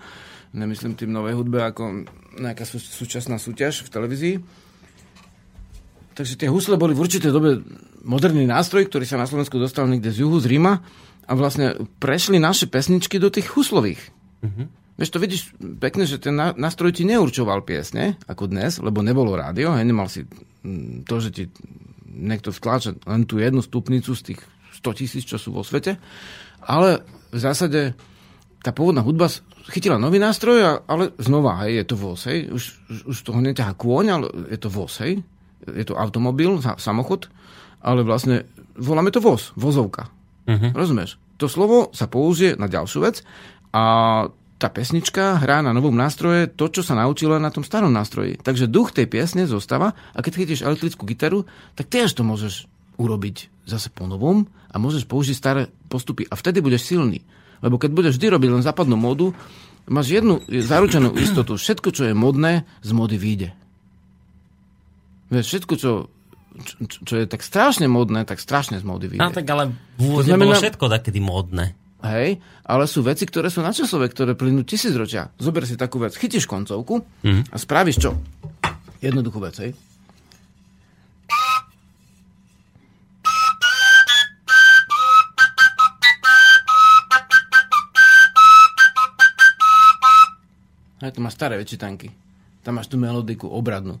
[0.52, 2.04] Nemyslím tým novej hudbe ako
[2.36, 4.34] nejaká sú, súčasná súťaž v televízii.
[6.12, 7.64] Takže tie husle boli v určitej dobe
[8.04, 10.82] moderný nástroj, ktorý sa na Slovensku dostal niekde z juhu, z Ríma
[11.26, 14.12] a vlastne prešli naše pesničky do tých huslových.
[14.42, 14.66] Uh-huh.
[15.00, 15.42] Vieš, to vidíš
[15.80, 20.10] pekne, že ten ná- nástroj ti neurčoval piesne, ako dnes, lebo nebolo rádio, hej, nemal
[20.12, 21.44] si mm, to, že ti
[22.12, 24.40] niekto vtláča len tú jednu stupnicu z tých
[24.84, 25.96] 100 tisíc, čo sú vo svete,
[26.60, 27.00] ale
[27.32, 27.96] v zásade
[28.60, 29.32] tá pôvodná hudba
[29.72, 31.94] chytila nový nástroj, ale znova, hej, je to
[32.28, 32.64] hej, už,
[33.08, 34.68] už, toho neťahá kôň, ale je to
[35.02, 35.24] hej,
[35.66, 37.30] je to automobil, sa- samochod,
[37.82, 38.46] ale vlastne
[38.78, 40.10] voláme to voz, vozovka.
[40.46, 40.70] Uh-huh.
[40.74, 41.18] Rozumieš?
[41.38, 43.26] To slovo sa použije na ďalšiu vec
[43.74, 43.82] a
[44.62, 48.38] tá pesnička hrá na novom nástroje to, čo sa naučila na tom starom nástroji.
[48.38, 53.50] Takže duch tej piesne zostáva a keď chytíš elektrickú gitaru, tak tiež to môžeš urobiť
[53.66, 57.26] zase po novom a môžeš použiť staré postupy a vtedy budeš silný.
[57.58, 59.34] Lebo keď budeš vždy robiť len západnú módu,
[59.90, 61.58] máš jednu zaručenú istotu.
[61.58, 63.54] Všetko, čo je modné, z mody vyjde.
[65.32, 65.90] Vieš, všetko, čo,
[66.60, 66.74] čo,
[67.08, 69.24] čo je tak strašne modné, tak strašne z módy vyjde.
[69.24, 71.72] No tak ale v znamená- bolo všetko takedy módne.
[72.02, 75.30] Hej, ale sú veci, ktoré sú načasové, ktoré plynú tisícročia.
[75.38, 78.10] Zober si takú vec, chytíš koncovku a spravíš čo?
[78.98, 79.72] Jednoduchú vec, hej.
[91.02, 92.14] Hej, to má staré väčšitanky.
[92.62, 93.98] Tam máš tú melodiku obradnú.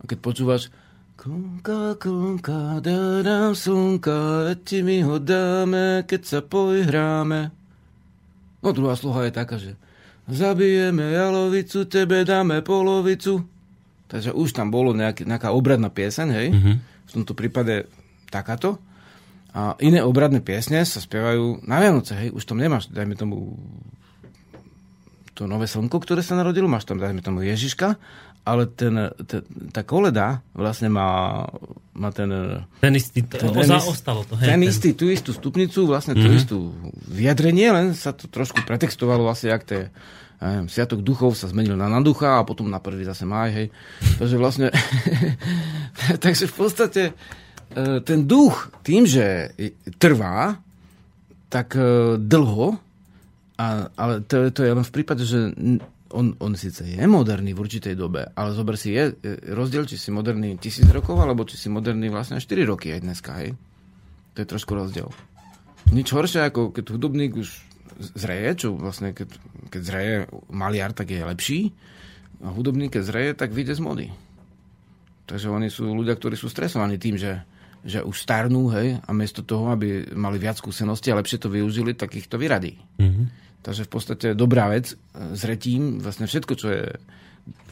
[0.00, 0.72] A keď počúvaš
[1.20, 7.52] Klunka, klunka, dám slnka, ti mi ho dáme, keď sa pojhráme.
[8.64, 9.76] No druhá sloha je taká, že
[10.32, 13.44] zabijeme jalovicu, tebe dáme polovicu.
[14.08, 16.48] Takže už tam bolo nejaký, nejaká obradná pieseň, hej?
[16.56, 16.76] Mm-hmm.
[16.80, 17.84] V tomto prípade
[18.32, 18.80] takáto.
[19.52, 22.32] A iné obradné piesne sa spievajú na Vianoce, hej?
[22.32, 23.60] Už tam nemáš, dajme tomu
[25.36, 28.00] to nové slnko, ktoré sa narodilo, máš tam, dajme tomu Ježiška,
[28.50, 28.90] ale ten,
[29.24, 29.40] ten,
[29.70, 31.46] tá koleda vlastne má,
[31.94, 32.26] má ten,
[32.82, 34.34] Ten istý, ten, o, is- zaostalo to.
[34.34, 36.74] Hej, ten istý, tú istú stupnicu, vlastne tú istú
[37.06, 39.84] vyjadrenie, len sa to trošku pretextovalo vlastne, jak to je,
[40.40, 43.66] ja neviem, Sviatok duchov sa zmenil na naducha a potom na prvý zase máj, hej.
[44.18, 44.66] Takže vlastne,
[46.24, 47.12] takže v podstate e,
[48.00, 49.52] ten duch tým, že
[50.00, 50.58] trvá
[51.46, 52.80] tak e, dlho,
[53.60, 55.52] a, ale to, to je len v prípade, že
[56.10, 59.14] on, on síce je moderný v určitej dobe, ale zober si, je
[59.54, 63.30] rozdiel, či si moderný tisíc rokov, alebo či si moderný vlastne 4 roky aj dneska,
[63.38, 63.54] hej.
[64.34, 65.10] To je trošku rozdiel.
[65.90, 67.48] Nič horšie, ako keď hudobník už
[68.14, 69.28] zreje, čo vlastne keď,
[69.70, 70.14] keď zreje
[70.50, 71.60] maliar, tak je lepší.
[72.40, 74.06] A hudobník, keď zreje, tak vyjde z mody.
[75.28, 77.44] Takže oni sú ľudia, ktorí sú stresovaní tým, že,
[77.86, 81.94] že už starnú, hej, a miesto toho, aby mali viac skúseností a lepšie to využili,
[81.94, 82.80] tak ich to vyradí.
[82.98, 83.49] Mm-hmm.
[83.60, 84.96] Takže v podstate dobrá vec, e,
[85.36, 86.84] zretím, vlastne všetko, čo je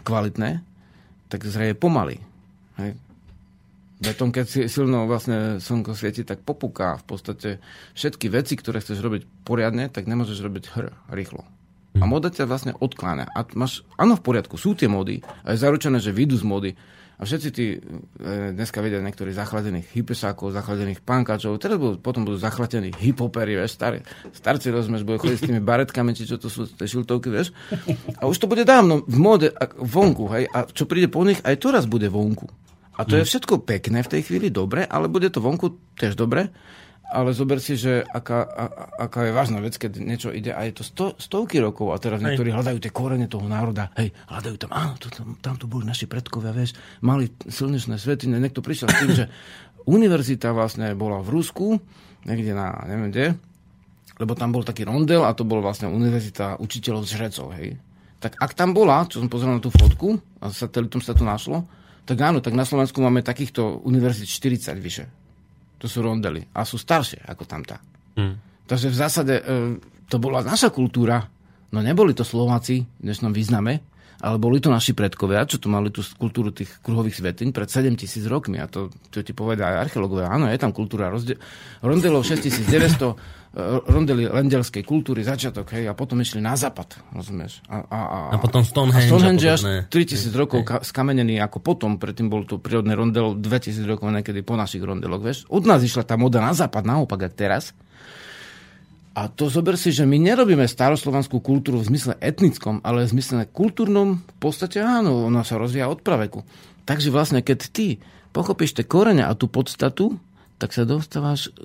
[0.04, 0.60] kvalitné,
[1.32, 2.20] tak zreje pomaly.
[2.80, 2.96] Hej.
[3.98, 7.02] Beton, keď si silno vlastne slnko svieti, tak popuká.
[7.02, 7.58] V podstate
[7.98, 11.42] všetky veci, ktoré chceš robiť poriadne, tak nemôžeš robiť hr, rýchlo.
[11.98, 13.26] A moda ťa vlastne odkláňa.
[13.34, 15.18] A máš, áno, v poriadku, sú tie mody.
[15.42, 16.70] A je zaručené, že vyjdú z mody.
[17.18, 22.38] A všetci tí, e, dneska vedia niektorí zachladených hypesákov, zachladených pankáčov, teraz budú, potom budú
[22.38, 26.70] zachlapení hiphopery, vieš, starý, starci rozumieš, budú chodiť s tými baretkami, či čo to sú,
[26.70, 27.50] tie šiltovky, vieš.
[28.22, 31.42] A už to bude dávno v móde a vonku, hej, a čo príde po nich,
[31.42, 32.46] aj to raz bude vonku.
[32.98, 36.54] A to je všetko pekné v tej chvíli, dobre, ale bude to vonku tiež dobre,
[37.08, 38.64] ale zober si, že aká, a,
[39.08, 42.20] aká je vážna vec, keď niečo ide a je to sto, stovky rokov a teraz
[42.20, 45.88] niektorí hľadajú tie korene toho národa, hej, hľadajú tam, áno, to, tam, tam tu boli
[45.88, 49.24] naši predkovia, vieš, mali slnečné svetiny, niekto prišiel s tým, že
[49.96, 51.80] univerzita vlastne bola v Rusku,
[52.28, 53.26] niekde na, neviem kde,
[54.20, 57.80] lebo tam bol taký rondel a to bol vlastne univerzita učiteľov z žrecov, hej.
[58.18, 61.64] Tak ak tam bola, čo som pozrel na tú fotku, a satelitom sa to našlo,
[62.02, 65.04] tak áno, tak na Slovensku máme takýchto univerzit 40 vyše.
[65.78, 66.42] To sú rondely.
[66.54, 67.78] A sú staršie ako tamtá.
[68.18, 68.34] Hm.
[68.68, 69.42] Takže v zásade e,
[70.10, 71.24] to bola naša kultúra.
[71.72, 73.80] No neboli to Slováci v dnešnom význame,
[74.18, 77.94] ale boli to naši predkovia, čo tu mali tú kultúru tých kruhových svetín pred 7
[77.94, 78.58] tisíc rokmi.
[78.58, 80.34] A to, to ti povedia aj archeológovia.
[80.34, 81.38] Áno, je tam kultúra rozde-
[81.80, 83.37] rondelov 6900, e,
[83.88, 87.64] rondely lendelskej kultúry, začiatok, hej, a potom išli na západ, rozumieš?
[87.66, 89.76] A, a, a, A potom Stonehenge a Stonehenge až podobné.
[89.88, 94.54] 3000 rokov ka- skamenený ako potom, predtým bol to prírodný rondel 2000 rokov niekedy po
[94.54, 95.48] našich rondeloch, vieš?
[95.48, 97.72] Od nás išla tá moda na západ, naopak, ak teraz.
[99.18, 103.50] A to zober si, že my nerobíme staroslovanskú kultúru v zmysle etnickom, ale v zmysle
[103.50, 106.46] kultúrnom, v podstate áno, ona sa rozvíja od praveku.
[106.86, 107.98] Takže vlastne, keď ty
[108.30, 110.22] pochopíš tie korene a tú podstatu,
[110.58, 111.64] tak sa dostávaš e,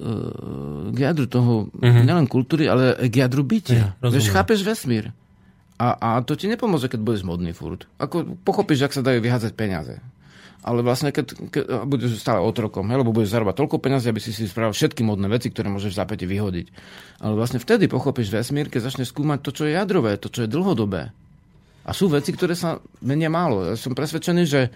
[0.94, 2.06] k jadru toho, mm-hmm.
[2.06, 3.74] nielen kultúry, ale k jadru bytia.
[3.74, 4.30] Ja, rozumiem.
[4.30, 5.10] chápeš vesmír.
[5.82, 7.90] A, a to ti nepomôže, keď budeš modný furt.
[7.98, 9.98] Ako pochopíš, ak sa dajú vyhádzať peniaze.
[10.64, 14.32] Ale vlastne, keď, keď budeš stále otrokom, hej, lebo budeš zarábať toľko peniazy, aby si
[14.32, 16.68] si spravil všetky modné veci, ktoré môžeš v zápäti vyhodiť.
[17.20, 20.54] Ale vlastne vtedy pochopíš vesmír, keď začneš skúmať to, čo je jadrové, to, čo je
[20.54, 21.12] dlhodobé.
[21.84, 23.68] A sú veci, ktoré sa menia málo.
[23.68, 24.72] Ja som presvedčený, že,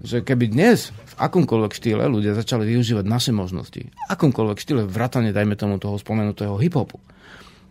[0.00, 5.58] že keby dnes v akomkoľvek štýle ľudia začali využívať naše možnosti, akomkoľvek štýle vrátane, dajme
[5.58, 6.96] tomu toho spomenutého hip-hopu,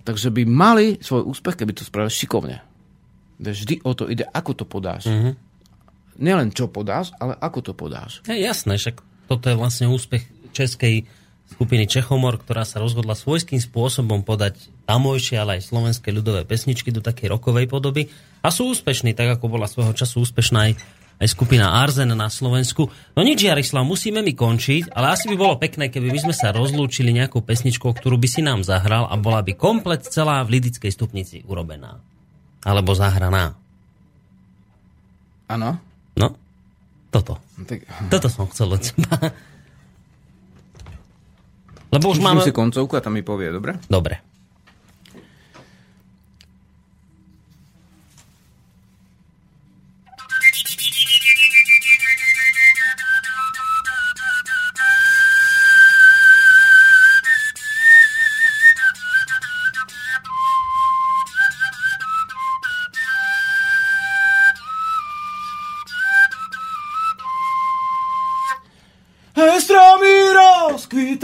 [0.06, 2.58] takže by mali svoj úspech, keby to spravili šikovne.
[3.42, 5.10] Vždy o to ide, ako to podáš.
[5.10, 5.34] Mm-hmm.
[6.22, 8.22] Nielen čo podáš, ale ako to podáš.
[8.30, 10.22] Je jasné, však toto je vlastne úspech
[10.54, 11.10] českej
[11.52, 17.04] skupiny Čechomor, ktorá sa rozhodla svojským spôsobom podať tamojšie, ale aj slovenské ľudové pesničky do
[17.04, 18.08] takej rokovej podoby
[18.40, 20.74] a sú úspešní, tak ako bola svojho času úspešná aj,
[21.22, 22.90] aj skupina Arzen na Slovensku.
[23.14, 26.50] No nič, Jarislav, musíme mi končiť, ale asi by bolo pekné, keby my sme sa
[26.50, 30.90] rozlúčili nejakou pesničkou, ktorú by si nám zahral a bola by komplet celá v lidickej
[30.90, 32.02] stupnici urobená.
[32.66, 33.54] Alebo zahraná.
[35.46, 35.78] Áno?
[36.18, 36.28] No?
[37.14, 37.38] Toto.
[37.60, 39.14] No Tak, Toto som chcel od teba.
[41.92, 42.42] Lebo už Pustím máme...
[42.42, 43.76] si koncovku a tam mi povie, dobre?
[43.86, 44.31] Dobre.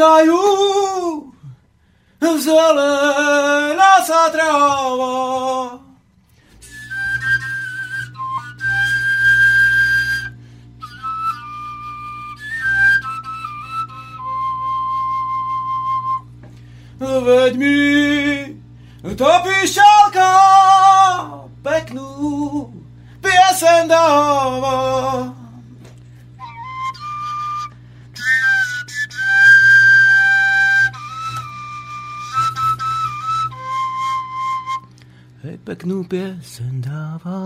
[0.07, 1.33] Caiu,
[2.39, 5.26] Zelena Satraova.
[35.67, 37.43] Peknú piesen dáva,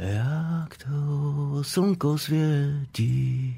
[0.00, 3.52] jak to slnko svietí.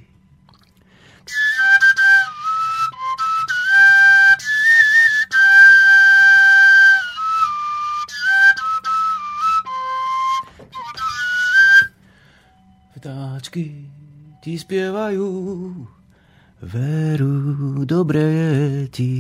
[12.99, 13.87] Vtáčky
[14.43, 15.31] ti spievajú,
[16.67, 18.51] veru, dobre je
[18.91, 19.20] ti.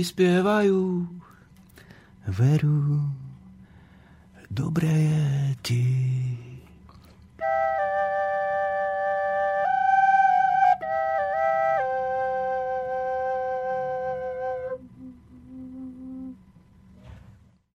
[0.00, 1.12] Ti spievajú,
[2.32, 3.04] veru,
[4.48, 5.24] dobre je
[5.60, 5.84] ti.